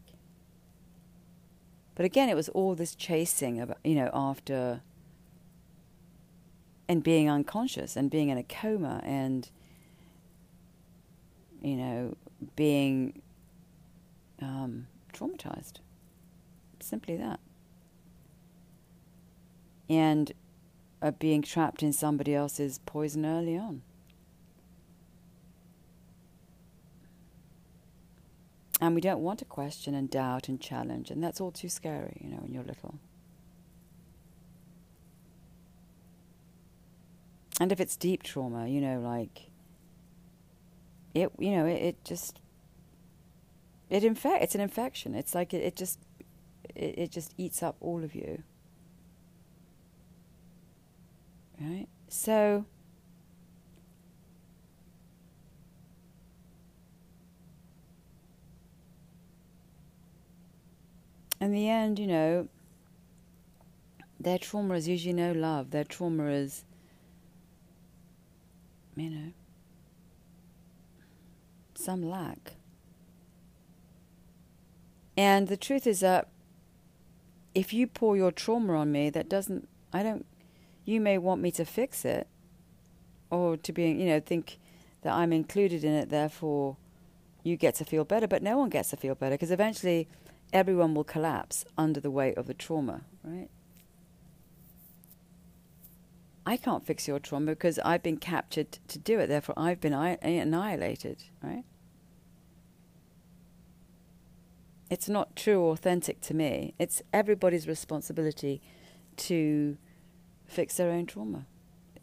But 1.95 2.05
again, 2.05 2.29
it 2.29 2.35
was 2.35 2.49
all 2.51 2.75
this 2.75 2.95
chasing 2.95 3.61
of, 3.61 3.73
you 3.85 3.95
know, 3.95 4.11
after 4.13 4.83
and 6.89 7.03
being 7.03 7.31
unconscious 7.31 7.97
and 7.97 8.11
being 8.11 8.29
in 8.29 8.39
a 8.39 8.43
coma 8.43 9.01
and 9.05 9.51
you 11.63 11.77
know 11.77 12.17
being 12.57 13.23
um, 14.43 14.87
traumatized 15.13 15.79
simply 16.81 17.17
that 17.17 17.41
and 19.89 20.33
uh, 21.05 21.11
being 21.13 21.43
trapped 21.43 21.83
in 21.83 21.93
somebody 21.93 22.35
else's 22.35 22.81
poison 22.87 23.25
early 23.27 23.57
on 23.57 23.83
and 28.81 28.95
we 28.95 29.01
don't 29.01 29.21
want 29.21 29.39
to 29.39 29.45
question 29.45 29.95
and 29.95 30.11
doubt 30.11 30.49
and 30.49 30.61
challenge 30.61 31.11
and 31.11 31.23
that's 31.23 31.41
all 31.41 31.53
too 31.53 31.69
scary 31.69 32.21
you 32.21 32.31
know 32.31 32.39
when 32.39 32.53
you're 32.53 32.65
little 32.65 32.99
and 37.61 37.71
if 37.71 37.81
it's 37.81 37.97
deep 37.97 38.23
trauma, 38.23 38.67
you 38.67 38.81
know, 38.81 39.01
like 39.01 39.51
it, 41.15 41.31
you 41.39 41.53
know, 41.53 41.67
it, 41.67 41.83
it 41.83 42.05
just 42.05 42.41
it 43.89 44.03
infect. 44.03 44.43
It's 44.43 44.55
an 44.55 44.61
infection. 44.61 45.15
It's 45.15 45.35
like 45.35 45.55
it, 45.55 45.63
it 45.63 45.77
just 45.77 45.99
it, 46.75 46.99
it 46.99 47.11
just 47.11 47.33
eats 47.39 47.63
up 47.63 47.77
all 47.81 48.03
of 48.03 48.15
you. 48.15 48.43
Right. 51.61 51.87
So. 52.09 52.65
In 61.41 61.53
the 61.53 61.69
end, 61.69 61.99
you 61.99 62.07
know, 62.07 62.49
their 64.19 64.39
trauma 64.39 64.75
is 64.75 64.89
usually 64.89 65.13
no 65.13 65.33
love. 65.33 65.71
Their 65.71 65.85
trauma 65.85 66.27
is 66.29 66.65
you 68.97 69.11
know, 69.11 69.33
some 71.75 72.09
lack. 72.09 72.55
And 75.17 75.49
the 75.49 75.57
truth 75.57 75.87
is 75.87 76.01
that 76.01 76.29
if 77.55 77.73
you 77.73 77.87
pour 77.87 78.17
your 78.17 78.33
trauma 78.33 78.75
on 78.75 78.93
me, 78.93 79.11
that 79.11 79.29
doesn't, 79.29 79.69
I 79.93 80.03
don't, 80.03 80.27
you 80.85 81.01
may 81.01 81.19
want 81.19 81.41
me 81.41 81.51
to 81.53 81.65
fix 81.65 82.05
it 82.05 82.27
or 83.31 83.57
to 83.57 83.73
be, 83.73 83.85
you 83.85 84.07
know, 84.07 84.21
think 84.21 84.59
that 85.03 85.13
I'm 85.13 85.33
included 85.33 85.85
in 85.85 85.93
it, 85.93 86.11
therefore 86.11 86.77
you 87.43 87.57
get 87.57 87.75
to 87.77 87.85
feel 87.85 88.05
better, 88.05 88.27
but 88.27 88.43
no 88.43 88.57
one 88.57 88.71
gets 88.71 88.91
to 88.91 88.97
feel 88.97 89.15
better 89.15 89.35
because 89.35 89.51
eventually 89.51 90.09
everyone 90.53 90.95
will 90.95 91.05
collapse 91.05 91.65
under 91.77 92.01
the 92.01 92.11
weight 92.11 92.37
of 92.39 92.47
the 92.47 92.55
trauma, 92.55 93.03
right? 93.23 93.49
I 96.47 96.59
can't 96.59 96.85
fix 96.85 97.09
your 97.09 97.19
trauma 97.19 97.53
because 97.53 97.79
I've 97.79 98.03
been 98.03 98.19
captured 98.19 98.79
to 98.89 98.99
do 98.99 99.19
it. 99.19 99.29
Therefore, 99.29 99.55
I've 99.59 99.81
been 99.81 99.95
annihilated, 99.95 101.25
right? 101.43 101.65
It's 104.91 105.09
not 105.09 105.35
true 105.35 105.71
authentic 105.71 106.21
to 106.23 106.35
me. 106.35 106.75
It's 106.79 107.03
everybody's 107.15 107.67
responsibility 107.67 108.61
to 109.17 109.79
fix 110.47 110.77
their 110.77 110.91
own 110.91 111.07
trauma. 111.07 111.47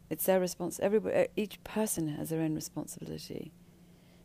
It's 0.09 0.25
their 0.25 0.39
response. 0.39 0.79
Everybody, 0.81 1.27
each 1.35 1.63
person 1.63 2.09
has 2.09 2.29
their 2.29 2.41
own 2.41 2.55
responsibility 2.55 3.51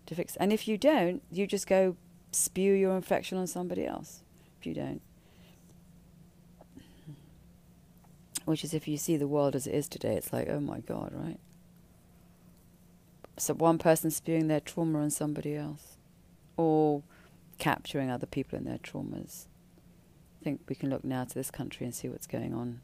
to 0.06 0.14
fix. 0.14 0.36
And 0.36 0.52
if 0.52 0.66
you 0.66 0.76
don't, 0.76 1.22
you 1.30 1.46
just 1.46 1.66
go 1.66 1.96
spew 2.32 2.72
your 2.72 2.96
infection 2.96 3.38
on 3.38 3.46
somebody 3.46 3.86
else. 3.86 4.22
If 4.58 4.66
you 4.66 4.74
don't. 4.74 5.00
which 8.44 8.62
is 8.62 8.72
if 8.72 8.86
you 8.86 8.96
see 8.96 9.16
the 9.16 9.26
world 9.26 9.56
as 9.56 9.66
it 9.66 9.74
is 9.74 9.88
today, 9.88 10.14
it's 10.14 10.32
like, 10.32 10.48
oh 10.48 10.60
my 10.60 10.78
God, 10.78 11.10
right? 11.12 11.38
so 13.38 13.54
one 13.54 13.78
person 13.78 14.10
spewing 14.10 14.48
their 14.48 14.60
trauma 14.60 15.00
on 15.00 15.10
somebody 15.10 15.54
else, 15.54 15.98
or 16.56 17.02
capturing 17.58 18.10
other 18.10 18.26
people 18.26 18.58
in 18.58 18.64
their 18.64 18.78
traumas. 18.78 19.46
I 20.40 20.44
think 20.44 20.60
we 20.68 20.74
can 20.74 20.90
look 20.90 21.04
now 21.04 21.24
to 21.24 21.34
this 21.34 21.50
country 21.50 21.84
and 21.84 21.94
see 21.94 22.08
what's 22.08 22.26
going 22.26 22.54
on. 22.54 22.80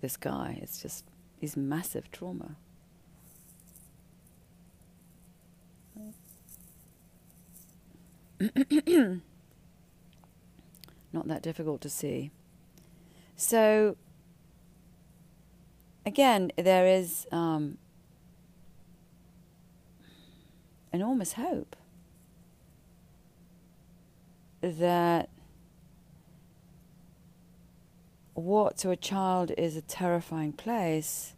This 0.00 0.16
guy, 0.16 0.58
it's 0.62 0.80
just 0.80 1.04
his 1.38 1.56
massive 1.56 2.10
trauma. 2.10 2.56
Not 11.12 11.28
that 11.28 11.42
difficult 11.42 11.82
to 11.82 11.90
see. 11.90 12.30
So, 13.36 13.96
again, 16.06 16.50
there 16.56 16.86
is 16.86 17.26
um, 17.30 17.76
enormous 20.92 21.34
hope 21.34 21.76
that 24.62 25.28
what 28.34 28.76
to 28.78 28.90
a 28.90 28.96
child 28.96 29.52
is 29.56 29.76
a 29.76 29.82
terrifying 29.82 30.52
place, 30.52 31.34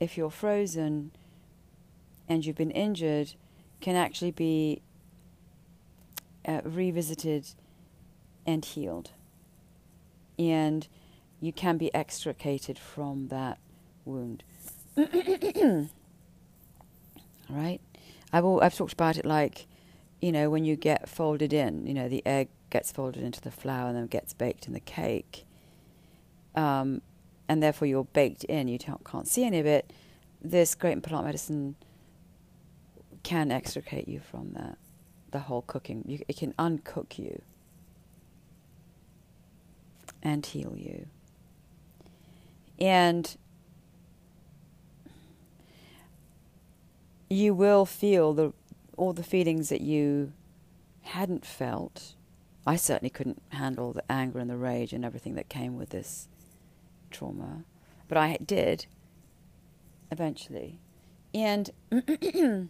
if 0.00 0.16
you're 0.16 0.30
frozen 0.30 1.10
and 2.28 2.44
you've 2.44 2.56
been 2.56 2.70
injured, 2.70 3.34
can 3.80 3.96
actually 3.96 4.30
be 4.30 4.82
uh, 6.46 6.60
revisited 6.64 7.46
and 8.46 8.64
healed. 8.64 9.10
And 10.38 10.86
you 11.40 11.52
can 11.52 11.78
be 11.78 11.92
extricated 11.94 12.78
from 12.78 13.28
that 13.28 13.58
wound. 14.04 14.44
right? 17.48 17.80
I've 18.32 18.44
all, 18.44 18.62
I've 18.62 18.74
talked 18.74 18.92
about 18.92 19.16
it 19.16 19.24
like, 19.24 19.66
you 20.20 20.32
know, 20.32 20.50
when 20.50 20.64
you 20.64 20.76
get 20.76 21.08
folded 21.08 21.52
in, 21.52 21.86
you 21.86 21.94
know, 21.94 22.08
the 22.08 22.22
egg 22.26 22.48
gets 22.70 22.92
folded 22.92 23.22
into 23.22 23.40
the 23.40 23.50
flour 23.50 23.88
and 23.88 23.96
then 23.96 24.06
gets 24.06 24.32
baked 24.32 24.66
in 24.66 24.72
the 24.72 24.80
cake, 24.80 25.44
um, 26.54 27.02
and 27.48 27.62
therefore 27.62 27.88
you're 27.88 28.04
baked 28.04 28.44
in. 28.44 28.68
You 28.68 28.78
can't 28.78 29.26
see 29.26 29.44
any 29.44 29.58
of 29.58 29.66
it. 29.66 29.92
This 30.40 30.74
great 30.74 30.92
and 30.92 31.02
plant 31.02 31.26
medicine 31.26 31.76
can 33.22 33.50
extricate 33.50 34.08
you 34.08 34.20
from 34.20 34.52
that. 34.52 34.78
The 35.30 35.40
whole 35.40 35.62
cooking, 35.62 36.04
you, 36.06 36.24
it 36.28 36.36
can 36.36 36.52
uncook 36.54 37.18
you 37.18 37.42
and 40.22 40.44
heal 40.44 40.74
you. 40.76 41.06
And 42.78 43.36
you 47.28 47.52
will 47.52 47.84
feel 47.84 48.32
the 48.32 48.52
all 48.96 49.12
the 49.12 49.22
feelings 49.22 49.68
that 49.68 49.80
you 49.80 50.32
hadn't 51.02 51.44
felt. 51.44 52.14
I 52.68 52.76
certainly 52.76 53.08
couldn't 53.08 53.40
handle 53.48 53.94
the 53.94 54.04
anger 54.12 54.38
and 54.38 54.50
the 54.50 54.56
rage 54.58 54.92
and 54.92 55.02
everything 55.02 55.36
that 55.36 55.48
came 55.48 55.78
with 55.78 55.88
this 55.88 56.28
trauma, 57.10 57.64
but 58.08 58.18
I 58.18 58.36
did 58.44 58.84
eventually. 60.12 60.78
And 61.32 61.70
you 61.90 62.68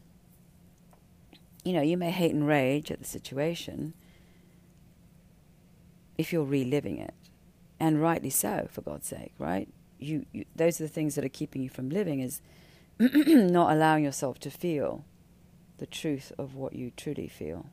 know, 1.65 1.83
you 1.83 1.97
may 1.97 2.13
hate 2.13 2.33
and 2.33 2.47
rage 2.47 2.93
at 2.93 3.01
the 3.01 3.05
situation 3.05 3.93
if 6.17 6.33
you're 6.33 6.45
reliving 6.45 6.99
it, 6.99 7.15
and 7.81 8.01
rightly 8.01 8.31
so, 8.31 8.69
for 8.71 8.83
God's 8.83 9.09
sake, 9.09 9.33
right? 9.37 9.69
You, 9.99 10.27
you 10.33 10.45
those 10.55 10.81
are 10.81 10.85
the 10.85 10.89
things 10.89 11.17
that 11.17 11.25
are 11.25 11.29
keeping 11.29 11.61
you 11.61 11.71
from 11.71 11.91
living 11.91 12.21
is 12.21 12.41
not 13.01 13.73
allowing 13.73 14.05
yourself 14.05 14.39
to 14.41 14.51
feel 14.51 15.05
the 15.79 15.87
truth 15.87 16.31
of 16.39 16.55
what 16.55 16.75
you 16.75 16.93
truly 16.97 17.27
feel. 17.27 17.67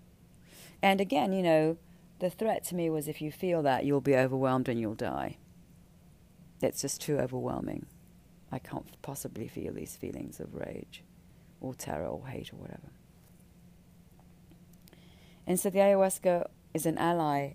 And 0.81 0.99
again, 0.99 1.31
you 1.31 1.43
know, 1.43 1.77
the 2.19 2.29
threat 2.29 2.63
to 2.65 2.75
me 2.75 2.89
was 2.89 3.07
if 3.07 3.21
you 3.21 3.31
feel 3.31 3.61
that, 3.63 3.85
you'll 3.85 4.01
be 4.01 4.15
overwhelmed 4.15 4.69
and 4.69 4.79
you'll 4.79 4.95
die. 4.95 5.37
It's 6.61 6.81
just 6.81 7.01
too 7.01 7.17
overwhelming. 7.17 7.85
I 8.51 8.59
can't 8.59 9.01
possibly 9.01 9.47
feel 9.47 9.73
these 9.73 9.95
feelings 9.95 10.39
of 10.39 10.55
rage 10.55 11.03
or 11.59 11.73
terror 11.73 12.07
or 12.07 12.27
hate 12.27 12.53
or 12.53 12.57
whatever. 12.57 12.91
And 15.45 15.59
so 15.59 15.69
the 15.69 15.79
ayahuasca 15.79 16.47
is 16.73 16.85
an 16.85 16.97
ally 16.97 17.53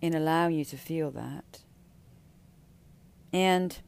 in 0.00 0.14
allowing 0.14 0.54
you 0.54 0.64
to 0.66 0.76
feel 0.76 1.10
that. 1.10 1.62
And 3.32 3.78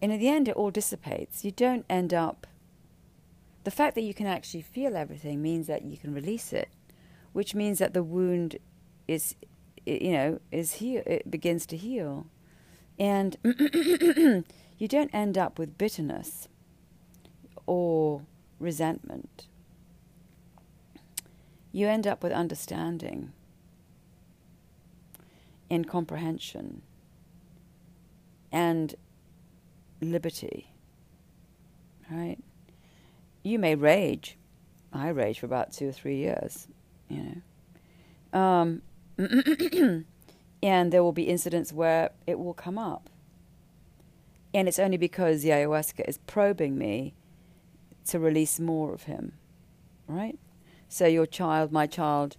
and 0.00 0.10
in 0.10 0.18
the 0.18 0.28
end, 0.28 0.48
it 0.48 0.56
all 0.56 0.72
dissipates. 0.72 1.44
You 1.44 1.52
don't 1.52 1.86
end 1.88 2.12
up. 2.12 2.48
The 3.62 3.70
fact 3.70 3.94
that 3.94 4.02
you 4.02 4.12
can 4.12 4.26
actually 4.26 4.62
feel 4.62 4.96
everything 4.96 5.40
means 5.40 5.68
that 5.68 5.82
you 5.84 5.96
can 5.96 6.12
release 6.12 6.52
it, 6.52 6.68
which 7.32 7.54
means 7.54 7.78
that 7.78 7.94
the 7.94 8.02
wound 8.02 8.56
is, 9.08 9.34
you 9.86 10.12
know, 10.12 10.40
is 10.50 10.74
heal. 10.74 11.02
It 11.06 11.30
begins 11.30 11.66
to 11.66 11.76
heal, 11.76 12.26
and 12.98 13.36
you 13.44 14.88
don't 14.88 15.10
end 15.14 15.38
up 15.38 15.58
with 15.58 15.78
bitterness 15.78 16.48
or 17.66 18.22
resentment. 18.58 19.46
You 21.72 21.88
end 21.88 22.06
up 22.06 22.22
with 22.22 22.32
understanding 22.32 23.32
and 25.70 25.88
comprehension 25.88 26.82
and 28.52 28.94
liberty. 30.02 30.74
Right? 32.10 32.36
You 33.42 33.58
may 33.58 33.74
rage. 33.74 34.36
I 34.92 35.08
rage 35.08 35.40
for 35.40 35.46
about 35.46 35.72
two 35.72 35.88
or 35.88 35.92
three 35.92 36.16
years, 36.16 36.68
you 37.12 37.42
know. 38.32 38.38
Um, 38.38 38.82
and 40.62 40.92
there 40.92 41.02
will 41.02 41.12
be 41.12 41.24
incidents 41.24 41.72
where 41.72 42.10
it 42.26 42.38
will 42.38 42.54
come 42.54 42.78
up. 42.78 43.10
And 44.54 44.68
it's 44.68 44.78
only 44.78 44.96
because 44.96 45.42
the 45.42 45.50
ayahuasca 45.50 46.08
is 46.08 46.18
probing 46.18 46.76
me 46.76 47.14
to 48.06 48.18
release 48.18 48.60
more 48.60 48.92
of 48.92 49.04
him, 49.04 49.32
right? 50.06 50.38
So 50.88 51.06
your 51.06 51.26
child, 51.26 51.72
my 51.72 51.86
child, 51.86 52.36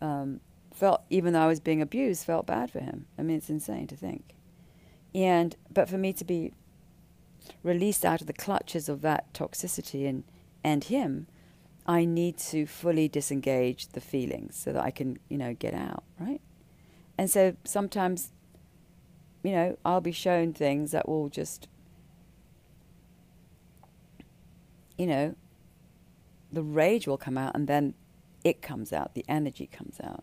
um, 0.00 0.40
felt, 0.72 1.02
even 1.10 1.32
though 1.32 1.40
I 1.40 1.46
was 1.46 1.60
being 1.60 1.82
abused, 1.82 2.24
felt 2.24 2.46
bad 2.46 2.70
for 2.70 2.80
him. 2.80 3.06
I 3.18 3.22
mean, 3.22 3.36
it's 3.36 3.50
insane 3.50 3.86
to 3.88 3.96
think. 3.96 4.34
And, 5.14 5.56
but 5.72 5.88
for 5.88 5.98
me 5.98 6.12
to 6.14 6.24
be 6.24 6.52
released 7.62 8.04
out 8.04 8.20
of 8.20 8.26
the 8.26 8.32
clutches 8.32 8.88
of 8.88 9.02
that 9.02 9.32
toxicity 9.34 10.08
and, 10.08 10.24
and 10.62 10.84
him, 10.84 11.26
I 11.86 12.04
need 12.04 12.38
to 12.38 12.66
fully 12.66 13.08
disengage 13.08 13.88
the 13.88 14.00
feelings 14.00 14.56
so 14.56 14.72
that 14.72 14.82
I 14.82 14.90
can, 14.90 15.18
you 15.28 15.36
know, 15.36 15.54
get 15.54 15.74
out, 15.74 16.04
right? 16.18 16.40
And 17.18 17.30
so 17.30 17.56
sometimes, 17.64 18.32
you 19.42 19.52
know, 19.52 19.76
I'll 19.84 20.00
be 20.00 20.12
shown 20.12 20.52
things 20.52 20.92
that 20.92 21.08
will 21.08 21.28
just, 21.28 21.68
you 24.96 25.06
know, 25.06 25.34
the 26.52 26.62
rage 26.62 27.08
will 27.08 27.18
come 27.18 27.36
out 27.36 27.54
and 27.54 27.66
then 27.66 27.94
it 28.44 28.62
comes 28.62 28.92
out, 28.92 29.14
the 29.14 29.24
energy 29.28 29.66
comes 29.66 29.98
out. 30.02 30.22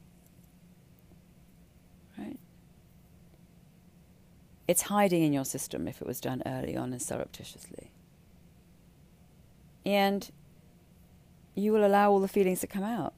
Right? 2.17 2.39
It's 4.67 4.83
hiding 4.83 5.23
in 5.23 5.33
your 5.33 5.45
system 5.45 5.87
if 5.87 6.01
it 6.01 6.07
was 6.07 6.21
done 6.21 6.41
early 6.45 6.77
on 6.77 6.93
and 6.93 7.01
surreptitiously. 7.01 7.91
And 9.85 10.29
you 11.55 11.71
will 11.71 11.85
allow 11.85 12.11
all 12.11 12.19
the 12.19 12.27
feelings 12.27 12.61
to 12.61 12.67
come 12.67 12.83
out. 12.83 13.13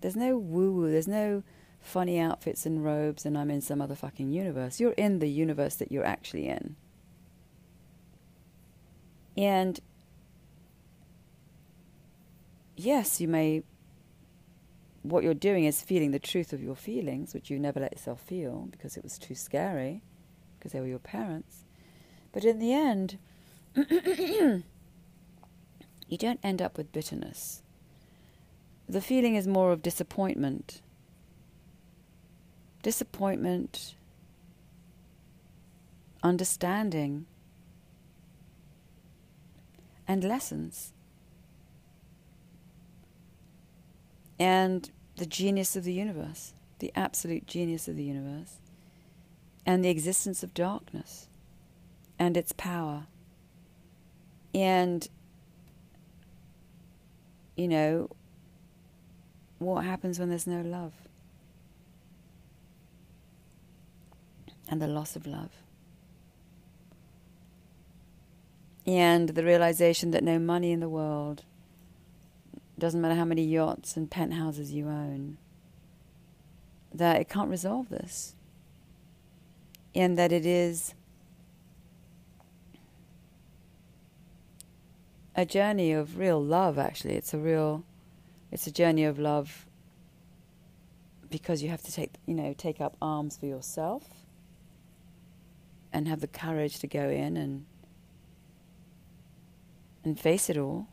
There's 0.00 0.16
no 0.16 0.36
woo 0.36 0.72
woo, 0.72 0.90
there's 0.90 1.08
no 1.08 1.42
funny 1.80 2.18
outfits 2.18 2.66
and 2.66 2.84
robes 2.84 3.24
and 3.24 3.36
I'm 3.36 3.50
in 3.50 3.60
some 3.60 3.80
other 3.80 3.94
fucking 3.94 4.30
universe. 4.30 4.80
You're 4.80 4.92
in 4.92 5.18
the 5.18 5.28
universe 5.28 5.76
that 5.76 5.90
you're 5.90 6.04
actually 6.04 6.48
in. 6.48 6.76
And 9.36 9.80
yes, 12.76 13.20
you 13.20 13.28
may, 13.28 13.62
what 15.02 15.24
you're 15.24 15.34
doing 15.34 15.64
is 15.64 15.82
feeling 15.82 16.10
the 16.10 16.18
truth 16.18 16.52
of 16.52 16.62
your 16.62 16.76
feelings, 16.76 17.32
which 17.34 17.50
you 17.50 17.58
never 17.58 17.80
let 17.80 17.92
yourself 17.92 18.20
feel 18.20 18.68
because 18.70 18.96
it 18.96 19.02
was 19.02 19.18
too 19.18 19.34
scary 19.34 20.02
because 20.58 20.72
they 20.72 20.80
were 20.80 20.86
your 20.86 20.98
parents. 20.98 21.64
But 22.32 22.44
in 22.44 22.58
the 22.58 22.72
end, 22.72 23.18
you 26.10 26.18
don't 26.18 26.40
end 26.42 26.60
up 26.60 26.76
with 26.76 26.92
bitterness. 26.92 27.62
The 28.88 29.00
feeling 29.00 29.36
is 29.36 29.46
more 29.46 29.72
of 29.72 29.80
disappointment. 29.80 30.82
Disappointment, 32.82 33.94
understanding, 36.22 37.26
and 40.08 40.24
lessons. 40.24 40.92
And 44.38 44.90
the 45.16 45.26
genius 45.26 45.76
of 45.76 45.84
the 45.84 45.92
universe, 45.92 46.54
the 46.80 46.90
absolute 46.96 47.46
genius 47.46 47.86
of 47.86 47.96
the 47.96 48.02
universe 48.02 48.56
and 49.64 49.84
the 49.84 49.90
existence 49.90 50.42
of 50.42 50.54
darkness 50.54 51.28
and 52.18 52.36
its 52.36 52.52
power 52.52 53.06
And, 54.54 55.08
you 57.60 57.68
know, 57.68 58.08
what 59.58 59.84
happens 59.84 60.18
when 60.18 60.30
there's 60.30 60.46
no 60.46 60.62
love? 60.62 60.94
And 64.68 64.80
the 64.80 64.86
loss 64.86 65.14
of 65.14 65.26
love. 65.26 65.50
And 68.86 69.30
the 69.30 69.44
realization 69.44 70.10
that 70.12 70.24
no 70.24 70.38
money 70.38 70.72
in 70.72 70.80
the 70.80 70.88
world, 70.88 71.44
doesn't 72.78 73.00
matter 73.00 73.14
how 73.14 73.26
many 73.26 73.44
yachts 73.44 73.94
and 73.94 74.10
penthouses 74.10 74.72
you 74.72 74.88
own, 74.88 75.36
that 76.94 77.20
it 77.20 77.28
can't 77.28 77.50
resolve 77.50 77.90
this. 77.90 78.34
And 79.94 80.16
that 80.16 80.32
it 80.32 80.46
is 80.46 80.94
a 85.40 85.46
journey 85.46 85.92
of 85.92 86.18
real 86.18 86.42
love, 86.42 86.78
actually. 86.78 87.14
It's 87.14 87.32
a 87.32 87.38
real, 87.38 87.82
it's 88.52 88.66
a 88.66 88.70
journey 88.70 89.04
of 89.04 89.18
love 89.18 89.66
because 91.30 91.62
you 91.62 91.70
have 91.70 91.82
to 91.82 91.92
take, 91.92 92.10
you 92.26 92.34
know, 92.34 92.54
take 92.56 92.80
up 92.80 92.96
arms 93.00 93.38
for 93.38 93.46
yourself 93.46 94.04
and 95.92 96.06
have 96.06 96.20
the 96.20 96.26
courage 96.26 96.78
to 96.80 96.86
go 96.86 97.08
in 97.08 97.36
and 97.36 97.64
and 100.04 100.18
face 100.18 100.48
it 100.48 100.56
all 100.56 100.88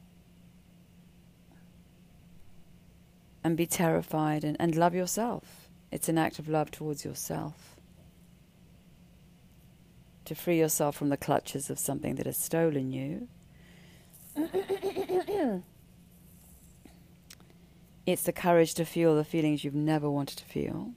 and 3.43 3.55
be 3.55 3.65
terrified 3.65 4.43
and, 4.43 4.57
and 4.59 4.75
love 4.75 4.93
yourself. 4.93 5.69
It's 5.91 6.09
an 6.09 6.17
act 6.17 6.39
of 6.39 6.47
love 6.47 6.71
towards 6.71 7.05
yourself. 7.05 7.75
To 10.25 10.35
free 10.35 10.59
yourself 10.59 10.95
from 10.95 11.09
the 11.09 11.17
clutches 11.17 11.69
of 11.69 11.79
something 11.79 12.15
that 12.15 12.25
has 12.25 12.37
stolen 12.37 12.91
you. 12.91 13.29
it's 18.05 18.23
the 18.23 18.31
courage 18.31 18.73
to 18.75 18.85
feel 18.85 19.15
the 19.15 19.23
feelings 19.23 19.63
you've 19.63 19.73
never 19.73 20.09
wanted 20.09 20.37
to 20.37 20.45
feel. 20.45 20.91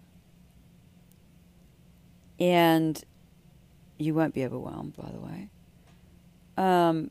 And 2.39 3.03
you 3.99 4.15
won't 4.15 4.35
be 4.35 4.45
overwhelmed, 4.45 4.97
by 4.97 5.11
the 5.11 5.21
way. 5.21 5.49
Um, 6.57 7.11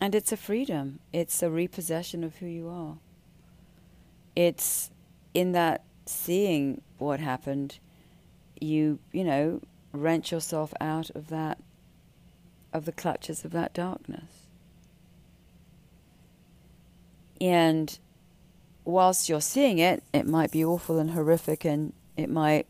And 0.00 0.14
it's 0.14 0.30
a 0.30 0.36
freedom, 0.36 0.98
it's 1.12 1.42
a 1.42 1.50
repossession 1.50 2.22
of 2.22 2.36
who 2.36 2.46
you 2.46 2.68
are. 2.68 2.98
It's 4.34 4.90
in 5.32 5.52
that 5.52 5.84
seeing 6.04 6.82
what 6.98 7.18
happened, 7.18 7.78
you, 8.60 8.98
you 9.12 9.24
know, 9.24 9.62
wrench 9.92 10.30
yourself 10.32 10.74
out 10.80 11.08
of 11.10 11.28
that, 11.28 11.58
of 12.76 12.84
the 12.84 12.92
clutches 12.92 13.44
of 13.44 13.50
that 13.52 13.72
darkness. 13.72 14.46
And 17.40 17.98
whilst 18.84 19.28
you're 19.28 19.40
seeing 19.40 19.78
it, 19.78 20.02
it 20.12 20.26
might 20.26 20.50
be 20.50 20.64
awful 20.64 20.98
and 20.98 21.10
horrific, 21.10 21.64
and 21.64 21.92
it 22.16 22.30
might 22.30 22.66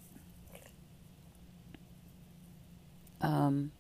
um, 3.21 3.73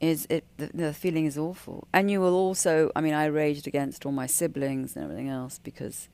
is 0.00 0.26
it 0.30 0.44
the, 0.56 0.70
the, 0.72 0.92
feeling 0.92 1.26
is 1.26 1.36
awful 1.36 1.86
and 1.92 2.10
you 2.10 2.20
will 2.20 2.34
also 2.34 2.90
i 2.96 3.00
mean 3.00 3.12
i 3.12 3.26
raged 3.26 3.66
against 3.66 4.06
all 4.06 4.12
my 4.12 4.26
siblings 4.26 4.96
and 4.96 5.04
everything 5.04 5.28
else 5.28 5.58
because 5.58 6.08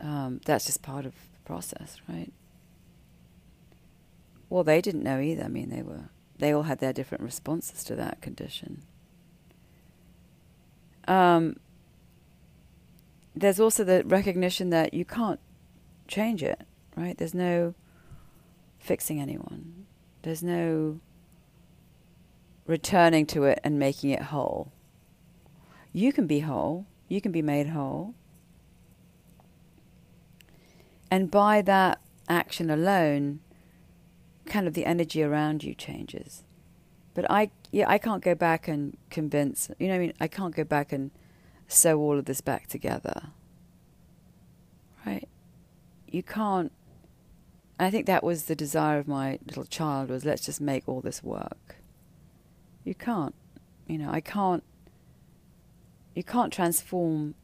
um, 0.00 0.40
that's 0.44 0.66
just 0.66 0.82
part 0.82 1.06
of 1.06 1.12
the 1.12 1.40
process 1.44 2.00
right 2.08 2.32
well 4.48 4.64
they 4.64 4.80
didn't 4.80 5.02
know 5.02 5.20
either. 5.20 5.44
I 5.44 5.48
mean 5.48 5.70
they 5.70 5.82
were 5.82 6.10
they 6.38 6.52
all 6.52 6.64
had 6.64 6.78
their 6.78 6.92
different 6.92 7.24
responses 7.24 7.82
to 7.84 7.96
that 7.96 8.20
condition. 8.20 8.82
Um, 11.06 11.56
there's 13.34 13.58
also 13.58 13.82
the 13.82 14.04
recognition 14.04 14.70
that 14.70 14.92
you 14.92 15.04
can't 15.04 15.40
change 16.06 16.42
it 16.42 16.66
right? 16.98 17.16
There's 17.16 17.34
no 17.34 17.74
fixing 18.78 19.20
anyone. 19.20 19.86
There's 20.22 20.42
no 20.42 21.00
returning 22.66 23.24
to 23.26 23.44
it 23.44 23.60
and 23.62 23.78
making 23.78 24.10
it 24.10 24.22
whole. 24.22 24.72
You 25.92 26.12
can 26.12 26.26
be 26.26 26.40
whole, 26.40 26.86
you 27.08 27.20
can 27.20 27.32
be 27.32 27.42
made 27.42 27.68
whole. 27.68 28.14
And 31.10 31.30
by 31.30 31.62
that 31.62 32.00
action 32.28 32.68
alone, 32.68 33.40
kind 34.48 34.66
of 34.66 34.74
the 34.74 34.84
energy 34.84 35.22
around 35.22 35.64
you 35.64 35.74
changes. 35.74 36.42
But 37.14 37.30
I, 37.30 37.50
yeah, 37.72 37.88
I 37.88 37.98
can't 37.98 38.22
go 38.22 38.34
back 38.34 38.68
and 38.68 38.96
convince, 39.10 39.70
you 39.78 39.88
know 39.88 39.94
I 39.94 39.98
mean? 39.98 40.12
I 40.20 40.28
can't 40.28 40.54
go 40.54 40.64
back 40.64 40.92
and 40.92 41.10
sew 41.66 41.98
all 42.00 42.18
of 42.18 42.24
this 42.24 42.40
back 42.40 42.66
together. 42.66 43.28
Right? 45.04 45.28
You 46.06 46.22
can't. 46.22 46.72
I 47.80 47.90
think 47.90 48.06
that 48.06 48.24
was 48.24 48.44
the 48.44 48.56
desire 48.56 48.98
of 48.98 49.06
my 49.06 49.38
little 49.46 49.64
child 49.64 50.10
was 50.10 50.24
let's 50.24 50.44
just 50.44 50.60
make 50.60 50.88
all 50.88 51.00
this 51.00 51.22
work. 51.22 51.76
You 52.84 52.94
can't. 52.94 53.34
You 53.86 53.98
know, 53.98 54.10
I 54.10 54.20
can't. 54.20 54.64
You 56.14 56.24
can't 56.24 56.52
transform 56.52 57.34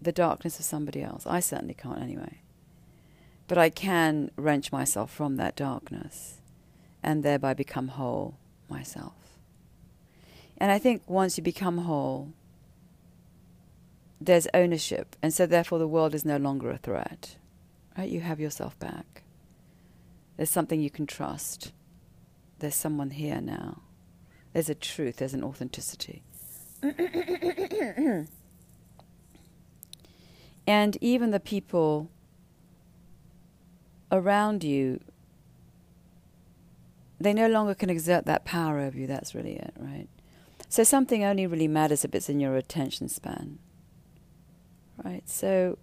the 0.00 0.12
darkness 0.12 0.58
of 0.58 0.64
somebody 0.64 1.02
else. 1.02 1.26
I 1.26 1.40
certainly 1.40 1.74
can't 1.74 2.00
anyway. 2.00 2.40
But 3.48 3.58
I 3.58 3.70
can 3.70 4.30
wrench 4.36 4.72
myself 4.72 5.10
from 5.12 5.36
that 5.36 5.56
darkness 5.56 6.40
and 7.02 7.22
thereby 7.22 7.54
become 7.54 7.88
whole 7.88 8.38
myself. 8.68 9.14
And 10.58 10.72
I 10.72 10.78
think 10.78 11.02
once 11.06 11.36
you 11.36 11.44
become 11.44 11.78
whole, 11.78 12.32
there's 14.20 14.48
ownership. 14.54 15.14
And 15.22 15.32
so 15.32 15.46
therefore 15.46 15.78
the 15.78 15.86
world 15.86 16.14
is 16.14 16.24
no 16.24 16.36
longer 16.36 16.70
a 16.70 16.78
threat. 16.78 17.36
Right? 17.96 18.10
You 18.10 18.20
have 18.20 18.40
yourself 18.40 18.78
back. 18.78 19.22
There's 20.36 20.50
something 20.50 20.80
you 20.80 20.90
can 20.90 21.06
trust. 21.06 21.72
There's 22.58 22.74
someone 22.74 23.10
here 23.10 23.40
now. 23.40 23.82
There's 24.52 24.68
a 24.70 24.74
truth, 24.74 25.16
there's 25.16 25.34
an 25.34 25.44
authenticity. 25.44 26.22
and 30.66 30.96
even 31.00 31.30
the 31.30 31.40
people 31.40 32.10
around 34.10 34.64
you, 34.64 35.00
they 37.18 37.32
no 37.32 37.48
longer 37.48 37.74
can 37.74 37.90
exert 37.90 38.26
that 38.26 38.44
power 38.44 38.78
over 38.78 38.96
you. 38.98 39.06
That's 39.06 39.34
really 39.34 39.56
it, 39.56 39.74
right? 39.78 40.08
So 40.68 40.84
something 40.84 41.24
only 41.24 41.46
really 41.46 41.68
matters 41.68 42.04
if 42.04 42.14
it's 42.14 42.28
in 42.28 42.40
your 42.40 42.56
attention 42.56 43.08
span, 43.08 43.58
right? 45.02 45.28
So 45.28 45.78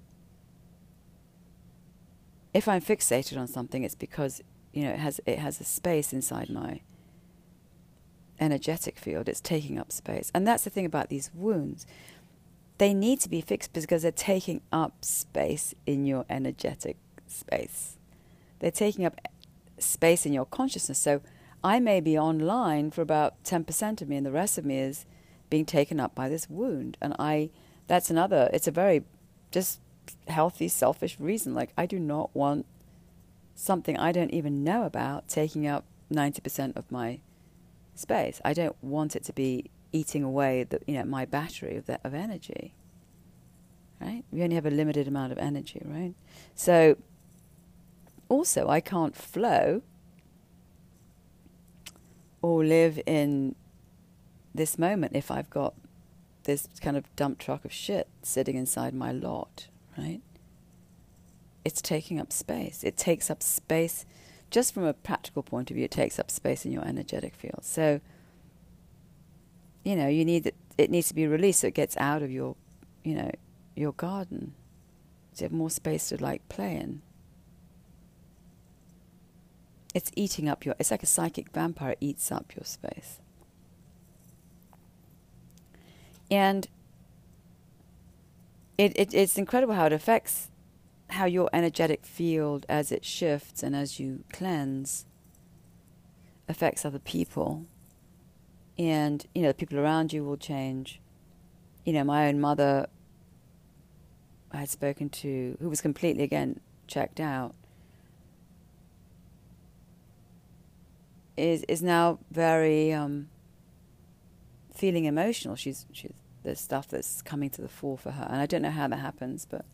if 2.54 2.68
I'm 2.68 2.82
fixated 2.82 3.38
on 3.38 3.48
something, 3.48 3.84
it's 3.84 3.96
because 3.96 4.42
you 4.74 4.84
know 4.84 4.92
it 4.92 5.00
has 5.00 5.20
it 5.26 5.40
has 5.40 5.60
a 5.60 5.64
space 5.64 6.14
inside 6.14 6.50
my 6.50 6.82
energetic 8.40 8.98
field, 9.00 9.30
it's 9.30 9.42
taking 9.42 9.80
up 9.80 9.92
space. 9.92 10.32
And 10.34 10.48
that's 10.48 10.64
the 10.64 10.70
thing 10.70 10.86
about 10.86 11.10
these 11.10 11.32
wounds. 11.34 11.86
They 12.78 12.94
need 12.94 13.20
to 13.22 13.30
be 13.30 13.42
fixed 13.42 13.74
because 13.74 14.02
they're 14.02 14.12
taking 14.12 14.62
up 14.72 15.06
space 15.06 15.74
in 15.86 16.06
your 16.06 16.26
energetic 16.30 16.98
space. 17.28 17.98
They're 18.64 18.72
taking 18.72 19.04
up 19.04 19.20
space 19.78 20.26
in 20.26 20.32
your 20.32 20.46
consciousness. 20.46 20.98
So 20.98 21.20
I 21.66 21.82
may 21.82 22.00
be 22.00 22.18
online 22.18 22.92
for 22.92 23.02
about 23.02 23.44
10% 23.44 24.02
of 24.02 24.08
me, 24.08 24.16
and 24.16 24.26
the 24.26 24.32
rest 24.32 24.58
of 24.58 24.64
me 24.64 24.80
is 24.80 25.06
being 25.50 25.66
taken 25.66 26.00
up 26.00 26.16
by 26.16 26.30
this 26.30 26.50
wound. 26.50 26.96
And 27.02 27.14
I, 27.20 27.50
that's 27.88 28.10
another, 28.10 28.50
it's 28.54 28.66
a 28.66 28.72
very 28.72 29.04
just 29.52 29.82
healthy, 30.30 30.70
selfish 30.70 31.20
reason. 31.20 31.54
Like, 31.54 31.74
I 31.78 31.86
do 31.86 32.00
not 32.00 32.34
want 32.34 32.66
something 33.54 33.98
I 33.98 34.14
don't 34.14 34.32
even 34.32 34.64
know 34.64 34.84
about 34.84 35.28
taking 35.28 35.68
up 35.68 35.84
90% 36.10 36.78
of 36.78 36.90
my 36.90 37.20
space. 37.96 38.40
I 38.46 38.54
don't 38.54 38.82
want 38.82 39.18
it 39.18 39.26
to 39.26 39.34
be 39.34 39.72
eating 39.92 40.24
away 40.24 40.64
the, 40.64 40.80
you 40.88 40.94
know, 40.94 41.04
my 41.04 41.26
battery 41.26 41.76
of, 41.76 41.86
the, 41.86 42.00
of 42.06 42.14
energy. 42.14 42.76
Right? 44.00 44.24
We 44.32 44.42
only 44.42 44.56
have 44.56 44.66
a 44.66 44.72
limited 44.72 45.06
amount 45.06 45.34
of 45.34 45.38
energy, 45.38 45.82
right? 45.84 46.14
So, 46.56 46.96
also, 48.34 48.68
I 48.68 48.82
can't 48.82 49.16
flow 49.16 49.82
or 52.42 52.66
live 52.66 53.00
in 53.06 53.56
this 54.54 54.78
moment 54.78 55.16
if 55.16 55.32
I've 55.32 55.50
got 55.50 55.74
this 56.44 56.68
kind 56.82 56.98
of 56.98 57.04
dump 57.16 57.40
truck 57.40 57.64
of 57.64 57.72
shit 57.72 58.08
sitting 58.22 58.58
inside 58.58 58.94
my 58.94 59.12
lot, 59.12 59.68
right? 59.98 60.22
It's 61.64 61.82
taking 61.82 62.20
up 62.20 62.34
space. 62.34 62.84
It 62.84 62.98
takes 62.98 63.30
up 63.30 63.42
space 63.42 64.06
just 64.54 64.74
from 64.74 64.84
a 64.84 64.94
practical 64.94 65.42
point 65.42 65.72
of 65.72 65.76
view, 65.76 65.86
it 65.86 65.92
takes 65.92 66.20
up 66.20 66.30
space 66.30 66.64
in 66.64 66.72
your 66.72 66.86
energetic 66.86 67.34
field. 67.36 67.62
So, 67.64 68.02
you 69.84 69.96
know, 69.96 70.08
you 70.08 70.24
need 70.24 70.46
it, 70.46 70.56
it 70.78 70.92
needs 70.92 71.08
to 71.08 71.16
be 71.16 71.26
released 71.26 71.62
so 71.62 71.68
it 71.68 71.74
gets 71.74 71.98
out 71.98 72.22
of 72.22 72.32
your, 72.32 72.56
you 73.04 73.16
know, 73.16 73.32
your 73.76 73.94
garden. 73.94 74.54
So 75.34 75.46
you 75.46 75.50
have 75.50 75.58
more 75.58 75.72
space 75.72 76.10
to 76.10 76.24
like 76.24 76.48
play 76.50 76.76
in. 76.76 77.02
It's 79.94 80.12
eating 80.16 80.50
up 80.50 80.66
your. 80.66 80.76
It's 80.80 80.92
like 80.92 81.04
a 81.04 81.08
psychic 81.08 81.52
vampire. 81.52 81.96
Eats 82.00 82.32
up 82.32 82.54
your 82.56 82.66
space. 82.66 83.20
And 86.32 86.68
it, 88.78 88.94
it 88.96 89.14
it's 89.14 89.38
incredible 89.38 89.76
how 89.76 89.86
it 89.86 89.94
affects 89.94 90.50
how 91.10 91.26
your 91.26 91.50
energetic 91.54 92.06
field 92.06 92.66
as 92.68 92.92
it 92.92 93.06
shifts 93.06 93.62
and 93.62 93.76
as 93.76 94.00
you 94.00 94.24
cleanse 94.32 95.06
affects 96.50 96.86
other 96.86 97.00
people. 97.00 97.66
And, 98.78 99.26
you 99.36 99.44
know, 99.44 99.50
the 99.50 99.54
people 99.54 99.78
around 99.78 100.12
you 100.12 100.24
will 100.24 100.38
change. 100.38 101.00
You 101.86 101.94
know, 101.94 102.04
my 102.04 102.28
own 102.28 102.40
mother 102.42 102.88
I 104.52 104.58
had 104.58 104.70
spoken 104.70 105.10
to, 105.10 105.58
who 105.60 105.70
was 105.70 105.82
completely, 105.82 106.24
again, 106.24 106.60
checked 106.88 107.20
out, 107.20 107.56
is 111.38 111.64
is 111.64 111.82
now 111.82 112.20
very 112.32 112.94
um, 112.94 113.30
feeling 114.74 115.06
emotional. 115.06 115.56
She's 115.56 115.86
she's 115.92 116.14
there's 116.44 116.60
stuff 116.60 116.88
that's 116.88 117.22
coming 117.22 117.50
to 117.52 117.62
the 117.62 117.70
fore 117.70 117.98
for 117.98 118.12
her, 118.12 118.28
and 118.30 118.42
I 118.42 118.46
don't 118.46 118.62
know 118.62 118.72
how 118.72 118.88
that 118.88 118.98
happens, 118.98 119.46
but 119.50 119.66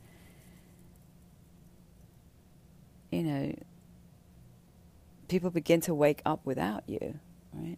you 3.12 3.24
know, 3.24 3.56
people 5.28 5.50
begin 5.50 5.82
to 5.82 5.94
wake 5.94 6.22
up 6.26 6.46
without 6.46 6.84
you, 6.88 7.20
right? 7.54 7.78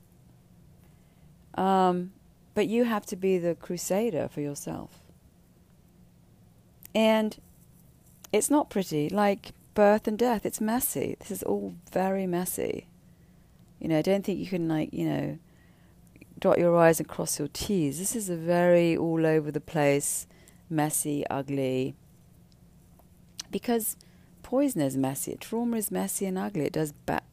Um, 1.56 2.12
but 2.54 2.68
you 2.68 2.84
have 2.84 3.06
to 3.08 3.16
be 3.16 3.38
the 3.38 3.56
crusader 3.56 4.28
for 4.28 4.42
yourself. 4.42 5.00
And 6.94 7.40
it's 8.34 8.50
not 8.50 8.70
pretty, 8.70 9.10
like 9.10 9.54
birth 9.74 10.08
and 10.08 10.18
death, 10.18 10.46
it's 10.46 10.60
messy. 10.60 11.16
This 11.20 11.32
is 11.32 11.44
all 11.44 11.76
very 11.92 12.28
messy. 12.28 12.88
You 13.82 13.88
know, 13.88 13.98
I 13.98 14.04
don't 14.04 14.24
think 14.24 14.40
you 14.40 14.46
can, 14.46 14.68
like, 14.68 14.94
you 14.94 15.06
know, 15.06 15.40
dot 16.40 16.60
your 16.60 16.78
I's 16.78 17.00
and 17.00 17.10
cross 17.10 17.40
your 17.40 17.48
T's. 17.48 17.98
This 17.98 18.16
is 18.16 18.30
a 18.30 18.36
very 18.36 18.96
all 18.96 19.26
over 19.26 19.52
the 19.52 19.60
place, 19.60 20.28
messy, 20.70 21.26
ugly. 21.32 21.96
Because 23.50 23.98
poison 24.44 24.82
is 24.82 24.96
messy, 24.96 25.36
trauma 25.40 25.78
is 25.78 25.90
messy 25.90 26.28
and 26.28 26.38
ugly. 26.38 26.66
It 26.66 26.74
does 26.74 26.94
ba- 27.06 27.24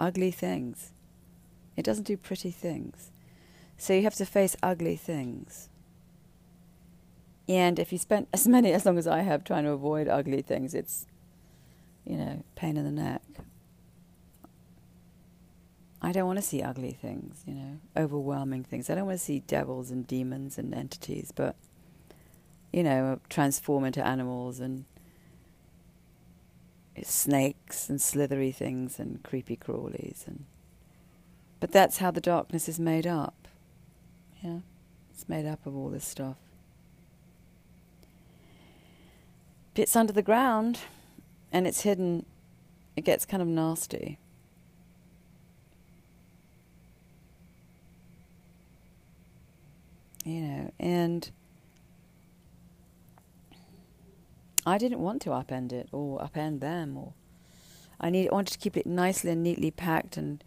ugly 0.00 0.30
things. 0.30 0.92
It 1.76 1.84
doesn't 1.84 2.06
do 2.06 2.16
pretty 2.16 2.50
things. 2.50 3.10
So 3.76 3.92
you 3.92 4.02
have 4.02 4.14
to 4.14 4.24
face 4.24 4.56
ugly 4.62 4.96
things. 4.96 5.68
And 7.48 7.78
if 7.78 7.92
you 7.92 7.98
spend 7.98 8.28
as 8.32 8.48
many 8.56 8.72
as 8.72 8.86
long 8.86 8.96
as 8.96 9.06
I 9.06 9.20
have 9.20 9.44
trying 9.44 9.64
to 9.64 9.72
avoid 9.72 10.08
ugly 10.08 10.40
things, 10.40 10.74
it's 10.74 11.06
you 12.06 12.16
know, 12.16 12.44
pain 12.54 12.76
in 12.76 12.84
the 12.84 12.90
neck. 12.90 13.22
I 16.04 16.10
don't 16.10 16.26
want 16.26 16.38
to 16.38 16.44
see 16.44 16.62
ugly 16.62 16.92
things, 16.92 17.44
you 17.46 17.54
know, 17.54 17.78
overwhelming 17.96 18.64
things. 18.64 18.90
I 18.90 18.96
don't 18.96 19.06
want 19.06 19.18
to 19.18 19.24
see 19.24 19.38
devils 19.38 19.92
and 19.92 20.04
demons 20.04 20.58
and 20.58 20.74
entities, 20.74 21.32
but, 21.32 21.54
you 22.72 22.82
know, 22.82 23.12
uh, 23.12 23.16
transform 23.28 23.84
into 23.84 24.04
animals 24.04 24.58
and 24.58 24.84
snakes 27.04 27.88
and 27.88 28.00
slithery 28.02 28.50
things 28.50 28.98
and 28.98 29.22
creepy 29.22 29.56
crawlies. 29.56 30.26
And, 30.26 30.44
but 31.60 31.70
that's 31.70 31.98
how 31.98 32.10
the 32.10 32.20
darkness 32.20 32.68
is 32.68 32.80
made 32.80 33.06
up. 33.06 33.46
Yeah, 34.42 34.58
it's 35.12 35.28
made 35.28 35.46
up 35.46 35.64
of 35.66 35.76
all 35.76 35.88
this 35.88 36.04
stuff. 36.04 36.36
It's 39.76 39.94
under 39.94 40.12
the 40.12 40.20
ground 40.20 40.80
and 41.52 41.64
it's 41.64 41.82
hidden, 41.82 42.26
it 42.96 43.04
gets 43.04 43.24
kind 43.24 43.40
of 43.40 43.48
nasty. 43.48 44.18
You 50.24 50.40
know, 50.40 50.70
and 50.78 51.30
I 54.64 54.78
didn't 54.78 55.00
want 55.00 55.20
to 55.22 55.30
upend 55.30 55.72
it 55.72 55.88
or 55.92 56.20
upend 56.20 56.60
them, 56.60 56.96
or 56.96 57.12
I 58.00 58.10
need 58.10 58.30
wanted 58.30 58.52
to 58.52 58.58
keep 58.58 58.76
it 58.76 58.86
nicely 58.86 59.32
and 59.32 59.42
neatly 59.42 59.70
packed, 59.70 60.16
and 60.16 60.42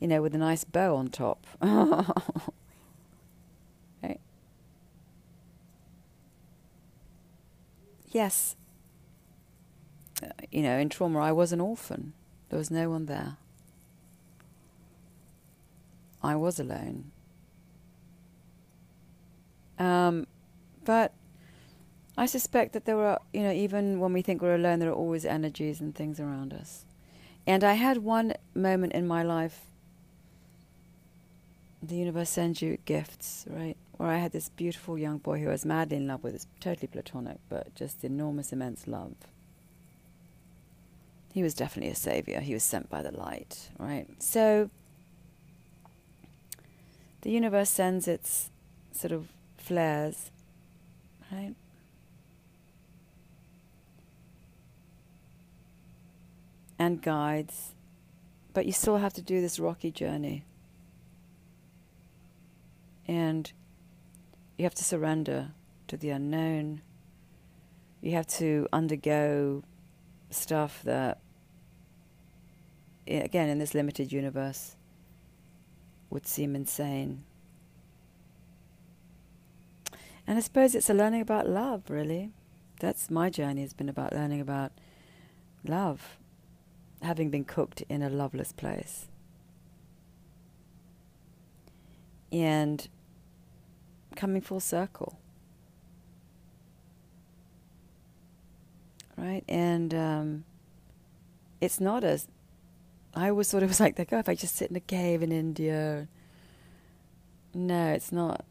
you 0.00 0.08
know, 0.08 0.22
with 0.22 0.34
a 0.34 0.38
nice 0.38 0.64
bow 0.64 0.96
on 0.96 1.08
top. 1.08 1.46
right? 1.62 2.06
Yes, 8.10 8.56
uh, 10.22 10.28
you 10.50 10.62
know, 10.62 10.78
in 10.78 10.88
trauma, 10.88 11.20
I 11.20 11.32
was 11.32 11.52
an 11.52 11.60
orphan. 11.60 12.14
There 12.48 12.58
was 12.58 12.70
no 12.70 12.88
one 12.88 13.06
there. 13.06 13.36
I 16.22 16.34
was 16.34 16.58
alone. 16.58 17.12
Um, 19.78 20.26
but 20.84 21.12
I 22.16 22.26
suspect 22.26 22.72
that 22.72 22.84
there 22.84 22.98
are, 22.98 23.20
you 23.32 23.42
know, 23.42 23.52
even 23.52 24.00
when 24.00 24.12
we 24.12 24.22
think 24.22 24.42
we're 24.42 24.56
alone, 24.56 24.80
there 24.80 24.90
are 24.90 24.94
always 24.94 25.24
energies 25.24 25.80
and 25.80 25.94
things 25.94 26.18
around 26.18 26.52
us. 26.52 26.84
And 27.46 27.62
I 27.62 27.74
had 27.74 27.98
one 27.98 28.34
moment 28.54 28.92
in 28.92 29.06
my 29.06 29.22
life, 29.22 29.66
the 31.80 31.94
universe 31.94 32.28
sends 32.28 32.60
you 32.60 32.78
gifts, 32.84 33.46
right? 33.48 33.76
Where 33.96 34.10
I 34.10 34.18
had 34.18 34.32
this 34.32 34.48
beautiful 34.48 34.98
young 34.98 35.18
boy 35.18 35.40
who 35.40 35.48
I 35.48 35.52
was 35.52 35.64
madly 35.64 35.96
in 35.96 36.08
love 36.08 36.24
with. 36.24 36.34
It's 36.34 36.46
totally 36.60 36.88
platonic, 36.88 37.38
but 37.48 37.74
just 37.74 38.04
enormous, 38.04 38.52
immense 38.52 38.86
love. 38.86 39.14
He 41.32 41.42
was 41.42 41.54
definitely 41.54 41.92
a 41.92 41.96
savior. 41.96 42.40
He 42.40 42.52
was 42.52 42.64
sent 42.64 42.90
by 42.90 43.02
the 43.02 43.12
light, 43.12 43.70
right? 43.78 44.08
So 44.18 44.70
the 47.20 47.30
universe 47.30 47.70
sends 47.70 48.08
its 48.08 48.50
sort 48.92 49.12
of 49.12 49.28
flares, 49.68 50.30
right? 51.30 51.54
And 56.78 57.02
guides, 57.02 57.74
but 58.54 58.64
you 58.64 58.72
still 58.72 58.96
have 58.96 59.12
to 59.12 59.22
do 59.22 59.42
this 59.42 59.58
rocky 59.58 59.90
journey. 59.90 60.44
And 63.06 63.52
you 64.56 64.64
have 64.64 64.74
to 64.76 64.84
surrender 64.84 65.50
to 65.88 65.98
the 65.98 66.10
unknown. 66.10 66.80
You 68.00 68.12
have 68.12 68.26
to 68.38 68.66
undergo 68.72 69.64
stuff 70.30 70.82
that, 70.84 71.20
again, 73.06 73.50
in 73.50 73.58
this 73.58 73.74
limited 73.74 74.12
universe, 74.12 74.76
would 76.08 76.26
seem 76.26 76.56
insane. 76.56 77.24
And 80.28 80.36
I 80.36 80.42
suppose 80.42 80.74
it's 80.74 80.90
a 80.90 80.94
learning 80.94 81.22
about 81.22 81.48
love, 81.48 81.84
really. 81.88 82.32
That's 82.80 83.10
my 83.10 83.30
journey 83.30 83.62
has 83.62 83.72
been 83.72 83.88
about 83.88 84.12
learning 84.12 84.42
about 84.42 84.72
love, 85.66 86.18
having 87.00 87.30
been 87.30 87.46
cooked 87.46 87.82
in 87.88 88.02
a 88.02 88.10
loveless 88.10 88.52
place. 88.52 89.06
And 92.30 92.86
coming 94.16 94.42
full 94.42 94.60
circle. 94.60 95.18
Right? 99.16 99.44
And 99.48 99.94
um, 99.94 100.44
it's 101.62 101.80
not 101.80 102.04
as. 102.04 102.28
I 103.14 103.30
always 103.30 103.50
thought 103.50 103.62
it 103.62 103.66
was 103.66 103.80
like 103.80 103.96
that. 103.96 104.08
Oh, 104.12 104.18
if 104.18 104.28
I 104.28 104.34
just 104.34 104.56
sit 104.56 104.68
in 104.68 104.76
a 104.76 104.80
cave 104.80 105.22
in 105.22 105.32
India. 105.32 106.06
No, 107.54 107.92
it's 107.92 108.12
not. 108.12 108.44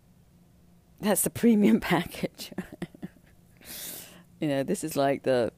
That's 0.99 1.21
the 1.21 1.29
premium 1.29 1.79
package. 1.81 2.51
you 4.39 4.47
know, 4.47 4.63
this 4.63 4.83
is 4.83 4.95
like 4.95 5.23
the 5.23 5.51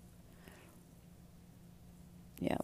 yeah. 2.40 2.58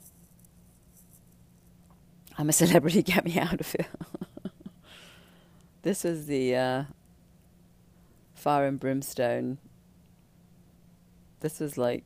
I'm 2.37 2.49
a 2.49 2.53
celebrity, 2.53 3.01
get 3.03 3.25
me 3.25 3.39
out 3.39 3.59
of 3.59 3.71
here. 3.71 3.87
this 5.83 6.03
was 6.03 6.25
the 6.25 6.55
uh, 6.55 6.83
fire 8.33 8.67
and 8.67 8.79
brimstone. 8.79 9.57
This 11.39 11.59
was 11.59 11.77
like, 11.77 12.03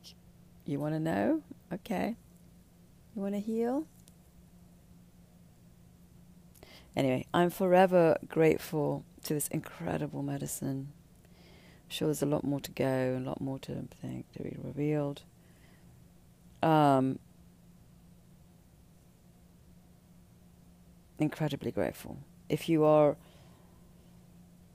you 0.66 0.78
want 0.78 0.94
to 0.94 1.00
know? 1.00 1.42
Okay. 1.72 2.16
You 3.14 3.22
want 3.22 3.34
to 3.34 3.40
heal? 3.40 3.86
Anyway, 6.96 7.24
I'm 7.32 7.50
forever 7.50 8.16
grateful 8.28 9.04
to 9.24 9.34
this 9.34 9.48
incredible 9.48 10.22
medicine. 10.22 10.92
I'm 11.84 11.90
sure 11.90 12.08
there's 12.08 12.22
a 12.22 12.26
lot 12.26 12.44
more 12.44 12.60
to 12.60 12.70
go, 12.70 13.18
a 13.18 13.24
lot 13.24 13.40
more 13.40 13.58
to 13.60 13.88
think 14.00 14.32
to 14.32 14.42
be 14.42 14.56
revealed. 14.62 15.22
Um, 16.62 17.18
incredibly 21.18 21.70
grateful. 21.70 22.18
If 22.48 22.68
you 22.68 22.84
are 22.84 23.16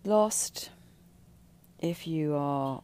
lost, 0.03 0.69
if 1.79 2.07
you 2.07 2.35
are 2.35 2.81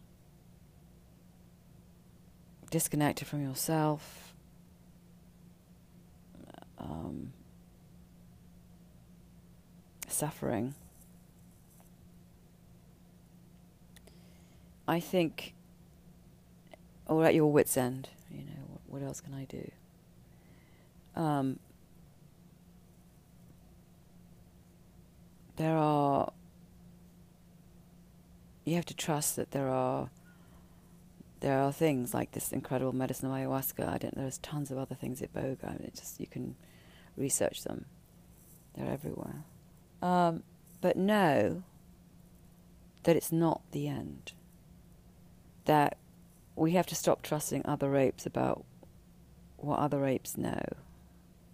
disconnected 2.70 3.28
from 3.28 3.44
yourself, 3.44 4.34
um, 6.78 7.34
suffering, 10.08 10.74
I 14.92 15.00
think, 15.00 15.54
or 17.08 17.24
at 17.24 17.34
your 17.34 17.50
wits' 17.50 17.78
end, 17.78 18.10
you 18.30 18.40
know, 18.40 18.62
what, 18.68 18.82
what 19.00 19.08
else 19.08 19.22
can 19.22 19.34
I 19.34 19.46
do? 19.46 19.72
Um, 21.16 21.60
there 25.56 25.78
are, 25.78 26.34
you 28.66 28.76
have 28.76 28.86
to 28.88 28.94
trust 28.94 29.38
that 29.38 29.52
there 29.52 29.70
are, 29.70 30.10
there 31.40 31.58
are 31.58 31.72
things 31.72 32.14
like 32.14 32.34
this 32.34 32.52
incredible 32.52 32.92
medicine 32.92 33.32
of 33.32 33.38
ayahuasca. 33.38 33.88
I 33.88 33.98
don't. 33.98 34.18
know. 34.18 34.24
There's 34.24 34.40
tons 34.40 34.72
of 34.72 34.78
other 34.78 34.94
things 34.94 35.22
iboga. 35.22 35.70
I 35.70 35.72
mean, 35.72 35.84
it 35.86 35.96
just 35.96 36.20
you 36.20 36.28
can 36.28 36.58
research 37.16 37.64
them. 37.64 37.86
They're 38.76 38.92
everywhere. 38.92 39.46
Um, 40.02 40.44
but 40.82 40.98
know 40.98 41.64
that 43.04 43.16
it's 43.16 43.32
not 43.32 43.62
the 43.72 43.88
end. 43.88 44.34
That 45.66 45.98
we 46.56 46.72
have 46.72 46.88
to 46.88 46.96
stop 46.96 47.22
trusting 47.22 47.66
other 47.66 47.96
apes 47.96 48.26
about 48.26 48.66
what 49.58 49.80
other 49.80 50.06
apes 50.06 50.38
know 50.38 50.62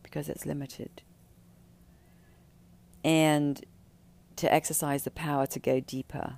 because 0.03 0.30
it's 0.30 0.45
limited. 0.45 1.01
And 3.03 3.64
to 4.38 4.51
exercise 4.53 5.03
the 5.03 5.12
power 5.12 5.45
to 5.47 5.60
go 5.60 5.80
deeper, 5.80 6.36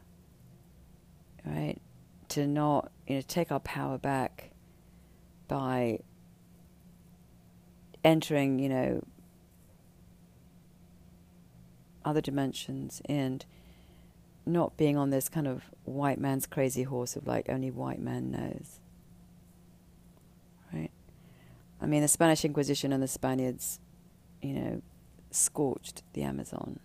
right? 1.46 1.78
To 2.30 2.48
not, 2.48 2.92
you 3.08 3.16
know, 3.16 3.22
take 3.22 3.52
our 3.52 3.60
power 3.60 3.98
back 3.98 4.52
by 5.48 6.00
entering, 8.04 8.60
you 8.60 8.70
know, 8.70 9.04
other 12.06 12.22
dimensions 12.22 13.02
and 13.06 13.46
not 14.50 14.78
being 14.78 14.98
on 14.98 15.10
this 15.10 15.30
kind 15.30 15.48
of 15.48 15.64
white 15.84 16.20
man's 16.20 16.46
crazy 16.46 16.84
horse 16.84 17.16
of 17.16 17.28
like 17.28 17.50
only 17.50 17.72
white 17.72 18.00
man 18.00 18.32
knows. 18.32 18.80
Right? 20.74 20.92
I 21.82 21.86
mean, 21.86 22.02
the 22.02 22.08
Spanish 22.08 22.44
Inquisition 22.44 22.92
and 22.92 23.02
the 23.02 23.08
Spaniards, 23.08 23.80
you 24.42 24.54
know, 24.54 24.82
scorched 25.32 26.04
the 26.14 26.24
Amazon 26.24 26.80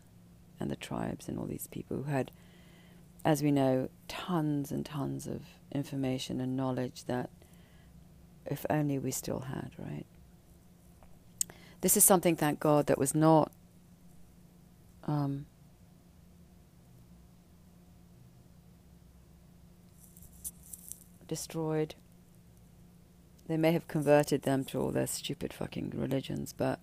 and 0.60 0.70
the 0.70 0.76
tribes 0.76 1.28
and 1.28 1.38
all 1.38 1.46
these 1.46 1.66
people 1.66 1.98
who 1.98 2.10
had, 2.10 2.30
as 3.24 3.42
we 3.42 3.50
know, 3.50 3.88
tons 4.08 4.70
and 4.70 4.84
tons 4.84 5.26
of 5.26 5.42
information 5.72 6.40
and 6.40 6.56
knowledge 6.56 7.04
that 7.04 7.30
if 8.46 8.64
only 8.68 8.98
we 8.98 9.10
still 9.10 9.40
had, 9.40 9.70
right? 9.78 10.06
This 11.80 11.96
is 11.96 12.04
something, 12.04 12.36
thank 12.36 12.60
God, 12.60 12.86
that 12.86 12.98
was 12.98 13.14
not 13.14 13.52
um, 15.06 15.46
destroyed. 21.28 21.94
They 23.46 23.56
may 23.56 23.72
have 23.72 23.88
converted 23.88 24.42
them 24.42 24.64
to 24.66 24.80
all 24.80 24.90
their 24.90 25.06
stupid 25.06 25.52
fucking 25.52 25.92
religions, 25.94 26.54
but 26.56 26.80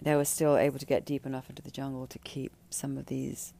they 0.00 0.16
were 0.16 0.24
still 0.24 0.56
able 0.56 0.78
to 0.78 0.86
get 0.86 1.04
deep 1.04 1.24
enough 1.24 1.48
into 1.48 1.62
the 1.62 1.70
jungle 1.70 2.06
to 2.08 2.18
keep 2.18 2.52
some 2.70 2.98
of 2.98 3.06
these 3.06 3.54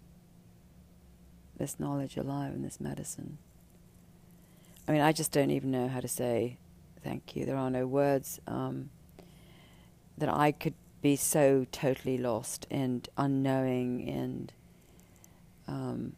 this 1.58 1.78
knowledge 1.78 2.16
alive 2.16 2.52
and 2.52 2.64
this 2.64 2.80
medicine. 2.80 3.38
I 4.88 4.92
mean, 4.92 5.00
I 5.00 5.12
just 5.12 5.30
don't 5.30 5.50
even 5.50 5.70
know 5.70 5.86
how 5.86 6.00
to 6.00 6.08
say 6.08 6.56
thank 7.04 7.36
you. 7.36 7.44
There 7.44 7.56
are 7.56 7.70
no 7.70 7.86
words 7.86 8.40
um, 8.46 8.90
that 10.18 10.28
I 10.28 10.50
could 10.50 10.74
be 11.00 11.14
so 11.16 11.66
totally 11.70 12.18
lost 12.18 12.66
and 12.70 13.08
unknowing 13.16 14.08
and 14.08 14.52
um, 15.68 16.14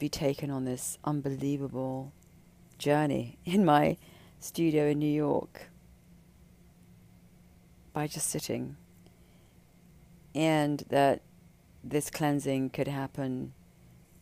be 0.00 0.08
taken 0.08 0.50
on 0.50 0.64
this 0.64 0.98
unbelievable 1.04 2.12
journey 2.78 3.38
in 3.44 3.64
my 3.64 3.96
studio 4.40 4.86
in 4.86 4.98
New 4.98 5.12
York 5.12 5.68
by 7.92 8.06
just 8.06 8.28
sitting. 8.28 8.76
And 10.34 10.84
that 10.88 11.20
this 11.84 12.08
cleansing 12.10 12.70
could 12.70 12.88
happen 12.88 13.52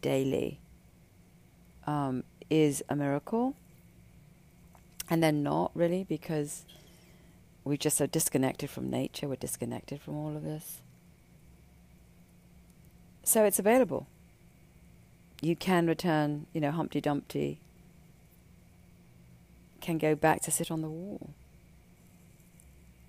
daily 0.03 0.61
um, 1.87 2.25
is 2.51 2.83
a 2.89 2.97
miracle. 2.97 3.55
And 5.09 5.23
then 5.23 5.43
not 5.43 5.71
really 5.75 6.03
because 6.05 6.65
we 7.65 7.79
just 7.79 8.01
are 8.01 8.07
disconnected 8.07 8.69
from 8.69 8.91
nature, 8.91 9.29
we're 9.29 9.37
disconnected 9.37 10.01
from 10.01 10.17
all 10.17 10.37
of 10.37 10.43
this. 10.43 10.81
So 13.23 13.45
it's 13.45 13.59
available. 13.59 14.09
You 15.41 15.55
can 15.55 15.87
return, 15.87 16.47
you 16.53 16.61
know, 16.61 16.71
Humpty 16.73 17.01
Dumpty 17.01 17.61
can 19.81 19.99
go 19.99 20.15
back 20.15 20.43
to 20.43 20.51
sit 20.51 20.71
on 20.71 20.83
the 20.83 20.89
wall. 20.89 21.31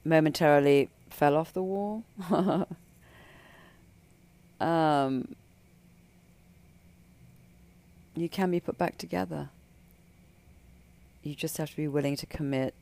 Momentarily 0.05 0.89
fell 1.09 1.35
off 1.35 1.51
the 1.53 1.63
wall. 1.63 2.03
um, 4.61 5.35
you 8.15 8.29
can 8.29 8.51
be 8.51 8.59
put 8.59 8.77
back 8.77 8.97
together. 8.97 9.49
You 11.23 11.35
just 11.35 11.57
have 11.57 11.71
to 11.71 11.75
be 11.75 11.87
willing 11.87 12.15
to 12.17 12.25
commit 12.25 12.73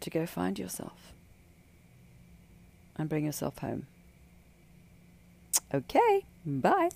to 0.00 0.10
go 0.10 0.26
find 0.26 0.58
yourself 0.58 1.12
and 2.96 3.08
bring 3.08 3.24
yourself 3.24 3.58
home. 3.58 3.86
Okay, 5.72 6.24
bye. 6.44 6.88